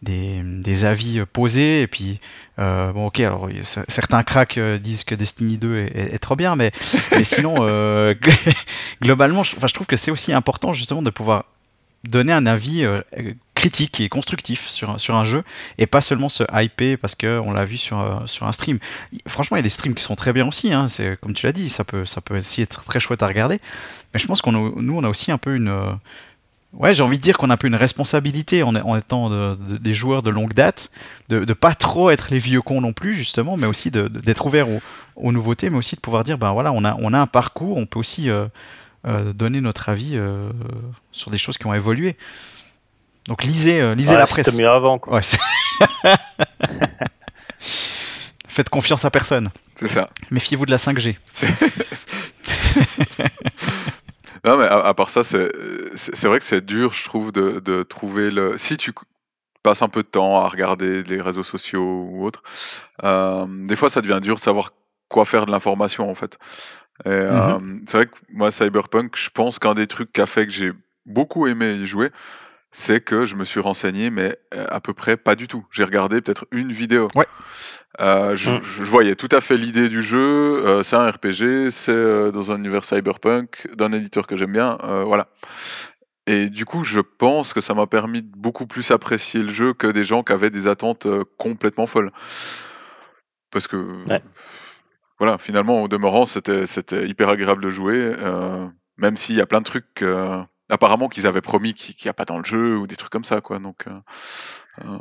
des- 0.01 0.41
des 0.43 0.85
avis 0.85 1.21
posés. 1.31 1.81
Et 1.83 1.87
puis, 1.87 2.19
euh, 2.59 2.91
bon, 2.91 3.05
ok, 3.07 3.21
alors 3.21 3.47
certains 3.87 4.21
cracks 4.23 4.59
disent 4.59 5.05
que 5.05 5.15
Destiny 5.15 5.57
2 5.57 5.77
est, 5.77 5.95
est- 5.97 6.15
est 6.15 6.19
trop 6.19 6.35
bien, 6.35 6.57
mais, 6.57 6.71
mais 7.13 7.23
sinon, 7.23 7.55
euh, 7.61 8.13
globalement, 9.01 9.43
je, 9.43 9.55
je 9.65 9.73
trouve 9.73 9.87
que 9.87 9.95
c'est 9.95 10.11
aussi 10.11 10.33
important 10.33 10.73
justement 10.73 11.01
de 11.01 11.09
pouvoir 11.09 11.45
donner 12.03 12.33
un 12.33 12.45
avis 12.45 12.83
euh, 12.83 13.01
critique 13.61 13.99
et 13.99 14.09
constructif 14.09 14.67
sur, 14.67 14.89
un- 14.89 15.25
jeu 15.25 15.43
et 15.77 15.85
pas 15.85 16.01
seulement 16.01 16.29
se 16.29 16.43
hyper 16.51 16.97
parce 16.97 17.13
que 17.13 17.39
on 17.45 17.51
l'a 17.51 17.63
vu 17.63 17.77
sur, 17.77 17.99
euh, 17.99 18.15
sur 18.25 18.47
un 18.47 18.51
stream. 18.53 18.79
Franchement, 19.27 19.55
il 19.57 19.59
y 19.59 19.65
a 19.65 19.69
des 19.69 19.69
streams 19.69 19.93
qui 19.93 20.03
sont 20.03 20.15
très 20.15 20.33
bien 20.33 20.47
aussi, 20.47 20.73
hein, 20.73 20.87
c'est 20.87 21.15
comme 21.21 21.33
tu 21.33 21.45
l'as 21.45 21.51
dit, 21.51 21.69
ça 21.69 21.83
peut, 21.83 22.03
ça 22.05 22.21
peut 22.21 22.39
aussi 22.39 22.63
être 22.63 22.83
très 22.85 22.99
chouette 22.99 23.21
à 23.21 23.27
regarder. 23.27 23.59
Mais 24.13 24.19
je 24.19 24.25
pense 24.25 24.41
qu'on 24.41 24.51
nous, 24.51 24.97
on 24.97 25.03
a 25.03 25.09
aussi 25.09 25.31
un 25.31 25.37
peu 25.37 25.55
une. 25.55 25.67
euh, 25.69 25.91
Ouais, 26.73 26.93
j'ai 26.93 27.03
envie 27.03 27.17
de 27.17 27.21
dire 27.21 27.37
qu'on 27.37 27.49
a 27.49 27.53
un 27.53 27.57
peu 27.57 27.67
une 27.67 27.75
responsabilité 27.75 28.63
en, 28.63 28.73
étant 28.97 29.29
de- 29.29 29.55
de- 29.69 29.77
des 29.77 29.93
joueurs 29.93 30.23
de 30.23 30.29
longue 30.31 30.53
date, 30.53 30.89
de, 31.29 31.43
de 31.43 31.53
pas 31.53 31.75
trop 31.75 32.09
être 32.11 32.31
les 32.31 32.39
vieux 32.39 32.61
cons 32.61 32.79
non 32.81 32.93
plus, 32.93 33.13
justement, 33.13 33.57
mais 33.57 33.67
aussi 33.67 33.91
d'être 33.91 34.45
ouvert 34.45 34.67
aux, 34.69 35.31
nouveautés, 35.33 35.69
mais 35.69 35.77
aussi 35.77 35.95
de 35.97 36.01
pouvoir 36.01 36.23
dire, 36.23 36.37
ben 36.37 36.51
voilà, 36.53 36.71
on 36.71 36.83
a, 36.85 36.95
on 36.99 37.11
a 37.13 37.19
un 37.19 37.27
parcours, 37.27 37.75
on 37.77 37.85
peut 37.85 37.99
aussi 37.99 38.29
euh, 38.29 38.47
donner 39.33 39.59
notre 39.59 39.89
avis 39.89 40.17
sur 41.11 41.29
des 41.29 41.37
choses 41.37 41.57
qui 41.57 41.67
ont 41.67 41.73
évolué. 41.73 42.15
Donc 43.27 43.43
lisez, 43.43 43.79
euh, 43.79 43.93
lisez 43.95 44.11
Ouais, 44.13 44.17
la 44.19 44.25
c'était 44.27 44.41
presse. 44.43 44.57
mieux 44.59 44.69
avant. 44.69 44.97
Quoi. 44.99 45.15
Ouais, 45.17 45.21
Faites 48.47 48.69
confiance 48.69 49.05
à 49.05 49.11
personne. 49.11 49.49
c'est 49.75 49.87
ça. 49.87 50.09
Méfiez-vous 50.29 50.65
de 50.65 50.71
la 50.71 50.77
5G. 50.77 51.17
Non, 54.43 54.57
mais 54.57 54.65
à, 54.65 54.79
à 54.87 54.93
part 54.95 55.11
ça, 55.11 55.23
c'est 55.23 56.23
vrai 56.27 56.39
que 56.39 56.45
c'est 56.45 56.65
dur, 56.65 56.93
je 56.93 57.03
trouve, 57.03 57.31
de, 57.31 57.59
de 57.59 57.83
trouver 57.83 58.31
le. 58.31 58.57
Si 58.57 58.75
tu 58.75 58.91
passes 59.61 59.83
un 59.83 59.87
peu 59.87 60.01
de 60.01 60.07
temps 60.07 60.43
à 60.43 60.47
regarder 60.47 61.03
les 61.03 61.21
réseaux 61.21 61.43
sociaux 61.43 62.07
ou 62.09 62.25
autres, 62.25 62.41
euh, 63.03 63.45
des 63.67 63.75
fois, 63.75 63.89
ça 63.89 64.01
devient 64.01 64.19
dur 64.19 64.35
de 64.37 64.39
savoir 64.39 64.71
quoi 65.09 65.25
faire 65.25 65.45
de 65.45 65.51
l'information, 65.51 66.09
en 66.09 66.15
fait. 66.15 66.39
Euh, 67.05 67.59
c'est 67.85 67.97
vrai 67.97 68.05
que 68.07 68.15
moi, 68.29 68.49
Cyberpunk, 68.49 69.15
je 69.15 69.29
pense 69.29 69.59
qu'un 69.59 69.75
des 69.75 69.85
trucs 69.85 70.11
qui 70.11 70.21
a 70.21 70.25
fait 70.25 70.47
que 70.47 70.51
j'ai 70.51 70.71
beaucoup 71.05 71.45
aimé 71.45 71.73
y 71.73 71.85
jouer, 71.85 72.09
c'est 72.71 73.01
que 73.01 73.25
je 73.25 73.35
me 73.35 73.43
suis 73.43 73.59
renseigné, 73.59 74.09
mais 74.09 74.37
euh, 74.53 74.65
à 74.69 74.79
peu 74.79 74.93
près 74.93 75.17
pas 75.17 75.35
du 75.35 75.47
tout. 75.47 75.65
J'ai 75.71 75.83
regardé 75.83 76.21
peut-être 76.21 76.45
une 76.51 76.71
vidéo. 76.71 77.07
Ouais. 77.15 77.27
Euh, 77.99 78.35
je, 78.35 78.51
Mm. 78.51 78.61
je 78.61 78.83
voyais 78.83 79.15
tout 79.15 79.27
à 79.31 79.41
fait 79.41 79.57
l'idée 79.57 79.89
du 79.89 80.01
jeu. 80.01 80.17
euh, 80.65 80.81
c'est 80.83 80.95
un 80.95 81.09
RPG, 81.09 81.69
c'est 81.71 81.91
euh, 81.91 82.31
dans 82.31 82.51
un 82.51 82.57
univers 82.57 82.85
cyberpunk, 82.85 83.67
d'un 83.75 83.91
éditeur 83.91 84.25
que 84.27 84.37
j'aime 84.37 84.53
bien. 84.53 84.77
euh, 84.83 85.03
voilà. 85.03 85.27
Et 86.27 86.49
du 86.49 86.65
coup, 86.65 86.83
je 86.85 86.99
pense 87.01 87.51
que 87.51 87.59
ça 87.61 87.73
m'a 87.73 87.87
permis 87.87 88.21
de 88.21 88.31
beaucoup 88.37 88.67
plus 88.67 88.91
apprécier 88.91 89.41
le 89.41 89.49
jeu 89.49 89.73
que 89.73 89.87
des 89.87 90.03
gens 90.03 90.23
qui 90.23 90.31
avaient 90.31 90.51
des 90.51 90.67
attentes 90.67 91.05
euh, 91.07 91.23
complètement 91.37 91.87
folles. 91.87 92.11
Parce 93.51 93.67
que, 93.67 93.75
Ouais. 94.07 94.21
voilà, 95.19 95.37
finalement, 95.37 95.83
au 95.83 95.87
demeurant, 95.89 96.25
c'était 96.25 96.65
c'était 96.65 97.07
hyper 97.09 97.27
agréable 97.27 97.61
de 97.63 97.69
jouer, 97.69 97.97
euh, 98.17 98.65
même 98.97 99.17
s'il 99.17 99.35
y 99.35 99.41
a 99.41 99.45
plein 99.45 99.59
de 99.59 99.65
trucs, 99.65 100.01
euh, 100.03 100.41
apparemment, 100.71 101.07
qu'ils 101.09 101.27
avaient 101.27 101.41
promis 101.41 101.73
qu'il 101.73 101.95
n'y 102.03 102.09
a 102.09 102.13
pas 102.13 102.25
dans 102.25 102.37
le 102.37 102.43
jeu, 102.43 102.77
ou 102.77 102.87
des 102.87 102.95
trucs 102.95 103.11
comme 103.11 103.23
ça, 103.23 103.41
quoi. 103.41 103.59
Donc, 103.59 103.85
euh, 103.87 103.99
euh, 104.85 104.97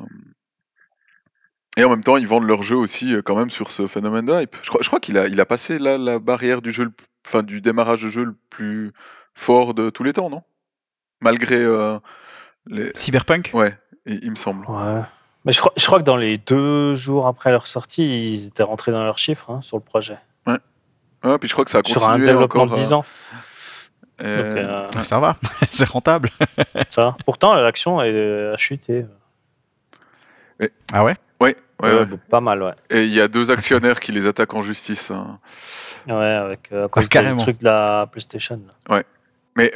Et 1.76 1.84
en 1.84 1.90
même 1.90 2.04
temps, 2.04 2.16
ils 2.16 2.26
vendent 2.26 2.46
leur 2.46 2.62
jeu 2.62 2.76
aussi, 2.76 3.14
euh, 3.14 3.22
quand 3.22 3.36
même, 3.36 3.50
sur 3.50 3.70
ce 3.70 3.86
phénomène 3.86 4.26
de 4.26 4.42
hype. 4.42 4.56
Je 4.62 4.68
crois, 4.68 4.80
je 4.82 4.88
crois 4.88 5.00
qu'il 5.00 5.16
a, 5.16 5.26
il 5.28 5.40
a 5.40 5.46
passé 5.46 5.78
là, 5.78 5.96
la 5.96 6.18
barrière 6.18 6.60
du 6.60 6.72
jeu, 6.72 6.84
le 6.84 6.92
enfin, 7.26 7.42
du 7.42 7.60
démarrage 7.60 8.02
de 8.02 8.08
jeu 8.08 8.24
le 8.24 8.36
plus 8.50 8.92
fort 9.34 9.74
de 9.74 9.90
tous 9.90 10.02
les 10.02 10.12
temps, 10.12 10.28
non? 10.30 10.42
Malgré 11.20 11.56
euh, 11.56 11.98
les. 12.66 12.90
Cyberpunk? 12.94 13.50
Ouais, 13.54 13.78
il, 14.06 14.24
il 14.24 14.30
me 14.30 14.36
semble. 14.36 14.66
Ouais. 14.66 15.02
Mais 15.44 15.52
je 15.52 15.60
crois, 15.60 15.72
je 15.76 15.86
crois 15.86 16.00
que 16.00 16.04
dans 16.04 16.16
les 16.16 16.36
deux 16.36 16.94
jours 16.94 17.26
après 17.26 17.50
leur 17.50 17.66
sortie, 17.66 18.04
ils 18.04 18.46
étaient 18.46 18.62
rentrés 18.62 18.92
dans 18.92 19.02
leurs 19.04 19.18
chiffres 19.18 19.50
hein, 19.50 19.62
sur 19.62 19.76
le 19.78 19.82
projet. 19.82 20.18
Ouais, 21.22 21.38
puis 21.38 21.48
je 21.48 21.52
crois 21.52 21.64
que 21.64 21.70
ça 21.70 21.80
a 21.80 21.82
Sur 21.88 22.02
un 22.04 22.12
continué 22.12 22.28
développement 22.28 22.62
encore. 22.62 22.76
de 22.78 22.82
10 22.82 22.92
euh, 22.92 22.96
et- 24.20 24.36
Donc, 24.36 24.46
euh, 24.46 24.88
Ah, 24.96 25.02
Ça 25.04 25.18
va, 25.20 25.36
c'est 25.70 25.88
rentable. 25.88 26.30
ça 26.90 27.04
va. 27.04 27.16
Pourtant, 27.24 27.54
l'action 27.54 28.00
elle 28.02 28.52
a 28.54 28.56
chuté. 28.56 29.04
Ah 30.92 31.04
ouais? 31.04 31.16
Ouais, 31.40 31.56
ouais, 31.82 31.92
Ouais, 31.92 31.98
ouais. 32.00 32.06
pas 32.28 32.40
mal, 32.42 32.62
ouais. 32.62 32.72
Et 32.90 33.04
il 33.04 33.12
y 33.14 33.20
a 33.20 33.28
deux 33.28 33.50
actionnaires 33.50 33.98
qui 34.00 34.12
les 34.12 34.26
attaquent 34.26 34.52
en 34.54 34.60
justice. 34.62 35.10
hein. 35.10 35.38
Ouais, 36.06 36.14
avec 36.34 36.68
euh, 36.72 36.84
à 36.84 36.88
cause 36.88 37.08
carrément. 37.08 37.36
du 37.36 37.44
truc 37.44 37.58
de 37.60 37.64
la 37.64 38.06
PlayStation. 38.10 38.60
là. 38.88 39.02
Mais 39.56 39.72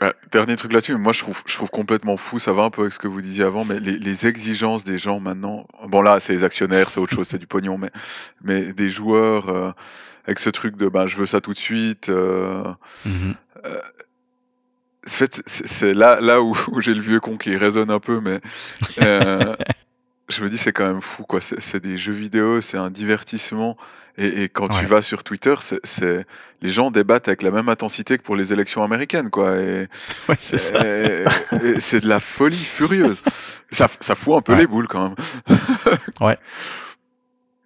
Ouais, 0.00 0.12
dernier 0.32 0.56
truc 0.56 0.72
là-dessus, 0.72 0.96
moi 0.96 1.12
je 1.12 1.20
trouve, 1.20 1.42
je 1.46 1.54
trouve 1.54 1.70
complètement 1.70 2.16
fou, 2.16 2.40
ça 2.40 2.52
va 2.52 2.62
un 2.64 2.70
peu 2.70 2.80
avec 2.82 2.92
ce 2.92 2.98
que 2.98 3.06
vous 3.06 3.20
disiez 3.20 3.44
avant, 3.44 3.64
mais 3.64 3.78
les, 3.78 3.98
les 3.98 4.26
exigences 4.26 4.82
des 4.82 4.98
gens 4.98 5.20
maintenant, 5.20 5.64
bon 5.86 6.02
là 6.02 6.18
c'est 6.18 6.32
les 6.32 6.42
actionnaires, 6.42 6.90
c'est 6.90 6.98
autre 6.98 7.14
chose, 7.14 7.28
c'est 7.28 7.38
du 7.38 7.46
pognon, 7.46 7.78
mais, 7.78 7.90
mais 8.42 8.72
des 8.72 8.90
joueurs 8.90 9.48
euh, 9.48 9.70
avec 10.26 10.38
ce 10.38 10.50
truc 10.50 10.76
de 10.76 10.88
ben 10.88 11.06
je 11.06 11.16
veux 11.16 11.26
ça 11.26 11.40
tout 11.40 11.52
de 11.52 11.58
suite, 11.58 12.08
euh, 12.08 12.64
Mhm. 13.04 13.34
fait, 15.06 15.42
c'est 15.46 15.94
là, 15.94 16.20
là 16.20 16.40
où, 16.42 16.54
où 16.72 16.80
j'ai 16.80 16.94
le 16.94 17.00
vieux 17.00 17.20
con 17.20 17.36
qui 17.36 17.56
résonne 17.56 17.90
un 17.90 18.00
peu, 18.00 18.20
mais 18.20 18.40
euh, 18.98 19.54
je 20.28 20.42
me 20.44 20.48
dis 20.48 20.58
c'est 20.58 20.72
quand 20.72 20.86
même 20.86 21.00
fou 21.00 21.24
quoi. 21.24 21.40
C'est 21.40 21.82
des 21.82 21.96
jeux 21.96 22.12
vidéo, 22.12 22.60
c'est 22.60 22.78
un 22.78 22.90
divertissement, 22.90 23.76
et, 24.16 24.44
et 24.44 24.48
quand 24.48 24.68
tu 24.68 24.76
Ouais. 24.76 24.84
vas 24.86 25.02
sur 25.02 25.24
Twitter, 25.24 25.54
c'est 25.84 26.26
les 26.60 26.70
gens 26.70 26.90
débattent 26.92 27.26
avec 27.28 27.42
la 27.42 27.50
même 27.50 27.68
intensité 27.68 28.16
que 28.18 28.22
pour 28.22 28.36
les 28.36 28.52
élections 28.52 28.84
américaines 28.84 29.30
quoi. 29.30 29.56
Et, 29.56 29.88
Ouais, 30.28 30.36
c'est 30.38 32.00
de 32.00 32.08
la 32.08 32.20
folie 32.20 32.56
furieuse. 32.56 33.22
Ça, 33.72 33.88
ça 34.00 34.14
fout 34.14 34.34
un 34.36 34.40
peu 34.42 34.52
Ouais. 34.52 34.58
les 34.60 34.66
boules 34.66 34.86
quand 34.86 35.08
même. 35.08 35.96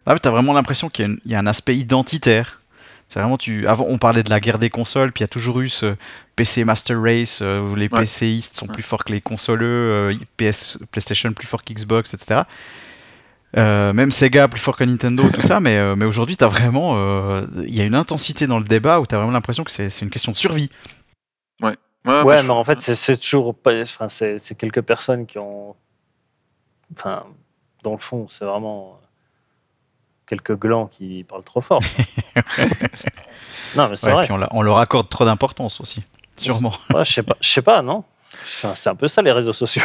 Ah, 0.07 0.13
mais 0.15 0.21
t'as 0.21 0.31
vraiment 0.31 0.53
l'impression 0.53 0.89
qu'il 0.89 1.05
y, 1.05 1.09
a 1.09 1.11
une- 1.11 1.21
il 1.25 1.33
y 1.33 1.35
a 1.35 1.39
un 1.39 1.47
aspect 1.47 1.77
identitaire. 1.77 2.61
C'est 3.09 3.21
vraiment 3.21 3.37
tu. 3.39 3.67
Avant, 3.69 3.85
on 3.89 3.99
parlait 3.99 4.23
de 4.25 4.31
la 4.31 4.41
guerre 4.41 4.59
des 4.59 4.71
consoles, 4.71 5.13
puis 5.13 5.21
il 5.23 5.25
y 5.25 5.27
a 5.27 5.29
toujours 5.29 5.61
eu 5.61 5.69
ce 5.69 5.95
PC 6.35 6.65
Master 6.65 7.01
Race 7.01 7.41
euh, 7.43 7.61
où 7.61 7.75
les 7.77 7.89
Ouais. 7.89 8.01
PCistes 8.01 8.57
sont 8.57 8.67
Ouais. 8.67 8.73
plus 8.75 8.83
forts 8.83 9.05
que 9.05 9.13
les 9.13 9.21
consoleux, 9.21 9.65
euh, 10.13 10.15
PS, 10.37 10.79
PlayStation 10.91 11.33
plus 11.33 11.47
fort 11.47 11.63
qu'Xbox, 11.63 12.15
etc. 12.15 12.43
Euh, 13.57 13.93
même 13.93 14.11
Sega 14.11 14.49
plus 14.49 14.61
fort 14.61 14.77
que 14.77 14.85
Nintendo, 14.85 15.23
tout 15.33 15.41
ça. 15.41 15.61
Mais, 15.61 15.77
euh, 15.79 15.95
mais 15.97 16.05
aujourd'hui, 16.05 16.37
t'as 16.37 16.49
vraiment, 16.49 16.95
euh, 16.97 17.47
il 17.65 17.75
y 17.75 17.81
a 17.81 17.85
une 17.85 17.95
intensité 17.95 18.47
dans 18.49 18.59
le 18.59 18.65
débat 18.67 19.01
où 19.01 19.07
t'as 19.07 19.17
vraiment 19.19 19.33
l'impression 19.33 19.63
que 19.65 19.71
c'est 19.71 19.89
c'est 19.89 20.05
une 20.05 20.11
question 20.11 20.33
de 20.33 20.37
survie. 20.37 20.69
Ouais, 21.63 21.75
ouais, 22.23 22.25
mais 22.25 22.43
je- 22.45 22.51
en 22.51 22.65
fait, 22.65 22.81
c'est- 22.81 22.95
c'est 22.95 23.17
toujours 23.17 23.55
pas. 23.55 23.81
Enfin, 23.83 24.09
c'est 24.09 24.39
c'est 24.41 24.55
quelques 24.57 24.83
personnes 24.83 25.27
qui 25.27 25.39
ont. 25.39 25.75
Enfin, 26.97 27.25
dans 27.83 27.93
le 27.93 27.99
fond, 27.99 28.29
c'est 28.29 28.45
vraiment 28.45 29.01
quelques 30.27 30.57
glands 30.59 30.87
qui 30.87 31.25
parlent 31.29 31.45
trop 31.45 31.61
fort. 31.61 31.81
non, 33.77 33.89
mais 33.89 33.97
c'est 33.97 34.07
Ouais, 34.07 34.13
vrai. 34.13 34.25
puis 34.25 34.33
on, 34.33 34.41
on 34.51 34.63
leur 34.63 34.79
accorde 34.79 35.09
trop 35.09 35.25
d'importance 35.25 35.81
aussi, 35.81 36.03
sûrement. 36.37 36.73
Ouais, 36.93 37.05
je 37.05 37.13
sais 37.13 37.23
pas, 37.23 37.37
je 37.41 37.49
sais 37.49 37.63
pas, 37.63 37.83
non 37.83 38.05
Enfin, 38.33 38.75
C'est 38.75 38.91
un 38.91 38.95
peu 38.97 39.09
ça 39.09 39.23
les 39.23 39.33
réseaux 39.33 39.53
sociaux. 39.53 39.83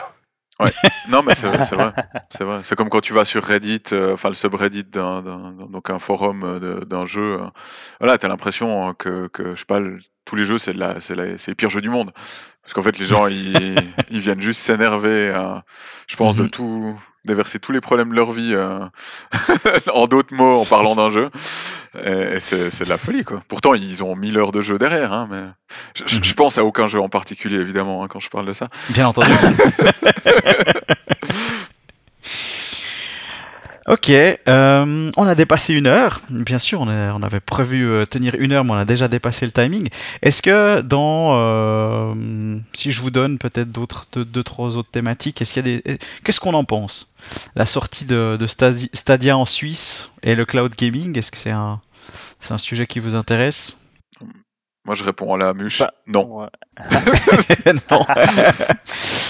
Non, 1.09 1.23
mais 1.23 1.33
c'est 1.33 1.47
vrai, 1.47 1.65
c'est 1.65 1.75
vrai. 1.75 1.91
C'est 2.29 2.43
vrai. 2.43 2.59
C'est 2.63 2.75
comme 2.75 2.89
quand 2.89 3.01
tu 3.01 3.13
vas 3.13 3.25
sur 3.25 3.43
Reddit, 3.43 3.81
euh, 3.93 4.13
enfin 4.13 4.29
le 4.29 4.35
subreddit 4.35 4.83
d'un, 4.83 5.23
d'un- 5.23 5.51
d'un- 5.51 5.65
donc 5.65 5.89
un 5.89 5.97
forum 5.97 6.43
euh, 6.43 6.81
d'un 6.85 7.07
jeu. 7.07 7.41
euh, 7.41 7.47
voilà, 7.99 8.19
t'as 8.19 8.27
l'impression 8.27 8.89
euh, 8.89 8.93
que, 8.93 9.27
que 9.27 9.55
je 9.55 9.59
sais 9.61 9.65
pas, 9.65 9.79
le- 9.79 9.97
tous 10.25 10.35
les 10.35 10.45
jeux 10.45 10.59
c'est 10.59 10.73
la, 10.73 10.99
c'est 10.99 11.15
la- 11.15 11.37
c'est 11.39 11.49
les 11.51 11.55
pires 11.55 11.71
jeux 11.71 11.81
du 11.81 11.89
monde. 11.89 12.11
Parce 12.61 12.73
qu'en 12.73 12.83
fait, 12.83 12.99
les 12.99 13.07
gens 13.07 13.25
ils, 13.25 13.91
ils 14.11 14.19
viennent 14.19 14.41
juste 14.41 14.59
s'énerver. 14.61 15.31
euh, 15.35 15.55
je 16.07 16.15
pense 16.15 16.35
de 16.35 16.43
Mhm. 16.43 16.49
tout 16.51 16.99
déverser 17.25 17.59
tous 17.59 17.71
les 17.71 17.81
problèmes 17.81 18.09
de 18.09 18.15
leur 18.15 18.31
vie 18.31 18.53
euh, 18.53 18.79
en 19.93 20.07
d'autres 20.07 20.33
mots 20.33 20.61
en 20.61 20.65
parlant 20.65 20.95
d'un 20.95 21.11
jeu. 21.11 21.29
Et, 22.05 22.35
et 22.35 22.39
c'est, 22.39 22.69
de 22.83 22.89
la 22.89 22.97
folie 22.97 23.23
quoi. 23.23 23.41
Pourtant, 23.47 23.73
ils 23.73 24.03
ont 24.03 24.15
1000 24.15 24.37
heures 24.37 24.51
de 24.51 24.61
jeu 24.61 24.77
derrière, 24.77 25.11
hein, 25.13 25.27
mais 25.29 25.41
je, 25.95 26.03
je- 26.07 26.23
je 26.23 26.33
pense 26.33 26.57
à 26.57 26.63
aucun 26.63 26.87
jeu 26.87 26.99
en 27.01 27.09
particulier 27.09 27.57
évidemment 27.57 28.03
hein, 28.03 28.07
quand 28.09 28.19
je 28.19 28.29
parle 28.29 28.45
de 28.45 28.53
ça. 28.53 28.67
Bien 28.89 29.07
entendu. 29.09 29.29
ok, 33.91 34.09
euh, 34.09 35.11
on 35.17 35.27
a 35.27 35.35
dépassé 35.35 35.73
une 35.73 35.85
heure. 35.87 36.21
Bien 36.29 36.57
sûr, 36.57 36.81
on, 36.81 36.87
a- 36.87 37.13
on 37.13 37.21
avait 37.21 37.39
prévu 37.39 37.85
euh, 37.87 38.05
tenir 38.05 38.35
une 38.39 38.51
heure, 38.53 38.63
mais 38.63 38.71
on 38.71 38.75
a 38.77 38.85
déjà 38.85 39.07
dépassé 39.07 39.45
le 39.45 39.51
timing. 39.51 39.87
Est-ce 40.21 40.41
que 40.41 40.81
dans, 40.81 41.31
euh, 41.35 42.13
si 42.73 42.91
je 42.91 43.01
vous 43.01 43.11
donne 43.11 43.37
peut-être 43.37 43.71
d'autres, 43.71 44.05
deux, 44.13 44.25
deux, 44.25 44.43
trois 44.43 44.77
autres 44.77 44.89
thématiques, 44.91 45.41
est-ce 45.41 45.53
qu'il 45.53 45.67
y 45.67 45.75
a 45.75 45.81
des, 45.81 45.97
qu'est-ce 46.23 46.39
qu'on 46.39 46.53
en 46.53 46.63
pense? 46.63 47.11
La 47.55 47.65
sortie 47.65 48.05
de, 48.05 48.37
de 48.39 48.47
Stadi- 48.47 48.89
Stadia 48.93 49.37
en 49.37 49.45
Suisse 49.45 50.09
et 50.23 50.35
le 50.35 50.45
cloud 50.45 50.73
gaming, 50.75 51.17
est-ce 51.17 51.31
que 51.31 51.37
c'est 51.37 51.51
un, 51.51 51.81
c'est 52.39 52.53
un 52.53 52.57
sujet 52.57 52.87
qui 52.87 52.99
vous 52.99 53.15
intéresse? 53.15 53.77
Moi, 54.83 54.95
je 54.95 55.03
réponds 55.03 55.35
à 55.35 55.37
la 55.37 55.53
muche. 55.53 55.77
Bah, 55.79 55.91
non. 56.07 56.39
Ouais. 56.41 56.47
Non. 57.91 58.03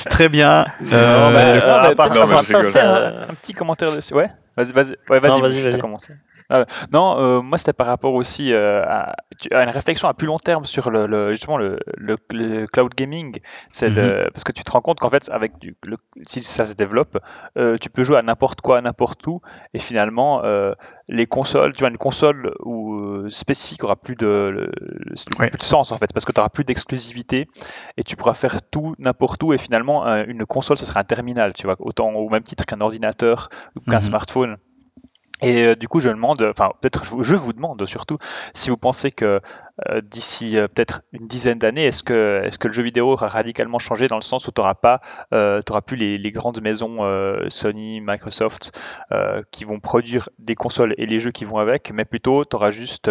Très 0.09 0.29
bien. 0.29 0.65
Non, 0.79 0.87
Euh, 0.93 1.59
non, 1.59 1.73
à 1.89 1.95
part- 1.95 2.05
à 2.11 2.27
part 2.27 2.45
ça, 2.45 2.95
un, 3.25 3.29
un 3.29 3.33
petit 3.33 3.53
commentaire 3.53 3.93
dessus. 3.93 4.13
Ouais, 4.13 4.27
vas-y, 4.55 4.73
vas-y, 4.73 4.91
ouais, 5.09 5.19
vas-y, 5.19 5.41
vas-y, 5.41 5.63
vas-y. 5.63 5.79
commencé. 5.79 6.15
Ah, 6.53 6.65
non, 6.91 7.17
euh, 7.17 7.41
moi 7.41 7.57
c'était 7.57 7.71
par 7.73 7.87
rapport 7.87 8.13
aussi 8.13 8.53
euh, 8.53 8.83
à, 8.85 9.15
une 9.51 9.69
réflexion 9.69 10.09
à 10.09 10.13
plus 10.13 10.27
long 10.27 10.37
terme 10.37 10.65
sur 10.65 10.89
le, 10.91 11.07
le- 11.07 11.31
justement 11.31 11.57
le, 11.57 11.79
le- 11.97 12.17
le 12.31 12.65
cloud 12.67 12.93
gaming. 12.93 13.37
C'est 13.71 13.89
de- 13.91 14.29
parce 14.33 14.43
que 14.43 14.51
tu 14.51 14.63
te 14.63 14.71
rends 14.71 14.81
compte 14.81 14.99
qu'en 14.99 15.09
fait, 15.09 15.29
avec 15.31 15.57
du, 15.59 15.75
le- 15.83 15.95
si 16.23 16.41
ça 16.41 16.65
se 16.65 16.73
développe, 16.73 17.17
euh, 17.57 17.77
tu 17.77 17.89
peux 17.89 18.03
jouer 18.03 18.17
à 18.17 18.21
n'importe 18.21 18.59
quoi, 18.61 18.79
à 18.79 18.81
n'importe 18.81 19.25
où, 19.27 19.39
et 19.73 19.79
finalement 19.79 20.43
euh, 20.43 20.73
les 21.07 21.25
consoles, 21.25 21.73
tu 21.73 21.79
vois, 21.79 21.89
une 21.89 21.97
console 21.97 22.53
où, 22.63 22.95
euh, 22.95 23.29
spécifique 23.29 23.83
aura 23.83 23.95
plus 23.95 24.15
de, 24.15 24.69
Ouais. 25.39 25.49
plus 25.49 25.57
de 25.57 25.63
sens 25.63 25.91
en 25.91 25.97
fait, 25.97 26.11
parce 26.13 26.25
que 26.25 26.31
tu 26.33 26.39
auras 26.39 26.49
plus 26.49 26.63
d'exclusivité 26.65 27.47
et 27.97 28.03
tu 28.03 28.15
pourras 28.15 28.33
faire 28.33 28.61
tout 28.61 28.95
n'importe 28.99 29.41
où, 29.43 29.53
et 29.53 29.57
finalement 29.57 30.05
une 30.27 30.45
console 30.45 30.77
ce 30.77 30.85
sera 30.85 30.99
un 30.99 31.03
terminal, 31.05 31.53
tu 31.53 31.63
vois, 31.65 31.75
autant 31.79 32.09
au 32.11 32.29
même 32.29 32.43
titre 32.43 32.65
qu'un 32.65 32.81
ordinateur 32.81 33.49
ou 33.75 33.79
qu'un 33.89 33.97
Mhm. 33.97 34.01
smartphone. 34.01 34.57
Et 35.41 35.63
euh, 35.63 35.75
du 35.75 35.87
coup, 35.87 35.99
je 35.99 36.09
demande, 36.09 36.41
enfin 36.43 36.71
peut-être 36.81 37.21
je, 37.21 37.35
vous 37.35 37.53
demande 37.53 37.83
surtout, 37.87 38.17
si 38.53 38.69
vous 38.69 38.77
pensez 38.77 39.11
que 39.11 39.41
euh, 39.89 40.01
d'ici 40.01 40.57
euh, 40.57 40.67
peut-être 40.67 41.01
une 41.13 41.25
dizaine 41.25 41.57
d'années, 41.57 41.85
est-ce 41.85 42.03
que, 42.03 42.41
est-ce 42.45 42.59
que 42.59 42.67
le 42.67 42.73
jeu 42.73 42.83
vidéo 42.83 43.11
aura 43.11 43.27
radicalement 43.27 43.79
changé 43.79 44.07
dans 44.07 44.17
le 44.17 44.21
sens 44.21 44.47
où 44.47 44.51
tu 44.51 44.61
n'auras 44.61 44.75
pas, 44.75 45.01
t'auras 45.31 45.81
plus 45.81 45.97
les, 45.97 46.17
les 46.17 46.31
grandes 46.31 46.61
maisons 46.61 46.97
Sony, 47.47 48.01
Microsoft 48.01 48.71
qui 49.51 49.65
vont 49.65 49.79
produire 49.79 50.29
des 50.39 50.55
consoles 50.55 50.93
et 50.97 51.05
les 51.05 51.19
jeux 51.19 51.31
qui 51.31 51.45
vont 51.45 51.57
avec, 51.57 51.91
mais 51.91 52.05
plutôt 52.05 52.45
tu 52.45 52.55
auras 52.55 52.71
juste 52.71 53.09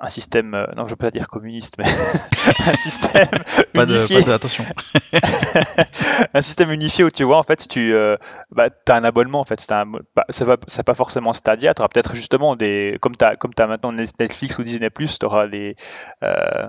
un 0.00 0.08
système, 0.08 0.54
euh, 0.54 0.66
non 0.76 0.84
je 0.86 0.90
veux 0.90 0.96
pas 0.96 1.10
dire 1.10 1.28
communiste, 1.28 1.76
mais 1.78 1.84
un 2.66 2.74
système 2.74 3.28
pas 3.72 3.86
de, 3.86 3.96
unifié 3.96 4.20
pas 4.20 4.26
de- 4.26 4.32
attention. 4.32 4.64
un 6.34 6.40
système 6.40 6.70
unifié 6.70 7.04
où 7.04 7.10
tu 7.10 7.24
vois 7.24 7.38
en 7.38 7.42
fait 7.42 7.68
tu 7.68 7.94
euh, 7.94 8.16
bah, 8.50 8.68
as 8.88 8.94
un 8.94 9.04
abonnement 9.04 9.40
en 9.40 9.44
fait 9.44 9.60
c'est 9.60 9.72
un, 9.72 9.86
bah, 9.86 10.24
ça 10.28 10.44
va 10.44 10.56
c'est 10.66 10.82
pas 10.82 10.94
forcément 10.94 11.32
Stadia 11.32 11.74
tu 11.74 11.80
auras 11.80 11.88
peut-être 11.88 12.14
justement 12.14 12.56
des 12.56 12.98
comme 13.00 13.16
tu 13.16 13.24
as 13.24 13.36
comme 13.36 13.52
as 13.58 13.66
maintenant 13.66 13.92
Netflix 13.92 14.58
ou 14.58 14.62
Disney 14.62 14.90
Plus 14.90 15.18
tu 15.18 15.26
auras 15.26 15.46
des 15.46 15.76
euh, 16.22 16.68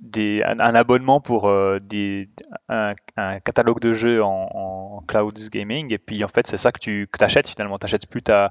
des, 0.00 0.42
un, 0.44 0.58
un 0.58 0.74
abonnement 0.74 1.20
pour 1.20 1.48
euh, 1.48 1.78
des, 1.80 2.30
un, 2.68 2.94
un 3.16 3.40
catalogue 3.40 3.78
de 3.80 3.92
jeux 3.92 4.22
en, 4.24 4.48
en 4.52 5.02
cloud 5.06 5.38
gaming 5.50 5.92
et 5.92 5.98
puis 5.98 6.24
en 6.24 6.28
fait 6.28 6.46
c'est 6.46 6.56
ça 6.56 6.72
que 6.72 6.78
tu 6.80 7.08
que 7.12 7.22
achètes 7.22 7.48
finalement 7.48 7.78
tu 7.78 7.84
n'achètes 7.84 8.06
plus 8.08 8.22
ta, 8.22 8.50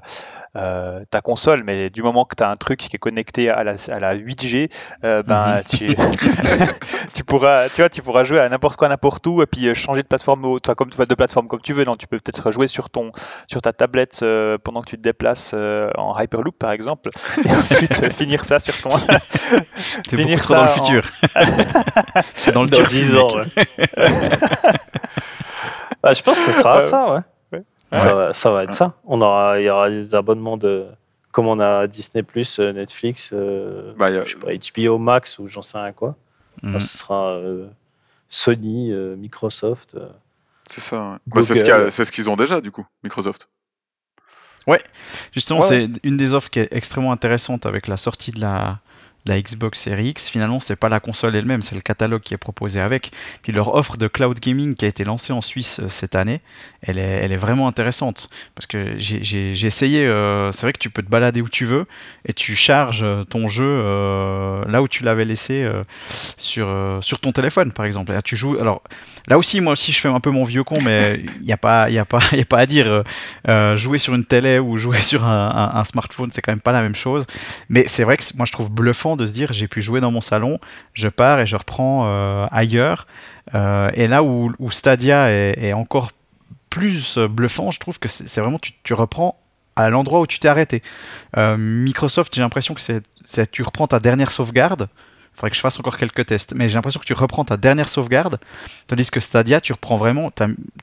euh, 0.56 1.04
ta 1.10 1.20
console 1.20 1.64
mais 1.64 1.90
du 1.90 2.02
moment 2.02 2.24
que 2.24 2.36
tu 2.36 2.44
as 2.44 2.48
un 2.48 2.56
truc 2.56 2.78
qui 2.78 2.94
est 2.94 2.98
connecté 2.98 3.50
à 3.50 3.64
la, 3.64 3.72
à 3.90 3.98
la 4.00 4.14
8G 4.14 4.70
euh, 5.04 5.22
ben 5.24 5.56
Mhm. 5.56 5.62
tu, 5.64 5.96
tu 7.14 7.24
pourras 7.24 7.68
tu 7.68 7.76
vois 7.82 7.88
tu 7.90 8.02
pourras 8.02 8.24
jouer 8.24 8.38
à 8.38 8.48
n'importe 8.48 8.76
quoi 8.76 8.88
n'importe 8.88 9.26
où 9.26 9.42
et 9.42 9.46
puis 9.46 9.74
changer 9.74 10.02
de 10.02 10.08
plateforme 10.08 10.44
au- 10.44 10.60
toi, 10.60 10.74
comme 10.76 10.90
de 10.90 11.14
plateforme 11.14 11.48
comme 11.48 11.60
tu 11.62 11.72
veux 11.72 11.84
non 11.84 11.96
tu 11.96 12.06
peux 12.06 12.18
peut-être 12.18 12.50
jouer 12.52 12.66
sur 12.68 12.88
ton 12.88 13.10
sur 13.48 13.60
ta 13.62 13.72
tablette 13.72 14.24
pendant 14.62 14.82
que 14.82 14.90
tu 14.90 14.96
te 14.96 15.02
déplaces 15.02 15.54
en 15.54 16.16
Hyperloop 16.18 16.56
par 16.58 16.70
exemple 16.72 17.10
et 17.44 17.50
ensuite 17.56 18.10
finir 18.12 18.44
ça 18.44 18.58
sur 18.58 18.80
ton 18.80 18.90
finir 20.08 20.40
trop 20.40 20.54
dans 20.54 20.62
le 20.62 20.68
ça 20.68 20.72
en- 20.80 20.84
futur. 20.84 21.02
C'est 22.34 22.52
dans 22.52 22.62
le 22.64 22.68
Dans 22.68 22.76
turfu, 22.78 22.96
10 22.96 23.12
mec. 23.12 23.16
ans, 23.22 23.36
ouais. 23.36 23.46
Bah, 26.02 26.12
je 26.12 26.22
pense 26.22 26.36
que 26.36 26.50
ce 26.50 26.52
sera 26.52 26.78
Ouais. 26.84 26.90
ça, 26.90 27.14
ouais. 27.14 27.20
Ouais. 27.52 27.62
Ça, 27.92 28.14
va, 28.14 28.32
ça 28.34 28.50
va 28.50 28.64
être 28.64 28.74
ça. 28.74 28.94
On 29.04 29.20
aura, 29.20 29.60
il 29.60 29.64
y 29.66 29.70
aura 29.70 29.90
des 29.90 30.14
abonnements 30.14 30.56
de, 30.56 30.86
comme 31.30 31.46
on 31.46 31.60
a 31.60 31.86
Disney+, 31.86 32.24
euh, 32.58 32.72
Netflix, 32.72 33.30
euh, 33.32 33.92
Bah, 33.96 34.10
y 34.10 34.16
a- 34.16 34.24
je 34.24 34.30
sais 34.32 34.38
pas, 34.38 34.52
HBO 34.52 34.98
Max 34.98 35.38
ou 35.38 35.48
j'en 35.48 35.62
sais 35.62 35.78
rien 35.78 35.92
quoi. 35.92 36.16
Bah, 36.62 36.80
ce 36.80 36.98
sera 36.98 37.32
euh, 37.34 37.66
Sony, 38.28 38.92
euh, 38.92 39.16
Microsoft. 39.16 39.96
C'est 40.68 40.80
ça. 40.80 41.10
ouais. 41.12 41.16
Bah, 41.26 41.42
c'est 41.42 42.04
ce 42.04 42.12
qu'ils 42.12 42.30
ont 42.30 42.36
déjà, 42.36 42.60
du 42.60 42.70
coup, 42.70 42.86
Microsoft. 43.04 43.48
Justement, 45.32 45.60
Ouais, 45.60 45.66
c'est 45.66 45.88
une 46.04 46.16
des 46.16 46.34
offres 46.34 46.48
qui 46.48 46.60
est 46.60 46.68
extrêmement 46.72 47.10
intéressante 47.12 47.66
avec 47.66 47.88
la 47.88 47.96
sortie 47.96 48.30
de 48.30 48.40
la, 48.40 48.78
la 49.24 49.40
Xbox 49.40 49.78
Series 49.80 50.08
X. 50.08 50.28
Finalement, 50.28 50.60
c'est 50.60 50.76
pas 50.76 50.88
la 50.88 51.00
console 51.00 51.36
elle-même, 51.36 51.62
c'est 51.62 51.74
le 51.74 51.80
catalogue 51.80 52.20
qui 52.22 52.34
est 52.34 52.38
proposé 52.38 52.80
avec. 52.80 53.12
Puis 53.42 53.52
leur 53.52 53.74
offre 53.74 53.96
de 53.96 54.08
cloud 54.08 54.38
gaming 54.40 54.74
qui 54.74 54.84
a 54.84 54.88
été 54.88 55.04
lancée 55.04 55.32
en 55.32 55.40
Suisse 55.40 55.80
euh, 55.80 55.88
cette 55.88 56.16
année, 56.16 56.40
elle 56.82 56.98
est, 56.98 57.36
vraiment 57.36 57.68
intéressante. 57.68 58.28
Parce 58.54 58.66
que 58.66 58.94
j'ai- 58.98 59.52
essayé, 59.66 60.04
euh, 60.06 60.50
c'est 60.52 60.62
vrai 60.66 60.72
que 60.72 60.78
tu 60.78 60.90
peux 60.90 61.02
te 61.02 61.08
balader 61.08 61.40
où 61.40 61.48
tu 61.48 61.64
veux 61.64 61.86
et 62.26 62.32
tu 62.32 62.54
charges 62.56 63.02
euh, 63.04 63.24
ton 63.24 63.46
jeu 63.46 63.62
là 64.68 64.82
où 64.82 64.88
tu 64.88 65.02
l'avais 65.04 65.24
laissé 65.24 65.68
sur, 66.36 66.68
ton 67.20 67.32
téléphone, 67.32 67.72
par 67.72 67.84
exemple. 67.86 68.12
Là, 68.12 68.22
tu 68.22 68.36
joues. 68.36 68.58
Alors 68.58 68.82
là 69.28 69.38
aussi, 69.38 69.60
moi 69.60 69.72
aussi, 69.74 69.92
je 69.92 70.00
fais 70.00 70.08
un 70.08 70.20
peu 70.20 70.30
mon 70.30 70.44
vieux 70.44 70.64
con, 70.64 70.80
mais 70.82 71.22
il 71.40 71.46
n'y 71.46 71.52
a, 71.52 71.56
pas- 71.56 71.84
a, 71.84 72.00
a 72.00 72.04
pas 72.04 72.58
à 72.58 72.66
dire. 72.66 73.04
jouer 73.76 73.98
sur 73.98 74.14
une 74.14 74.24
télé 74.24 74.58
ou 74.58 74.76
jouer 74.76 75.00
sur 75.00 75.24
un, 75.24 75.48
un- 75.50 75.80
un 75.80 75.84
smartphone, 75.84 76.30
c'est 76.32 76.42
quand 76.42 76.52
même 76.52 76.60
pas 76.60 76.72
la 76.72 76.82
même 76.82 76.94
chose. 76.94 77.26
Mais 77.68 77.84
c'est 77.86 78.04
vrai 78.04 78.16
que 78.16 78.24
moi 78.36 78.46
je 78.46 78.52
trouve 78.52 78.70
bluffant 78.70 79.11
de 79.16 79.26
se 79.26 79.32
dire 79.32 79.52
j'ai 79.52 79.68
pu 79.68 79.82
jouer 79.82 80.00
dans 80.00 80.10
mon 80.10 80.20
salon, 80.20 80.58
je 80.94 81.08
pars 81.08 81.40
et 81.40 81.46
je 81.46 81.56
reprends 81.56 82.04
euh, 82.06 82.46
ailleurs. 82.50 83.06
Euh, 83.54 83.90
et 83.94 84.08
là 84.08 84.22
où, 84.22 84.52
où 84.58 84.70
Stadia 84.70 85.30
est, 85.30 85.62
est 85.62 85.72
encore 85.72 86.10
plus 86.70 87.18
euh, 87.18 87.28
bluffant, 87.28 87.70
je 87.70 87.80
trouve 87.80 87.98
que 87.98 88.08
c'est 88.08 88.40
vraiment 88.40 88.58
tu, 88.58 88.72
tu 88.82 88.94
reprends 88.94 89.38
à 89.76 89.90
l'endroit 89.90 90.20
où 90.20 90.26
tu 90.26 90.38
t'es 90.38 90.48
arrêté. 90.48 90.82
Euh, 91.36 91.56
Microsoft, 91.56 92.34
j'ai 92.34 92.40
l'impression 92.40 92.74
que 92.74 92.80
c'est 92.80 93.50
tu 93.50 93.62
reprends 93.62 93.86
ta 93.86 93.98
dernière 93.98 94.30
sauvegarde. 94.30 94.88
Il 95.32 95.36
faudrait 95.36 95.50
que 95.50 95.56
je 95.56 95.62
fasse 95.62 95.78
encore 95.80 95.96
quelques 95.96 96.26
tests, 96.26 96.52
mais 96.54 96.68
j'ai 96.68 96.74
l'impression 96.74 97.00
que 97.00 97.06
tu 97.06 97.14
reprends 97.14 97.44
ta 97.44 97.56
dernière 97.56 97.88
sauvegarde, 97.88 98.38
tandis 98.86 99.10
que 99.10 99.18
Stadia, 99.18 99.62
tu 99.62 99.72
reprends 99.72 99.96
vraiment, 99.96 100.30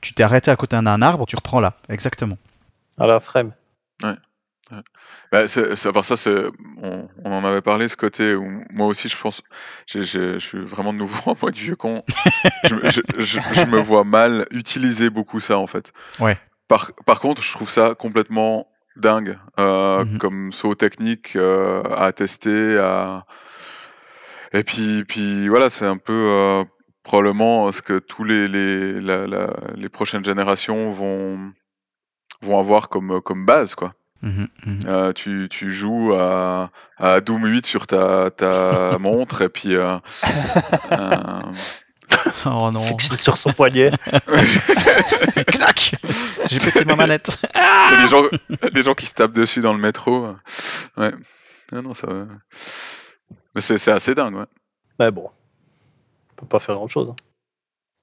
tu 0.02 0.12
t'es 0.12 0.24
arrêté 0.24 0.50
à 0.50 0.56
côté 0.56 0.74
d'un 0.74 1.02
arbre, 1.02 1.24
tu 1.26 1.36
reprends 1.36 1.60
là, 1.60 1.74
exactement. 1.88 2.36
À 2.98 3.06
la 3.06 3.20
frame. 3.20 3.52
Bah, 5.32 5.48
c'est, 5.48 5.86
à 5.86 5.92
part 5.92 6.04
ça, 6.04 6.16
c'est, 6.16 6.44
on, 6.82 7.08
on 7.24 7.32
en 7.32 7.44
avait 7.44 7.60
parlé, 7.62 7.88
ce 7.88 7.96
côté 7.96 8.34
où 8.34 8.62
moi 8.70 8.86
aussi, 8.86 9.08
je 9.08 9.16
pense, 9.16 9.42
j'ai- 9.86 10.02
j'ai- 10.02 10.34
je 10.34 10.38
suis 10.46 10.58
vraiment 10.60 10.92
de 10.92 10.98
nouveau 10.98 11.30
en 11.30 11.36
mode 11.40 11.54
vieux 11.56 11.76
con. 11.76 12.02
je, 12.64 12.74
me- 12.74 12.88
je, 12.88 13.00
je- 13.18 13.40
je 13.40 13.66
me 13.70 13.78
vois 13.78 14.04
mal 14.04 14.46
utiliser 14.50 15.10
beaucoup 15.10 15.40
ça, 15.40 15.58
en 15.58 15.66
fait. 15.66 15.92
Ouais. 16.18 16.38
Par, 16.68 16.92
par 17.06 17.20
contre, 17.20 17.42
je 17.42 17.52
trouve 17.52 17.68
ça 17.70 17.94
complètement 17.98 18.66
dingue 18.96 19.38
euh, 19.58 20.04
Mhm. 20.04 20.18
comme 20.18 20.52
saut 20.52 20.74
technique 20.74 21.34
euh, 21.36 21.82
à 21.96 22.12
tester. 22.12 22.76
À... 22.78 23.24
Et 24.52 24.62
puis, 24.64 25.04
puis 25.04 25.48
voilà, 25.48 25.70
c'est 25.70 25.86
un 25.86 25.96
peu 25.96 26.12
euh, 26.28 26.64
probablement 27.02 27.70
ce 27.72 27.82
que 27.82 27.98
tous 27.98 28.24
les, 28.24 28.46
les, 28.46 29.00
la- 29.00 29.26
la- 29.26 29.54
les 29.74 29.88
prochaines 29.88 30.24
générations 30.24 30.92
vont, 30.92 31.52
vont 32.42 32.58
avoir 32.58 32.88
comme, 32.88 33.20
comme 33.22 33.46
base, 33.46 33.74
quoi. 33.74 33.94
Mhm, 34.22 34.48
mhm. 34.66 34.80
Euh, 34.86 35.12
tu, 35.12 35.48
tu 35.50 35.70
joues 35.70 36.14
à, 36.14 36.70
à 36.98 37.20
Doom 37.20 37.46
8 37.46 37.64
sur 37.64 37.86
ta, 37.86 38.30
ta 38.30 38.98
montre 39.00 39.42
et 39.42 39.48
puis 39.48 39.74
euh, 39.74 39.96
euh, 40.92 41.40
Oh 42.44 42.70
non, 42.70 42.98
sur 42.98 43.38
son 43.38 43.52
poignet. 43.52 43.90
clac 45.46 45.94
J'ai 46.50 46.58
pété 46.58 46.84
ma 46.84 46.96
manette. 46.96 47.38
il 47.54 47.58
y 47.58 47.96
a 47.96 48.02
des 48.02 48.08
gens, 48.08 48.22
des 48.72 48.82
gens 48.82 48.94
qui 48.94 49.06
se 49.06 49.14
tapent 49.14 49.32
dessus 49.32 49.60
dans 49.60 49.72
le 49.72 49.78
métro. 49.78 50.26
Ouais. 50.96 51.12
Ah 51.72 51.82
non, 51.82 51.94
ça. 51.94 52.08
Mais 53.54 53.60
c'est 53.60 53.78
c'est 53.78 53.92
assez 53.92 54.14
dingue, 54.14 54.34
ouais. 54.34 54.46
Mais 54.98 55.10
bon. 55.10 55.30
On 56.32 56.40
peut 56.40 56.46
pas 56.46 56.58
faire 56.58 56.74
grand 56.74 56.88
chose. 56.88 57.14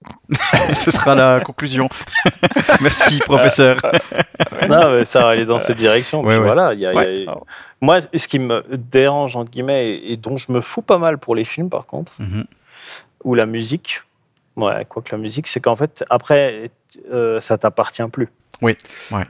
Ce 0.73 0.91
sera 0.91 1.15
la 1.15 1.39
conclusion. 1.41 1.89
Merci, 2.81 3.19
professeur. 3.19 3.77
non, 4.69 4.91
mais 4.91 5.05
ça 5.05 5.21
va 5.21 5.29
aller 5.29 5.45
dans 5.45 5.59
cette 5.59 5.77
direction. 5.77 6.21
Ouais, 6.21 6.33
puis 6.33 6.37
ouais. 6.39 6.45
voilà, 6.45 6.73
il 6.73 6.79
y 6.79 6.85
a- 6.85 6.93
il 6.93 6.95
y 6.95 6.99
a- 6.99 7.01
Ouais. 7.01 7.21
Alors, 7.27 7.45
Moi, 7.81 7.99
ce 8.13 8.27
qui 8.27 8.39
me 8.39 8.63
dérange, 8.71 9.35
entre 9.35 9.51
guillemets, 9.51 9.89
et 9.89 10.13
et 10.13 10.17
dont 10.17 10.37
je 10.37 10.51
me 10.51 10.61
fous 10.61 10.81
pas 10.81 10.97
mal 10.97 11.17
pour 11.17 11.35
les 11.35 11.43
films, 11.45 11.69
par 11.69 11.85
contre, 11.85 12.13
Mhm. 12.19 12.45
ou 13.23 13.35
la 13.35 13.45
musique, 13.45 14.01
ouais, 14.55 14.85
quoi 14.89 15.01
que 15.01 15.11
la 15.11 15.17
musique, 15.17 15.47
c'est 15.47 15.59
qu'en 15.59 15.75
fait, 15.75 16.03
après, 16.09 16.71
euh, 17.11 17.39
ça 17.41 17.57
t'appartient 17.57 18.07
plus. 18.11 18.29
Oui, 18.61 18.75
ouais. 19.11 19.25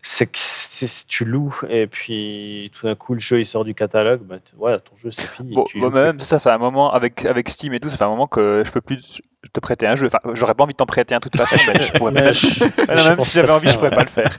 C'est 0.00 0.26
que 0.26 0.38
si 0.38 1.06
tu 1.08 1.24
loues 1.24 1.58
et 1.68 1.86
puis 1.88 2.70
tout 2.74 2.86
d'un 2.86 2.94
coup 2.94 3.14
le 3.14 3.20
jeu 3.20 3.40
il 3.40 3.46
sort 3.46 3.64
du 3.64 3.74
catalogue, 3.74 4.20
bah, 4.22 4.36
ouais, 4.56 4.78
ton 4.78 4.96
jeu 4.96 5.10
c'est 5.10 5.28
fini. 5.28 5.54
Bon, 5.54 5.66
même 5.90 6.18
ça 6.20 6.38
fait 6.38 6.50
un 6.50 6.58
moment 6.58 6.92
avec 6.92 7.24
avec 7.24 7.48
Steam 7.48 7.74
et 7.74 7.80
tout, 7.80 7.88
ça 7.88 7.96
fait 7.96 8.04
un 8.04 8.08
moment 8.08 8.28
que 8.28 8.62
je 8.64 8.70
peux 8.70 8.80
plus 8.80 9.20
te 9.52 9.60
prêter 9.60 9.86
un 9.88 9.96
jeu. 9.96 10.06
Enfin, 10.06 10.20
j'aurais 10.34 10.54
pas 10.54 10.62
envie 10.64 10.72
de 10.72 10.76
t'en 10.76 10.86
prêter 10.86 11.14
un 11.14 11.18
de 11.18 11.22
toute 11.24 11.36
façon, 11.44 11.56
mais 11.66 11.80
je 11.80 11.92
pourrais 11.94 12.12
peut-être. 12.12 12.34
je- 12.34 12.64
Ouais, 12.64 12.94
non, 12.96 13.08
même 13.08 13.20
si 13.20 13.34
j'avais 13.34 13.48
pas 13.48 13.56
envie, 13.56 13.68
je 13.68 13.76
pourrais 13.76 13.90
pas 13.90 14.04
le 14.04 14.08
faire. 14.08 14.30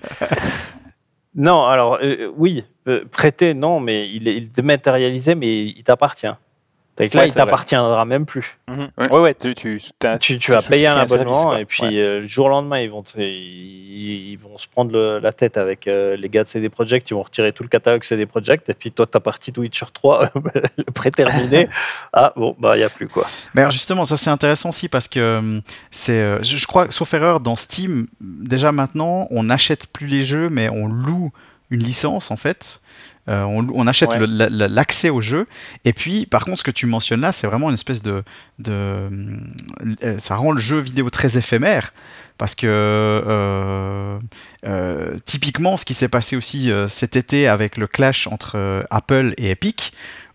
Non, 1.36 1.66
alors 1.66 2.00
euh, 2.02 2.32
oui, 2.38 2.64
euh, 2.88 3.06
prêter 3.12 3.54
non, 3.54 3.80
mais 3.80 4.10
il 4.10 4.28
est 4.28 4.42
dématérialisé, 4.42 5.36
mais 5.36 5.66
il 5.66 5.84
t'appartient. 5.84 6.28
Donc 7.00 7.14
là, 7.14 7.22
Ouais, 7.22 7.28
il 7.30 7.34
t'appartiendra 7.34 8.04
même 8.06 8.26
plus. 8.26 8.58
Mhm. 8.68 8.90
Ouais. 8.98 9.12
Ouais, 9.12 9.20
ouais, 9.22 9.34
tu, 9.34 9.54
tu, 9.54 9.80
Tu, 9.80 9.92
tu 10.20 10.38
tu 10.40 10.52
vas 10.52 10.62
payer 10.62 10.88
un 10.88 11.06
service, 11.08 11.14
abonnement 11.14 11.56
et 11.56 11.64
puis 11.66 11.84
Ouais. 11.84 11.96
euh, 11.98 12.20
le 12.22 12.28
jour 12.28 12.48
au 12.48 12.50
lendemain, 12.50 12.80
ils 12.80 12.90
vont, 12.90 13.04
te- 13.04 13.18
ils, 13.20 14.32
ils 14.32 14.38
vont 14.38 14.58
se 14.58 14.68
prendre 14.68 14.92
le- 14.92 15.20
la 15.20 15.32
tête 15.32 15.56
avec 15.58 15.88
euh, 15.88 16.18
les 16.18 16.28
gars 16.30 16.44
de 16.44 16.50
CD 16.50 16.68
Projekt, 16.70 17.10
ils 17.10 17.14
vont 17.14 17.24
retirer 17.24 17.54
tout 17.54 17.64
le 17.64 17.70
catalogue 17.70 18.04
CD 18.04 18.26
Projekt 18.26 18.70
et 18.70 18.74
puis 18.74 18.92
toi, 18.92 19.08
ta 19.08 19.20
partie 19.22 19.52
de 19.52 19.60
Witcher 19.62 19.86
3, 19.94 20.30
le 20.78 20.84
pré-terminé, 20.94 21.70
ah 22.14 22.34
bon, 22.36 22.56
bah 22.60 22.76
il 22.76 22.80
n'y 22.80 22.84
a 22.86 22.90
plus 22.90 23.08
quoi. 23.08 23.26
Mais 23.54 23.62
alors 23.62 23.72
justement, 23.72 24.04
ça 24.06 24.18
c'est 24.18 24.30
intéressant 24.30 24.70
aussi 24.70 24.90
parce 24.90 25.08
que 25.08 25.20
euh, 25.20 25.60
c'est, 25.92 26.44
je 26.44 26.58
je 26.58 26.68
crois, 26.68 26.92
sauf 26.92 27.14
erreur, 27.14 27.40
dans 27.40 27.56
Steam, 27.56 28.08
déjà 28.20 28.72
maintenant, 28.74 29.28
on 29.32 29.44
n'achète 29.44 29.88
plus 29.88 30.08
les 30.08 30.24
jeux, 30.24 30.50
mais 30.50 30.68
on 30.70 30.88
loue 30.88 31.32
une 31.72 31.82
licence 31.84 32.30
en 32.32 32.38
fait. 32.38 32.82
Euh, 33.28 33.44
on, 33.44 33.68
on 33.74 33.86
achète 33.86 34.10
Ouais. 34.10 34.26
l'accès 34.28 35.10
au 35.10 35.22
jeu. 35.22 35.46
Et 35.86 35.94
puis, 35.94 36.26
par 36.26 36.46
contre, 36.46 36.60
ce 36.60 36.64
que 36.64 36.72
tu 36.72 36.86
mentionnes 36.88 37.22
là, 37.22 37.32
c'est 37.32 37.46
vraiment 37.46 37.70
une 37.70 37.76
espèce 37.76 38.02
de, 38.02 38.24
de, 38.58 38.72
euh, 40.04 40.18
ça 40.18 40.36
rend 40.36 40.52
le 40.52 40.60
jeu 40.60 40.80
vidéo 40.80 41.10
très 41.10 41.38
éphémère. 41.38 41.94
Parce 42.38 42.56
que 42.56 42.66
euh, 42.68 44.18
euh, 44.66 45.18
typiquement, 45.26 45.78
ce 45.78 45.86
qui 45.86 45.94
s'est 45.94 46.08
passé 46.08 46.36
aussi 46.38 46.72
cet 46.88 47.16
été 47.16 47.48
avec 47.48 47.78
le 47.78 47.86
clash 47.86 48.28
entre 48.28 48.86
Apple 48.90 49.34
et 49.38 49.50
Epic, 49.52 49.94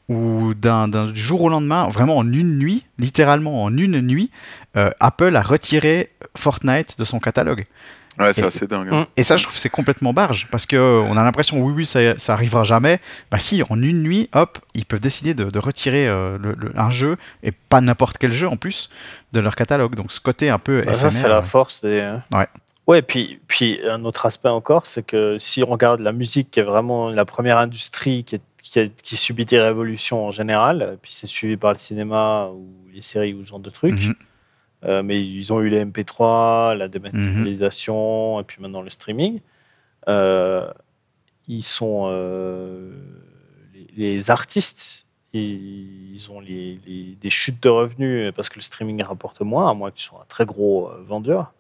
où 0.09 0.53
d'un 0.55 1.13
jour 1.15 1.43
au 1.43 1.49
lendemain, 1.49 1.89
vraiment 1.89 2.19
en 2.19 2.31
une 2.31 2.59
nuit, 2.59 2.85
littéralement 2.99 3.65
en 3.65 3.75
une 3.77 4.01
nuit, 4.03 4.31
Apple 4.75 5.35
a 5.35 5.43
retiré 5.43 6.11
Fortnite 6.37 6.99
de 6.99 7.05
son 7.05 7.21
catalogue. 7.21 7.67
Ouais, 8.19 8.33
c'est 8.33 8.43
Et- 8.43 8.47
assez 8.47 8.67
dingue. 8.67 8.89
hein. 8.93 9.07
Et 9.17 9.25
ça, 9.25 9.37
je 9.37 9.43
trouve 9.43 9.55
que 9.55 9.61
c'est 9.61 9.69
complètement 9.71 10.13
barge, 10.13 10.47
parce 10.51 10.67
que 10.67 10.77
euh, 10.77 11.01
on 11.09 11.17
a 11.17 11.23
l'impression, 11.25 11.61
oui, 11.61 11.73
oui, 11.77 11.87
ça, 11.87 12.17
ça 12.19 12.33
arrivera 12.35 12.63
jamais. 12.65 13.01
Bah 13.31 13.39
si, 13.41 13.63
en 13.69 13.81
une 13.83 14.03
nuit, 14.03 14.29
hop, 14.35 14.59
ils 14.75 14.85
peuvent 14.87 15.01
décider 15.01 15.35
de, 15.35 15.45
de 15.45 15.59
retirer 15.59 16.07
euh, 16.09 16.39
le- 16.39 16.55
le- 16.59 16.73
un 16.79 16.91
jeu, 16.91 17.17
et 17.43 17.51
pas 17.53 17.81
n'importe 17.81 18.19
quel 18.19 18.33
jeu 18.33 18.47
en 18.49 18.57
plus, 18.57 18.89
de 19.33 19.41
leur 19.41 19.57
catalogue. 19.57 19.95
Donc 19.97 20.13
ce 20.13 20.21
côté 20.21 20.49
un 20.51 20.59
peu 20.59 20.83
Bah, 20.83 20.95
ça, 20.95 21.11
c'est 21.11 21.29
la 21.29 21.39
euh, 21.39 21.43
force 21.43 21.81
des. 21.83 22.15
Ouais. 22.33 22.47
Ouais, 22.87 23.01
puis, 23.03 23.41
puis 23.49 23.81
un 23.89 24.05
autre 24.05 24.27
aspect 24.27 24.51
encore, 24.51 24.87
c'est 24.87 25.03
que 25.05 25.39
si 25.39 25.63
on 25.63 25.69
regarde 25.71 26.01
la 26.01 26.13
musique, 26.13 26.51
qui 26.51 26.61
est 26.61 26.65
vraiment 26.65 27.09
la 27.09 27.25
première 27.25 27.57
industrie 27.59 28.25
qui, 28.25 28.35
est- 28.37 28.43
qui, 28.63 28.79
est- 28.79 28.93
qui 29.03 29.17
subit 29.17 29.47
des 29.47 29.59
révolutions 29.59 30.27
en 30.27 30.31
général, 30.31 30.99
puis 31.01 31.11
c'est 31.11 31.27
suivi 31.27 31.57
par 31.57 31.73
le 31.73 31.79
cinéma 31.79 32.49
ou 32.53 32.69
les 32.93 33.01
séries 33.01 33.33
ou 33.35 33.43
ce 33.43 33.49
genre 33.49 33.59
de 33.59 33.71
trucs, 33.71 33.95
mhm. 34.07 34.15
Euh, 34.85 35.03
mais 35.03 35.21
ils 35.25 35.53
ont 35.53 35.61
eu 35.61 35.69
les 35.69 35.85
MP3, 35.85 36.77
la 36.77 36.89
dématérialisation, 36.89 38.41
et 38.41 38.45
puis 38.45 38.61
maintenant 38.61 38.83
le 38.83 38.91
streaming. 38.91 39.41
Euh, 40.09 40.71
ils 41.49 41.63
sont. 41.63 42.05
euh, 42.09 42.91
les, 43.97 44.15
les 44.17 44.31
artistes, 44.31 45.07
ils, 45.33 46.27
ont 46.31 46.41
les, 46.41 46.79
les- 46.87 47.17
des 47.21 47.31
chutes 47.31 47.63
de 47.63 47.69
revenus 47.69 48.33
parce 48.35 48.49
que 48.49 48.57
le 48.57 48.63
streaming 48.63 49.03
rapporte 49.03 49.41
moins, 49.41 49.71
à 49.71 49.75
moins 49.75 49.91
tu 49.91 50.03
sois 50.03 50.21
un 50.23 50.27
très 50.29 50.45
gros 50.47 50.91
vendeur. 51.07 51.53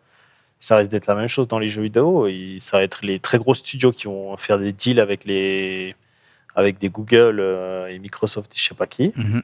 Ça 0.60 0.76
risque 0.76 0.90
d'être 0.90 1.06
la 1.08 1.14
même 1.14 1.28
chose 1.28 1.48
dans 1.48 1.58
les 1.58 1.66
jeux 1.66 1.82
vidéo. 1.82 2.26
Et 2.26 2.56
ça 2.60 2.78
va 2.78 2.84
être 2.84 3.04
les 3.04 3.18
très 3.18 3.38
gros 3.38 3.52
studios 3.54 3.92
qui 3.92 4.06
vont 4.06 4.36
faire 4.36 4.58
des 4.58 4.72
deals 4.72 5.00
avec 5.00 5.24
les 5.24 5.94
avec 6.56 6.78
des 6.78 6.88
Google 6.88 7.40
et 7.90 7.98
Microsoft 7.98 8.52
et 8.52 8.56
je 8.58 8.62
sais 8.64 8.74
pas 8.76 8.86
qui. 8.86 9.12
Mhm. 9.16 9.42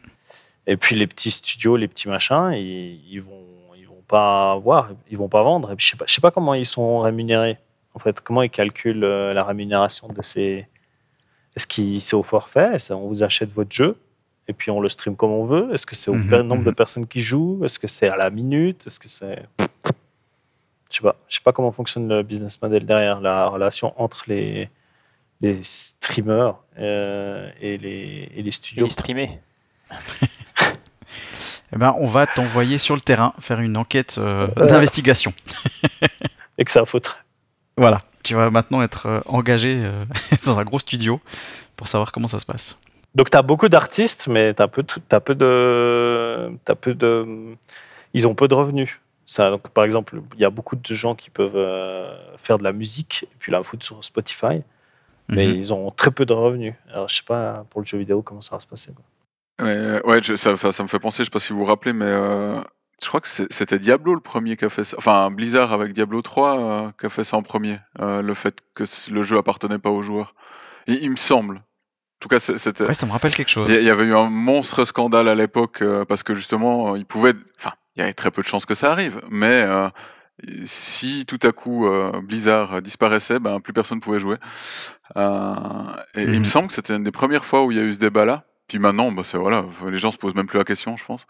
Et 0.69 0.77
puis 0.77 0.95
les 0.95 1.07
petits 1.09 1.33
studios, 1.33 1.77
les 1.77 1.89
petits 1.89 2.09
machins, 2.09 2.53
ils 2.55 3.19
vont 3.21 3.70
pas 4.11 4.57
voir, 4.57 4.91
ils 5.11 5.17
vont 5.19 5.29
pas 5.29 5.43
vendre. 5.43 5.71
Et 5.73 5.77
puis 5.77 5.85
je 5.87 5.91
sais 5.93 5.97
pas, 5.97 6.05
je 6.07 6.13
sais 6.15 6.21
pas 6.21 6.31
comment 6.31 6.55
ils 6.55 6.67
sont 6.67 7.01
rémunérés. 7.01 7.59
En 7.95 7.99
fait, 7.99 8.21
comment 8.21 8.43
ils 8.43 8.51
calculent 8.51 9.05
euh, 9.05 9.33
la 9.33 9.43
rémunération 9.45 10.09
de 10.09 10.23
ces 10.23 10.67
Est-ce 11.57 11.67
que 11.67 12.01
c'est 12.01 12.17
au 12.17 12.23
forfait? 12.23 12.77
On 12.91 13.09
vous 13.09 13.23
achète 13.23 13.51
votre 13.53 13.73
jeu? 13.73 13.97
Et 14.49 14.53
puis 14.53 14.71
on 14.71 14.81
le 14.81 14.89
stream 14.89 15.15
comme 15.17 15.31
on 15.31 15.45
veut? 15.45 15.73
Est-ce 15.73 15.87
que 15.87 15.95
c'est 15.95 16.11
au 16.11 16.15
Mhm, 16.15 16.29
per- 16.31 16.43
nombre 16.43 16.65
de 16.65 16.71
mhm. 16.71 16.75
personnes 16.83 17.07
qui 17.07 17.21
jouent? 17.23 17.65
Est-ce 17.65 17.79
que 17.79 17.87
c'est 17.87 18.09
à 18.09 18.17
la 18.17 18.31
minute? 18.31 18.87
Est-ce 18.87 18.99
que 19.01 19.09
c'est 19.09 19.45
je 20.91 20.97
sais 20.97 21.03
pas, 21.03 21.15
je 21.29 21.37
sais 21.37 21.43
pas 21.45 21.53
comment 21.53 21.71
fonctionne 21.71 22.09
le 22.09 22.23
business 22.25 22.61
model 22.61 22.85
derrière 22.85 23.21
la 23.21 23.47
relation 23.47 23.95
entre 23.97 24.25
les 24.29 24.69
les 25.41 25.59
streamers 25.63 26.57
euh, 26.79 27.49
et 27.61 27.79
les 27.79 28.29
et 28.35 28.43
les 28.43 28.49
Et 28.49 28.51
studios. 28.51 28.85
les 28.87 28.91
streamer. 28.91 29.29
Eh 31.73 31.79
ben, 31.79 31.95
on 31.99 32.07
va 32.07 32.27
t'envoyer 32.27 32.79
sur 32.79 32.95
le 32.95 33.01
terrain 33.01 33.33
faire 33.41 33.61
une 33.61 33.77
enquête 33.77 34.17
euh, 34.19 34.49
Euh. 34.57 34.67
d'investigation. 34.67 35.33
Et 36.59 36.65
que 36.65 36.71
ça 36.71 36.85
faute. 36.85 37.15
Voilà, 37.77 38.01
tu 38.23 38.35
vas 38.35 38.51
maintenant 38.51 38.83
être 38.83 39.07
euh, 39.07 39.21
engagé 39.27 39.81
euh, 39.83 40.05
dans 40.47 40.59
un 40.59 40.65
gros 40.65 40.79
studio 40.79 41.21
pour 41.77 41.89
savoir 41.89 42.13
comment 42.13 42.29
ça 42.29 42.39
se 42.41 42.47
passe. 42.47 42.77
Donc 43.15 43.31
tu 43.31 43.37
as 43.37 43.43
beaucoup 43.43 43.69
d'artistes, 43.69 44.27
mais 44.29 44.53
tu 44.55 44.63
as 44.63 44.69
peu, 44.69 44.83
de- 44.83 45.19
peu 45.21 45.35
de, 45.35 46.75
peu 46.81 46.95
de, 46.95 47.27
ils 48.15 48.27
ont 48.27 48.35
peu 48.35 48.47
de 48.49 48.55
revenus. 48.55 49.01
Ça, 49.27 49.49
donc, 49.51 49.69
par 49.69 49.85
exemple, 49.85 50.21
il 50.35 50.41
y 50.41 50.45
a 50.45 50.51
beaucoup 50.51 50.75
de 50.75 50.95
gens 50.95 51.15
qui 51.15 51.31
peuvent 51.31 51.57
euh, 51.57 52.13
faire 52.37 52.59
de 52.59 52.65
la 52.65 52.73
musique 52.73 53.25
et 53.25 53.37
puis 53.39 53.53
la 53.53 53.63
foutre 53.63 53.87
sur 53.87 54.05
Spotify, 54.05 54.63
mais 55.29 55.47
Mhm. 55.47 55.55
ils 55.55 55.73
ont 55.73 55.91
très 55.93 56.11
peu 56.11 56.27
de 56.27 56.33
revenus. 56.33 56.75
Alors 56.93 57.09
je 57.09 57.17
sais 57.17 57.23
pas 57.25 57.65
pour 57.71 57.81
le 57.81 57.87
jeu 57.87 57.97
vidéo 57.99 58.23
comment 58.23 58.41
ça 58.43 58.57
va 58.57 58.61
se 58.61 58.67
passer. 58.67 58.93
quoi. 58.93 59.05
Ouais, 59.61 60.01
ouais 60.07 60.23
je- 60.23 60.37
ça, 60.37 60.53
me 60.53 60.57
fait 60.89 60.99
penser, 60.99 61.19
je 61.23 61.25
sais 61.25 61.31
pas 61.31 61.41
si 61.41 61.53
vous 61.53 61.61
vous 61.61 61.65
rappelez, 61.65 61.93
mais 61.93 62.05
euh, 62.07 62.61
je 63.03 63.09
crois 63.09 63.21
que 63.21 63.29
c'était 63.29 63.79
Diablo 63.79 64.15
le 64.15 64.21
premier 64.21 64.57
qui 64.57 64.65
a 64.65 64.71
fait 64.71 64.85
ça. 64.85 64.97
Enfin, 64.99 65.31
Blizzard 65.31 65.73
avec 65.73 65.93
Diablo 65.93 66.23
3 66.23 66.61
euh, 66.61 66.91
qui 66.99 67.07
a 67.07 67.09
fait 67.11 67.25
ça 67.25 67.37
en 67.37 67.43
premier. 67.43 67.79
euh, 68.01 68.23
le 68.23 68.35
fait 68.35 68.59
que 68.75 68.85
le 69.11 69.23
jeu 69.23 69.37
appartenait 69.39 69.79
pas 69.79 69.91
aux 69.91 70.03
joueurs. 70.03 70.35
Il, 70.87 71.03
il 71.03 71.11
me 71.11 71.17
semble. 71.17 71.63
tout 72.21 72.29
cas, 72.29 72.39
c'était. 72.41 72.85
Ouais, 72.85 72.95
ça 72.95 73.07
me 73.07 73.13
rappelle 73.13 73.35
quelque 73.35 73.49
chose. 73.51 73.71
Il 73.71 73.83
y 73.83 73.91
avait 73.91 74.05
eu 74.05 74.15
un 74.15 74.31
monstre 74.31 74.85
scandale 74.85 75.29
à 75.29 75.35
l'époque 75.35 75.83
euh, 75.83 76.05
parce 76.05 76.23
que 76.23 76.35
justement, 76.35 76.97
il 76.97 77.05
pouvait. 77.07 77.35
Enfin, 77.59 77.73
il 77.97 78.01
y 78.01 78.03
avait 78.03 78.15
très 78.15 78.31
peu 78.31 78.41
de 78.43 78.47
chances 78.47 78.67
que 78.67 78.75
ça 78.75 78.93
arrive, 78.93 79.21
mais 79.31 79.63
euh, 79.63 79.89
si 80.65 81.27
tout 81.27 81.39
à 81.43 81.53
coup 81.53 81.87
euh, 81.87 82.21
Blizzard 82.23 82.81
disparaissait, 82.83 83.39
ben 83.41 83.61
plus 83.61 83.73
personne 83.73 84.01
pouvait 84.01 84.19
jouer. 84.21 84.37
Euh, 85.17 85.53
et 86.15 86.23
il 86.23 86.31
me 86.31 86.39
Mhm. 86.39 86.45
semble 86.45 86.69
que 86.69 86.75
c'était 86.75 86.95
une 86.97 87.05
des 87.05 87.11
premières 87.11 87.45
fois 87.45 87.65
où 87.65 87.71
il 87.73 87.77
y 87.79 87.81
a 87.81 87.85
eu 87.85 87.93
ce 87.95 87.99
débat-là. 87.99 88.45
Puis 88.71 88.79
maintenant, 88.79 89.11
bah, 89.11 89.25
c'est 89.25 89.37
voilà, 89.37 89.65
les 89.89 89.99
gens 89.99 90.13
se 90.13 90.17
posent 90.17 90.37
même 90.37 90.47
plus 90.47 90.59
la 90.59 90.65
question, 90.65 90.97
je 90.97 91.05
pense. 91.05 91.27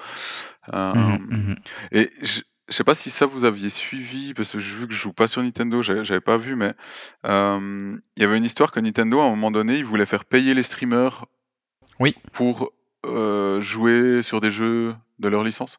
Euh, 0.75 0.93
Mhm, 0.93 1.27
mhm. 1.31 1.57
Et 1.91 2.11
je, 2.21 2.43
je 2.69 2.75
sais 2.77 2.85
pas 2.85 2.95
si 2.95 3.11
ça 3.11 3.25
vous 3.25 3.47
aviez 3.47 3.71
suivi, 3.71 4.35
parce 4.35 4.53
que 4.53 4.59
vu 4.59 4.87
que 4.87 4.93
je 4.93 4.99
joue 4.99 5.15
pas 5.15 5.27
sur 5.27 5.43
Nintendo, 5.43 5.83
j'avais 5.83 6.21
pas 6.21 6.37
vu, 6.37 6.55
mais 6.55 6.75
euh, 7.25 7.97
il 8.17 8.23
y 8.23 8.27
avait 8.27 8.37
une 8.37 8.45
histoire 8.45 8.73
que 8.73 8.79
Nintendo, 8.79 9.21
à 9.21 9.25
un 9.25 9.31
moment 9.31 9.51
donné, 9.51 9.79
ils 9.79 9.87
voulaient 9.87 10.05
faire 10.05 10.27
payer 10.27 10.53
les 10.53 10.63
streamers 10.63 11.25
Oui. 11.99 12.15
pour 12.33 12.73
euh, 13.07 13.59
jouer 13.63 14.23
sur 14.23 14.41
des 14.43 14.51
jeux 14.51 14.95
de 15.19 15.29
leur 15.29 15.43
licence. 15.43 15.79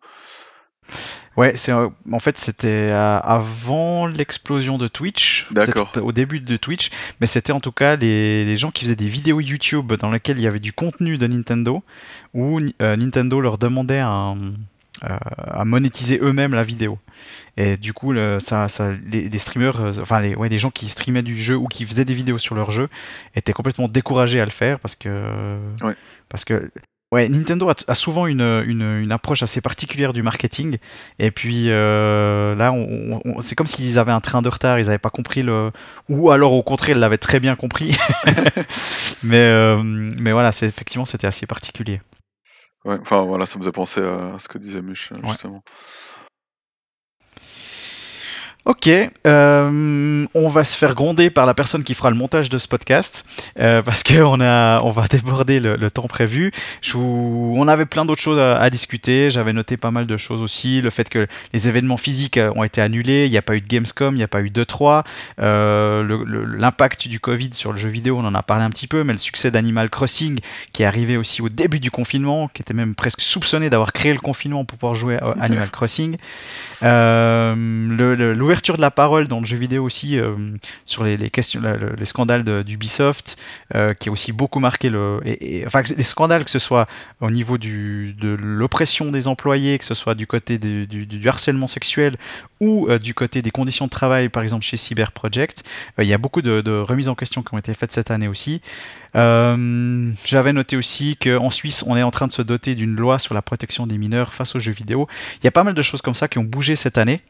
Ouais, 1.37 1.53
c'est 1.55 1.71
euh, 1.71 1.87
en 2.11 2.19
fait 2.19 2.37
c'était 2.37 2.67
euh, 2.67 3.17
avant 3.19 4.05
l'explosion 4.07 4.77
de 4.77 4.87
Twitch, 4.87 5.47
D'accord. 5.51 5.91
au 6.01 6.11
début 6.11 6.39
de 6.41 6.57
Twitch, 6.57 6.89
mais 7.21 7.27
c'était 7.27 7.53
en 7.53 7.59
tout 7.61 7.71
cas 7.71 7.95
les, 7.95 8.43
les 8.45 8.57
gens 8.57 8.69
qui 8.71 8.83
faisaient 8.83 8.95
des 8.97 9.07
vidéos 9.07 9.39
YouTube 9.39 9.93
dans 9.93 10.11
lesquelles 10.11 10.37
il 10.37 10.43
y 10.43 10.47
avait 10.47 10.59
du 10.59 10.73
contenu 10.73 11.17
de 11.17 11.27
Nintendo, 11.27 11.83
où 12.33 12.59
euh, 12.81 12.95
Nintendo 12.97 13.39
leur 13.39 13.57
demandait 13.57 13.99
un- 13.99 14.37
euh, 15.09 15.17
à 15.47 15.65
monétiser 15.65 16.19
eux-mêmes 16.21 16.53
la 16.53 16.61
vidéo. 16.63 16.99
Et 17.57 17.75
du 17.77 17.91
coup, 17.91 18.11
le- 18.11 18.39
ça, 18.39 18.67
ça, 18.67 18.91
les, 19.09 19.29
les 19.29 19.37
streamers, 19.39 19.79
euh, 19.81 19.91
enfin 20.01 20.19
les, 20.19 20.35
ouais, 20.35 20.47
les 20.49 20.59
gens 20.59 20.69
qui 20.69 20.89
streamaient 20.89 21.23
du 21.23 21.41
jeu 21.41 21.55
ou 21.55 21.65
qui 21.67 21.85
faisaient 21.85 22.05
des 22.05 22.13
vidéos 22.13 22.37
sur 22.37 22.53
leur 22.55 22.69
jeu 22.71 22.87
étaient 23.35 23.53
complètement 23.53 23.87
découragés 23.87 24.39
à 24.41 24.45
le 24.45 24.51
faire 24.51 24.79
parce 24.79 24.95
que, 24.95 25.57
Ouais. 25.81 25.95
parce 26.29 26.45
que 26.45 26.69
ouais, 27.11 27.29
Nintendo 27.29 27.69
a, 27.69 27.75
a 27.87 27.95
souvent 27.95 28.27
une, 28.27 28.41
une, 28.41 28.81
une 28.81 29.11
approche 29.11 29.43
assez 29.43 29.61
particulière 29.61 30.13
du 30.13 30.23
marketing. 30.23 30.77
Et 31.19 31.31
puis 31.31 31.65
euh, 31.69 32.55
là, 32.55 32.71
on, 32.71 33.21
on- 33.25 33.41
c'est 33.41 33.55
comme 33.55 33.67
s'ils 33.67 33.99
avaient 33.99 34.11
un 34.11 34.21
train 34.21 34.41
de 34.41 34.49
retard, 34.49 34.79
ils 34.79 34.85
n'avaient 34.85 34.97
pas 34.97 35.09
compris 35.09 35.43
le. 35.43 35.71
Ou 36.09 36.31
alors 36.31 36.53
au 36.53 36.63
contraire, 36.63 36.95
ils 36.95 36.99
l'avaient 36.99 37.17
très 37.17 37.39
bien 37.39 37.55
compris. 37.55 37.97
mais, 39.23 39.37
euh, 39.37 39.81
mais 39.83 40.31
voilà, 40.31 40.51
c'est, 40.51 40.67
effectivement, 40.67 41.05
c'était 41.05 41.27
assez 41.27 41.45
particulier. 41.45 42.01
Ouais, 42.83 42.97
enfin 43.01 43.23
voilà, 43.25 43.45
ça 43.45 43.57
me 43.57 43.61
faisait 43.63 43.71
penser 43.71 44.01
à 44.01 44.37
ce 44.39 44.47
que 44.47 44.57
disait 44.57 44.81
Mush, 44.81 45.11
Ouais. 45.23 45.35
Ok, 48.63 48.87
euh, 49.25 50.25
on 50.35 50.47
va 50.47 50.63
se 50.63 50.77
faire 50.77 50.93
gronder 50.93 51.31
par 51.31 51.47
la 51.47 51.55
personne 51.55 51.83
qui 51.83 51.95
fera 51.95 52.11
le 52.11 52.15
montage 52.15 52.47
de 52.47 52.59
ce 52.59 52.67
podcast 52.67 53.25
euh, 53.59 53.81
parce 53.81 54.03
qu'on 54.03 54.39
a, 54.39 54.79
on 54.83 54.91
va 54.91 55.07
déborder 55.07 55.59
le, 55.59 55.77
le 55.77 55.89
temps 55.89 56.05
prévu. 56.07 56.51
Je 56.83 56.93
vous- 56.93 57.55
on 57.57 57.67
avait 57.67 57.87
plein 57.87 58.05
d'autres 58.05 58.21
choses 58.21 58.37
à, 58.37 58.59
à 58.59 58.69
discuter. 58.69 59.31
J'avais 59.31 59.51
noté 59.51 59.77
pas 59.77 59.89
mal 59.89 60.05
de 60.05 60.15
choses 60.15 60.43
aussi. 60.43 60.79
Le 60.79 60.91
fait 60.91 61.09
que 61.09 61.25
les 61.53 61.67
événements 61.69 61.97
physiques 61.97 62.37
euh, 62.37 62.51
ont 62.55 62.63
été 62.63 62.81
annulés, 62.81 63.25
il 63.25 63.31
n'y 63.31 63.37
a 63.37 63.41
pas 63.41 63.55
eu 63.55 63.61
de 63.61 63.67
Gamescom, 63.67 64.13
il 64.13 64.17
n'y 64.19 64.23
a 64.23 64.27
pas 64.27 64.41
eu 64.41 64.51
d'E3. 64.51 65.03
Euh, 65.39 66.03
le- 66.03 66.23
le- 66.23 66.45
L'impact 66.45 67.07
du 67.07 67.19
Covid 67.19 67.49
sur 67.53 67.71
le 67.71 67.79
jeu 67.79 67.89
vidéo, 67.89 68.19
on 68.19 68.25
en 68.25 68.35
a 68.35 68.43
parlé 68.43 68.63
un 68.63 68.69
petit 68.69 68.87
peu, 68.87 69.03
mais 69.03 69.13
le 69.13 69.19
succès 69.19 69.49
d'Animal 69.49 69.89
Crossing 69.89 70.39
qui 70.71 70.83
est 70.83 70.85
arrivé 70.85 71.17
aussi 71.17 71.41
au 71.41 71.49
début 71.49 71.79
du 71.79 71.89
confinement, 71.89 72.47
qui 72.53 72.61
était 72.61 72.75
même 72.75 72.93
presque 72.93 73.21
soupçonné 73.21 73.71
d'avoir 73.71 73.91
créé 73.91 74.13
le 74.13 74.19
confinement 74.19 74.65
pour 74.65 74.77
pouvoir 74.77 74.93
jouer 74.93 75.17
à 75.17 75.31
Animal 75.41 75.71
Crossing. 75.71 76.17
Euh, 76.83 77.55
le- 77.55 78.13
le- 78.15 78.33
L'ouverture 78.51 78.75
de 78.75 78.81
la 78.81 78.91
parole 78.91 79.29
dans 79.29 79.39
le 79.39 79.45
jeu 79.45 79.55
vidéo 79.55 79.81
aussi 79.85 80.19
euh, 80.19 80.35
sur 80.83 81.05
les, 81.05 81.29
questions, 81.29 81.61
les 81.97 82.03
scandales 82.03 82.43
d'Ubisoft, 82.65 83.37
euh, 83.75 83.93
qui 83.93 84.09
a 84.09 84.11
aussi 84.11 84.33
beaucoup 84.33 84.59
marqué 84.59 84.89
le, 84.89 85.21
enfin 85.65 85.83
les 85.95 86.03
scandales 86.03 86.43
que 86.43 86.51
ce 86.51 86.59
soit 86.59 86.85
au 87.21 87.31
niveau 87.31 87.57
de 87.57 88.35
l'oppression 88.37 89.09
des 89.09 89.29
employés, 89.29 89.79
que 89.79 89.85
ce 89.85 89.93
soit 89.93 90.15
du 90.15 90.27
côté 90.27 90.57
du, 90.57 91.29
harcèlement 91.29 91.67
sexuel 91.67 92.17
ou 92.59 92.89
euh, 92.89 92.99
du 92.99 93.13
côté 93.13 93.41
des 93.41 93.51
conditions 93.51 93.85
de 93.85 93.89
travail, 93.89 94.27
par 94.27 94.43
exemple 94.43 94.65
chez 94.65 94.75
Cyber 94.75 95.13
Project, 95.13 95.63
euh, 95.97 96.03
il 96.03 96.09
y 96.09 96.13
a 96.13 96.17
beaucoup 96.17 96.41
de, 96.41 96.81
remises 96.81 97.07
en 97.07 97.15
question 97.15 97.43
qui 97.43 97.53
ont 97.53 97.57
été 97.57 97.73
faites 97.73 97.93
cette 97.93 98.11
année 98.11 98.27
aussi. 98.27 98.59
J'avais 99.13 100.51
noté 100.51 100.75
aussi 100.75 101.15
qu'en 101.15 101.49
Suisse, 101.49 101.85
on 101.87 101.95
est 101.95 102.03
en 102.03 102.11
train 102.11 102.27
de 102.27 102.33
se 102.33 102.41
doter 102.41 102.75
d'une 102.75 102.97
loi 102.97 103.17
sur 103.17 103.33
la 103.33 103.41
protection 103.41 103.87
des 103.87 103.97
mineurs 103.97 104.33
face 104.33 104.57
aux 104.57 104.59
jeux 104.59 104.73
vidéo. 104.73 105.07
Il 105.39 105.45
y 105.45 105.47
a 105.47 105.51
pas 105.51 105.63
mal 105.63 105.73
de 105.73 105.81
choses 105.81 106.01
comme 106.01 106.15
ça 106.15 106.27
qui 106.27 106.37
ont 106.37 106.43
bougé 106.43 106.75
cette 106.75 106.97
année. 106.97 107.21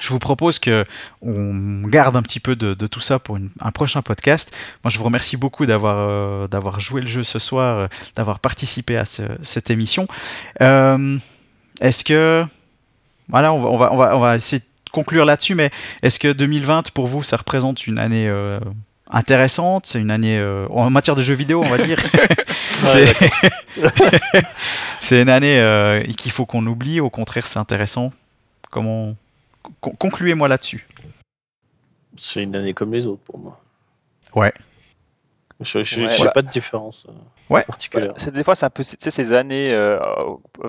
Je 0.00 0.08
vous 0.08 0.18
propose 0.18 0.58
que 0.58 0.84
on 1.20 1.82
garde 1.86 2.16
un 2.16 2.22
petit 2.22 2.40
peu 2.40 2.56
de, 2.56 2.74
de 2.74 2.86
tout 2.86 3.00
ça 3.00 3.18
pour 3.18 3.36
une- 3.36 3.50
un 3.60 3.70
prochain 3.70 4.02
podcast. 4.02 4.54
Moi, 4.84 4.90
je 4.90 4.98
vous 4.98 5.04
remercie 5.04 5.36
beaucoup 5.36 5.66
d'avoir 5.66 5.96
euh, 5.98 6.48
d'avoir 6.48 6.80
joué 6.80 7.00
le 7.00 7.06
jeu 7.06 7.22
ce 7.22 7.38
soir, 7.38 7.76
euh, 7.78 7.86
d'avoir 8.16 8.38
participé 8.40 8.96
à 8.96 9.04
ce- 9.04 9.22
cette 9.42 9.70
émission. 9.70 10.06
Euh, 10.60 11.18
est-ce 11.80 12.04
que 12.04 12.44
voilà, 13.28 13.52
on 13.52 13.58
va, 13.60 13.68
on 13.68 13.76
va, 13.76 13.92
on 13.92 13.96
va, 13.96 14.16
on 14.16 14.20
va 14.20 14.36
essayer 14.36 14.60
de 14.60 14.90
conclure 14.92 15.24
là-dessus, 15.24 15.54
mais 15.54 15.70
est-ce 16.02 16.18
que 16.18 16.32
2020 16.32 16.90
pour 16.90 17.06
vous, 17.06 17.22
ça 17.22 17.36
représente 17.36 17.86
une 17.86 17.98
année 17.98 18.28
intéressante, 19.10 19.86
c'est 19.86 20.00
une 20.00 20.10
année 20.10 20.38
euh, 20.38 20.66
en 20.70 20.88
matière 20.90 21.16
de 21.16 21.22
jeux 21.22 21.34
vidéo, 21.34 21.62
on 21.64 21.68
va 21.68 21.78
dire. 21.78 21.98
c'est 22.66 23.14
c'est 25.00 25.22
une 25.22 25.28
année 25.28 25.58
euh, 25.60 26.02
qu'il 26.16 26.32
faut 26.32 26.46
qu'on 26.46 26.66
oublie. 26.66 27.00
Au 27.00 27.10
contraire, 27.10 27.46
c'est 27.46 27.58
intéressant. 27.58 28.12
Comment 28.70 29.14
concluez-moi 29.80 30.48
là-dessus. 30.48 30.86
C'est 32.18 32.42
une 32.42 32.54
année 32.56 32.74
comme 32.74 32.92
les 32.92 33.06
autres 33.06 33.22
pour 33.22 33.38
moi. 33.38 33.60
Ouais. 34.34 34.52
Je 35.60 35.82
je- 35.84 36.00
Ouais, 36.02 36.10
j'ai 36.10 36.16
voilà. 36.16 36.32
pas 36.32 36.42
de 36.42 36.48
différence 36.48 37.06
euh, 37.08 37.12
Ouais. 37.54 37.62
particulière. 37.62 38.12
C'est 38.16 38.32
des 38.32 38.42
fois 38.42 38.54
c'est 38.56 38.66
un 38.66 38.70
peu 38.70 38.82
ces 38.82 39.32
années 39.32 39.72
euh, 39.72 40.00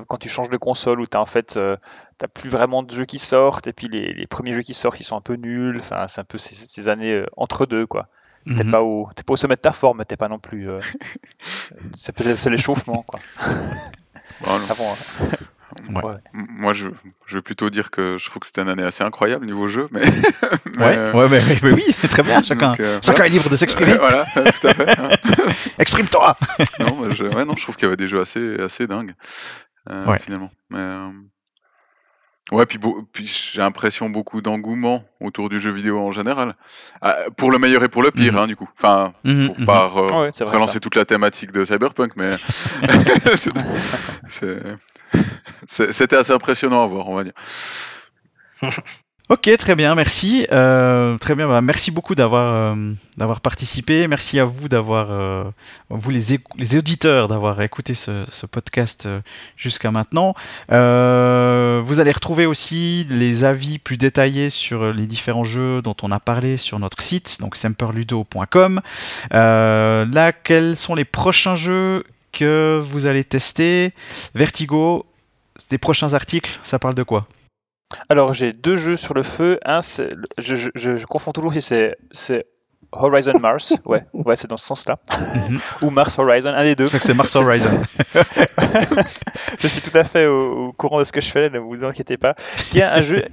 quand 0.07 0.17
tu 0.17 0.29
changes 0.29 0.49
de 0.49 0.57
console 0.57 0.99
où 1.01 1.07
tu 1.07 1.17
en 1.17 1.25
fait 1.25 1.57
euh, 1.57 1.77
t'as 2.19 2.27
plus 2.27 2.49
vraiment 2.49 2.83
de 2.83 2.93
jeux 2.93 3.05
qui 3.05 3.17
sortent 3.17 3.65
et 3.67 3.73
puis 3.73 3.87
les, 3.87 4.13
les 4.13 4.27
premiers 4.27 4.53
jeux 4.53 4.61
qui 4.61 4.73
sortent 4.75 4.99
ils 4.99 5.03
sont 5.05 5.17
un 5.17 5.21
peu 5.21 5.33
nuls. 5.35 5.77
Enfin 5.79 6.07
c'est 6.07 6.21
un 6.21 6.25
peu 6.25 6.37
ces, 6.37 6.53
ces 6.53 6.87
années 6.89 7.11
euh, 7.13 7.25
entre 7.37 7.65
deux 7.65 7.87
quoi. 7.87 8.07
T'es 8.45 8.63
Mhm. 8.65 8.71
pas 8.71 8.83
au 8.83 9.09
t'es 9.15 9.23
pas 9.23 9.33
au 9.33 9.37
sommet 9.37 9.55
de 9.55 9.61
ta 9.61 9.71
forme, 9.71 9.99
mais 9.99 10.05
t'es 10.05 10.17
pas 10.17 10.27
non 10.27 10.37
plus. 10.39 10.69
euh, 10.69 10.79
c'est 11.95 12.49
l'échauffement 12.49 13.03
quoi. 13.03 13.19
Avant, 14.45 14.91
hein. 14.91 15.27
Ouais. 15.89 16.03
Ouais. 16.03 16.13
M- 16.34 16.47
Moi, 16.49 16.74
je, 16.74 16.88
je 17.26 17.36
vais 17.36 17.41
plutôt 17.41 17.69
dire 17.69 17.91
que 17.91 18.17
je 18.19 18.26
trouve 18.30 18.39
que 18.41 18.47
c'était 18.47 18.61
une 18.61 18.69
année 18.69 18.84
assez 18.84 19.03
incroyable 19.03 19.45
niveau 19.45 19.67
jeu, 19.67 19.88
mais. 19.91 20.01
mais, 20.78 20.86
Ouais, 20.86 20.97
euh, 20.97 21.13
ouais, 21.13 21.28
mais, 21.30 21.41
mais- 21.47 21.59
mais 21.63 21.71
oui, 21.71 21.86
c'est 21.95 22.07
très 22.07 22.24
bien. 22.24 22.41
Chacun, 22.41 22.69
donc, 22.71 22.80
euh, 22.80 22.99
chacun 23.03 23.17
voilà. 23.17 23.26
est 23.28 23.30
libre 23.38 23.49
de 23.49 23.55
s'exprimer. 23.55 23.93
voilà, 23.99 24.26
tout 24.34 24.67
à 24.67 24.74
fait. 24.74 24.89
hein. 24.99 25.09
Exprime-toi. 25.80 26.36
non, 26.80 27.11
je, 27.13 27.26
ouais, 27.26 27.45
non, 27.45 27.55
je 27.55 27.63
trouve 27.63 27.76
qu'il 27.76 27.86
y 27.86 27.88
avait 27.88 27.97
des 27.97 28.07
jeux 28.07 28.21
assez, 28.21 28.59
assez 28.61 28.88
dingues, 28.88 29.13
euh, 29.89 30.05
Ouais. 30.05 30.19
finalement. 30.19 30.51
Mais, 30.69 30.80
euh, 30.80 31.09
Ouais, 32.51 32.65
puis, 32.65 32.78
j'ai 33.26 33.61
l'impression 33.61 34.09
beaucoup 34.09 34.41
d'engouement 34.41 35.05
autour 35.21 35.47
du 35.47 35.61
jeu 35.61 35.71
vidéo 35.71 35.97
en 35.99 36.11
général. 36.11 36.55
Ah, 37.01 37.15
pour 37.38 37.51
le 37.51 37.57
meilleur 37.57 37.84
et 37.86 37.88
pour 37.88 38.03
le 38.03 38.11
pire, 38.11 38.34
Mhm. 38.34 38.39
hein, 38.39 38.47
du 38.47 38.57
coup. 38.57 38.67
Enfin, 38.78 39.13
Mhm, 39.24 39.47
pour 39.47 39.59
mhm. 39.61 39.65
pas 39.65 39.86
Ouais, 39.88 40.01
vrai, 40.30 40.45
relancer 40.45 40.74
ça. 40.74 40.80
toute 40.82 40.95
la 40.95 41.05
thématique 41.05 41.53
de 41.53 41.63
Cyberpunk, 41.63 42.11
mais 42.17 42.32
c'est- 44.30 44.61
c'était 45.68 46.16
assez 46.16 46.32
impressionnant 46.32 46.84
à 46.84 46.88
voir, 46.88 47.09
on 47.09 47.16
va 47.16 47.24
dire. 47.24 47.34
Ok, 49.30 49.49
très 49.57 49.74
bien, 49.76 49.95
merci. 49.95 50.45
Euh, 50.51 51.18
très 51.18 51.34
bien, 51.34 51.47
bah, 51.47 51.61
merci 51.61 51.91
beaucoup 51.91 52.14
d'avoir 52.14 52.76
euh, 52.76 52.93
d'avoir 53.16 53.39
participé. 53.39 54.05
Merci 54.09 54.38
à 54.38 54.43
vous 54.43 54.68
d'avoir, 54.68 55.07
euh, 55.11 55.45
vous 55.89 56.09
les, 56.11 56.39
les 56.57 56.76
auditeurs, 56.76 57.30
d'avoir 57.30 57.61
écouté 57.61 57.93
ce, 57.93 58.26
ce 58.28 58.45
podcast 58.45 59.07
jusqu'à 59.55 59.91
maintenant. 59.91 60.36
Vous 60.70 61.99
allez 61.99 62.11
retrouver 62.11 62.45
aussi 62.45 63.07
les 63.09 63.45
avis 63.45 63.80
plus 63.80 63.95
détaillés 63.95 64.49
sur 64.49 64.91
les 64.91 65.05
différents 65.05 65.45
jeux 65.45 65.82
dont 65.82 65.95
on 66.01 66.11
a 66.11 66.20
parlé 66.20 66.57
sur 66.57 66.78
notre 66.80 67.01
site, 67.01 67.38
donc 67.39 67.55
semperludo.com. 67.55 68.82
Là, 69.32 70.32
quels 70.34 70.76
sont 70.76 70.95
les 70.95 71.05
prochains 71.05 71.55
jeux 71.55 72.03
que 72.34 72.81
vous 72.84 73.05
allez 73.05 73.23
tester 73.23 73.93
Vertigo, 74.36 75.05
des 75.69 75.77
prochains 75.77 76.13
articles, 76.13 76.59
ça 76.63 76.79
parle 76.79 76.95
de 76.95 77.03
quoi? 77.03 77.27
Alors 78.09 78.34
j'ai 78.34 78.53
deux 78.53 78.75
jeux 78.75 78.95
sur 78.95 79.13
le 79.13 79.23
feu. 79.23 79.59
Un, 79.63 79.79
c'est- 79.81 80.09
je, 80.39 80.55
je- 80.55 80.69
je- 80.75 80.97
je 80.97 81.05
confonds 81.05 81.31
toujours 81.31 81.53
si 81.53 81.61
c'est 81.61 81.95
c'est 82.11 82.45
Horizon 82.91 83.38
Mars. 83.39 83.75
Ouais, 83.86 84.03
ouais, 84.13 84.36
c'est 84.36 84.47
dans 84.49 84.57
ce 84.57 84.65
sens-là. 84.65 84.97
Mhm. 85.49 85.59
Ou 85.84 85.89
Mars 85.91 86.17
Horizon, 86.19 86.49
un 86.49 86.63
des 86.63 86.75
deux. 86.75 86.86
Je 86.86 86.89
crois 86.89 86.99
que 86.99 87.05
c'est 87.05 87.13
Mars 87.13 87.36
Horizon. 87.36 87.69
je 89.59 89.67
suis 89.67 89.81
tout 89.81 89.95
à 89.97 90.03
fait 90.03 90.25
au, 90.25 90.67
au 90.69 90.71
courant 90.73 90.99
de 90.99 91.03
ce 91.03 91.11
que 91.11 91.21
je 91.21 91.29
fais, 91.31 91.49
ne 91.51 91.59
vous 91.59 91.84
inquiétez 91.86 92.17
pas. 92.17 92.34
Qui 92.71 92.79
est 92.79 92.84
un 92.84 93.01
jeu. 93.01 93.23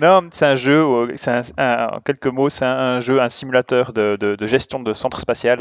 non, 0.00 0.26
c'est 0.32 0.46
un 0.46 0.54
jeu, 0.54 0.84
un- 1.26 1.42
un- 1.56 1.86
en 1.96 2.00
quelques 2.00 2.26
mots, 2.26 2.48
c'est 2.48 2.64
un, 2.64 2.76
un 2.96 3.00
jeu, 3.00 3.20
un 3.20 3.28
simulateur 3.28 3.92
de, 3.92 4.16
de- 4.16 4.36
de 4.36 4.46
gestion 4.46 4.80
de 4.80 4.92
centre 4.92 5.20
spatial. 5.20 5.60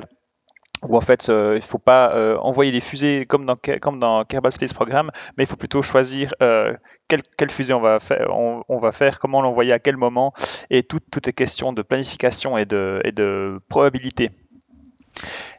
Où 0.84 0.96
en 0.96 1.02
fait, 1.02 1.30
euh, 1.30 1.54
il 1.54 1.60
ne 1.60 1.64
faut 1.64 1.80
pas 1.80 2.14
euh, 2.14 2.38
envoyer 2.38 2.72
des 2.72 2.82
fusées 2.82 3.26
comme 3.26 3.46
dans, 3.46 3.56
comme 3.82 4.00
dans 4.00 4.24
Kerbal 4.24 4.52
Space 4.52 4.74
Program, 4.74 5.10
mais 5.36 5.44
il 5.44 5.48
faut 5.48 5.56
plutôt 5.56 5.82
choisir 5.82 6.34
euh, 6.42 6.76
quelle, 7.08 7.22
quelle 7.38 7.50
fusée 7.50 7.74
on 7.74 7.82
va, 7.82 8.00
faire, 8.00 8.28
on, 8.30 8.64
on 8.70 8.78
va 8.78 8.92
faire, 8.92 9.20
comment 9.20 9.42
l'envoyer, 9.42 9.74
à 9.74 9.80
quel 9.80 9.98
moment, 9.98 10.34
et 10.70 10.84
tout, 10.84 11.00
tout 11.12 11.28
est 11.28 11.34
question 11.34 11.74
de 11.74 11.82
planification 11.82 12.58
et 12.58 12.66
de, 12.66 13.02
et 13.04 13.12
de 13.12 13.60
probabilité. 13.70 14.30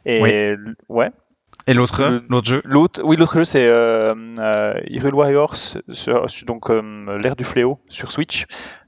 Et 0.05 0.21
Oui. 0.21 0.73
ouais. 0.87 1.07
Et 1.69 1.73
l'autre 1.75 2.03
Le- 2.03 2.23
l'autre 2.29 2.47
jeu 2.47 2.61
L'autre, 2.65 3.01
oui, 3.03 3.15
l'autre 3.15 3.35
jeu 3.35 3.43
c'est 3.43 3.67
euh, 3.67 4.13
euh, 4.39 4.73
Hyrule 4.87 5.13
Warriors, 5.13 5.55
sur- 5.55 6.29
sur- 6.29 6.45
donc 6.47 6.69
euh, 6.69 7.17
l'ère 7.21 7.35
du 7.35 7.43
fléau 7.43 7.79
sur 7.89 8.11
Switch. 8.11 8.45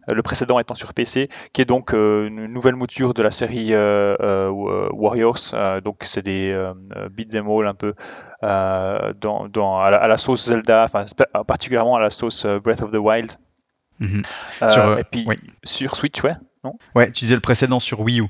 euh, 0.09 0.13
Le 0.15 0.23
précédent 0.23 0.57
étant 0.57 0.73
sur 0.73 0.93
PC, 0.95 1.29
qui 1.53 1.61
est 1.61 1.65
donc 1.65 1.93
une 1.93 2.47
nouvelle 2.47 2.75
mouture 2.75 3.13
de 3.13 3.21
la 3.21 3.29
série 3.32 3.71
Warriors. 3.73 5.38
donc 5.84 5.97
c'est 6.01 6.23
des 6.23 6.71
beat 7.11 7.36
'em 7.36 7.47
all 7.49 7.67
un 7.67 7.75
peu 7.75 7.93
dans, 8.41 9.47
dans- 9.47 9.79
à, 9.79 9.91
la, 9.91 9.97
à 9.97 10.07
la 10.07 10.17
sauce 10.17 10.45
Zelda, 10.47 10.84
enfin 10.84 11.03
particulièrement 11.47 11.95
à 11.95 11.99
la 11.99 12.09
sauce 12.09 12.45
Breath 12.63 12.82
of 12.82 12.91
the 12.91 12.95
Wild. 12.97 13.32
Mhm. 13.99 14.23
Sur, 14.67 14.97
et 14.97 15.03
puis 15.03 15.23
oui. 15.27 15.36
sur 15.63 15.95
Switch, 15.95 16.23
ouais. 16.23 16.32
Ouais, 16.95 17.11
tu 17.11 17.25
disais 17.25 17.36
le 17.36 17.41
précédent 17.41 17.79
sur 17.79 17.99
Wii 18.01 18.21
U. 18.21 18.25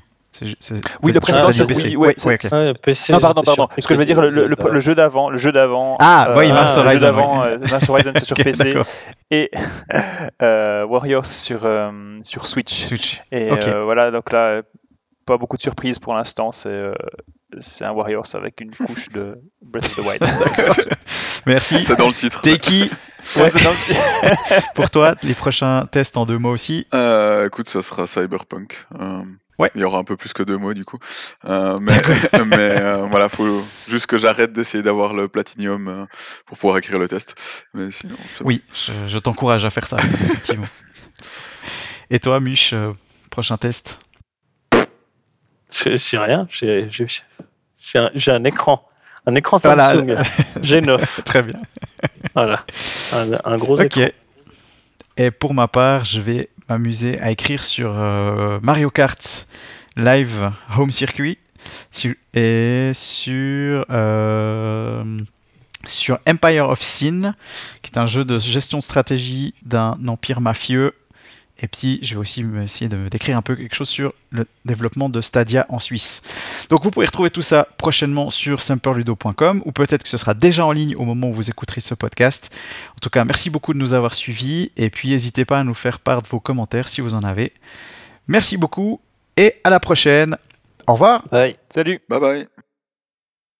Oui, 1.02 1.12
le 1.12 1.20
précédent 1.20 1.48
dit 1.50 1.56
sur 1.56 1.66
PC. 1.66 1.94
Ouais, 1.96 2.14
Ouais, 2.24 2.38
Non, 3.10 3.20
pardon, 3.20 3.42
pardon. 3.42 3.68
Ce 3.78 3.86
que 3.86 3.94
je 3.94 3.98
veux 3.98 4.04
dire, 4.04 4.20
le, 4.20 4.30
le- 4.30 4.46
le- 4.46 4.70
le 4.70 4.80
jeu 4.80 4.94
d'avant, 4.94 5.28
le 5.30 5.36
jeu 5.38 5.52
d'avant. 5.52 5.96
Ah, 6.00 6.32
oui, 6.36 6.50
euh, 6.50 6.54
Mars 6.54 6.76
le 6.76 6.82
Horizon, 6.82 6.94
jeu 6.98 7.00
d'avant, 7.06 7.42
oui. 7.42 7.48
euh, 7.48 7.58
Mars 7.70 7.88
Horizon, 7.88 8.12
c'est 8.16 8.24
sur 8.24 8.36
PC. 8.42 8.74
et 9.30 9.50
euh, 10.42 10.84
Warriors 10.86 11.26
sur, 11.26 11.64
euh, 11.64 11.90
sur 12.22 12.46
Switch. 12.46 12.72
Switch. 12.84 13.22
Et 13.30 13.50
euh, 13.50 13.84
voilà, 13.84 14.10
donc 14.10 14.32
là, 14.32 14.62
pas 15.26 15.36
beaucoup 15.36 15.56
de 15.56 15.62
surprises 15.62 15.98
pour 15.98 16.14
l'instant. 16.14 16.50
C'est 16.50 16.68
euh, 16.70 16.94
c'est 17.60 17.84
un 17.84 17.92
Warriors 17.92 18.24
avec 18.34 18.60
une 18.62 18.70
couche 18.74 19.10
de 19.10 19.38
Breath 19.60 19.86
of 19.90 19.96
the 19.96 19.98
Wild. 20.06 20.24
Merci. 21.46 21.82
C'est 21.82 21.96
dans 21.98 22.08
le 22.08 22.14
titre. 22.14 22.40
Teki, 22.40 22.90
Ouais, 23.36 23.50
pour 24.74 24.90
toi, 24.90 25.14
les 25.22 25.34
prochains 25.34 25.86
tests 25.92 26.16
en 26.16 26.26
deux 26.26 26.38
mots 26.38 26.50
aussi. 26.50 26.86
Euh, 26.92 27.46
écoute, 27.46 27.68
ça 27.68 27.82
sera 27.82 28.06
Cyberpunk. 28.08 28.86
Euh, 28.98 29.22
Ouais. 29.58 29.70
Il 29.74 29.80
y 29.80 29.84
aura 29.84 29.98
un 29.98 30.04
peu 30.04 30.16
plus 30.16 30.32
que 30.32 30.42
deux 30.42 30.56
mots 30.56 30.74
du 30.74 30.84
coup. 30.84 30.98
Euh, 31.44 31.76
mais 31.80 32.02
mais 32.46 32.80
euh, 32.80 33.06
voilà, 33.06 33.28
faut 33.28 33.62
juste 33.88 34.06
que 34.06 34.16
j'arrête 34.16 34.52
d'essayer 34.52 34.82
d'avoir 34.82 35.14
le 35.14 35.28
platinium 35.28 35.88
euh, 35.88 36.06
pour 36.46 36.56
pouvoir 36.58 36.78
écrire 36.78 36.98
le 36.98 37.06
test. 37.08 37.34
Mais 37.74 37.90
sinon. 37.90 38.16
Oui, 38.42 38.62
je, 38.72 38.92
je 39.06 39.18
t'encourage 39.18 39.64
à 39.64 39.70
faire 39.70 39.84
ça, 39.84 39.98
effectivement. 40.24 40.64
Et 42.10 42.18
toi, 42.18 42.40
Muche, 42.40 42.72
euh, 42.72 42.92
prochain 43.30 43.56
test? 43.56 44.00
J'ai 45.70 46.18
rien, 46.18 46.46
j'ai 46.50 46.88
un, 48.30 48.44
écran. 48.44 48.86
Un 49.26 49.34
écran 49.34 49.56
Voilà. 49.62 49.92
Samsung 49.92 50.16
G9. 50.60 51.22
Très 51.24 51.42
bien. 51.42 51.60
Voilà. 52.34 52.64
Un, 53.14 53.32
un 53.44 53.56
gros 53.56 53.80
Ok. 53.80 53.96
écran. 53.96 54.12
Et 55.16 55.30
pour 55.30 55.54
ma 55.54 55.68
part, 55.68 56.04
je 56.04 56.20
vais 56.20 56.48
m'amuser 56.68 57.20
à 57.20 57.30
écrire 57.30 57.64
sur 57.64 57.92
euh, 57.94 58.58
Mario 58.62 58.90
Kart 58.90 59.46
Live 59.96 60.50
Home 60.76 60.90
Circuit 60.90 61.38
et 62.34 62.90
sur, 62.94 63.84
euh, 63.90 65.04
sur 65.84 66.18
Empire 66.26 66.68
of 66.70 66.80
Sin, 66.80 67.34
qui 67.82 67.92
est 67.92 67.98
un 67.98 68.06
jeu 68.06 68.24
de 68.24 68.38
gestion 68.38 68.78
de 68.78 68.82
stratégie 68.82 69.54
d'un 69.62 69.98
empire 70.08 70.40
mafieux. 70.40 70.94
Et 71.62 71.68
puis, 71.68 72.00
je 72.02 72.14
vais 72.14 72.20
aussi 72.20 72.44
essayer 72.62 72.88
de 72.88 73.08
décrire 73.08 73.36
un 73.36 73.42
peu 73.42 73.54
quelque 73.54 73.74
chose 73.74 73.88
sur 73.88 74.12
le 74.30 74.46
développement 74.64 75.08
de 75.08 75.20
Stadia 75.20 75.64
en 75.68 75.78
Suisse. 75.78 76.22
Donc, 76.68 76.82
vous 76.82 76.90
pouvez 76.90 77.06
retrouver 77.06 77.30
tout 77.30 77.40
ça 77.40 77.68
prochainement 77.78 78.30
sur 78.30 78.60
simperludo.com 78.60 79.62
ou 79.64 79.72
peut-être 79.72 80.02
que 80.02 80.08
ce 80.08 80.16
sera 80.16 80.34
déjà 80.34 80.66
en 80.66 80.72
ligne 80.72 80.96
au 80.96 81.04
moment 81.04 81.28
où 81.28 81.32
vous 81.32 81.50
écouterez 81.50 81.80
ce 81.80 81.94
podcast. 81.94 82.52
En 82.96 82.98
tout 83.00 83.10
cas, 83.10 83.24
merci 83.24 83.48
beaucoup 83.48 83.72
de 83.72 83.78
nous 83.78 83.94
avoir 83.94 84.14
suivis 84.14 84.72
et 84.76 84.90
puis 84.90 85.10
n'hésitez 85.10 85.44
pas 85.44 85.60
à 85.60 85.64
nous 85.64 85.74
faire 85.74 86.00
part 86.00 86.22
de 86.22 86.28
vos 86.28 86.40
commentaires 86.40 86.88
si 86.88 87.00
vous 87.00 87.14
en 87.14 87.22
avez. 87.22 87.52
Merci 88.26 88.56
beaucoup 88.56 89.00
et 89.36 89.54
à 89.62 89.70
la 89.70 89.78
prochaine. 89.78 90.36
Au 90.88 90.94
revoir. 90.94 91.22
Ouais. 91.30 91.56
Salut 91.70 92.00
Bye 92.08 92.20
bye. 92.20 92.51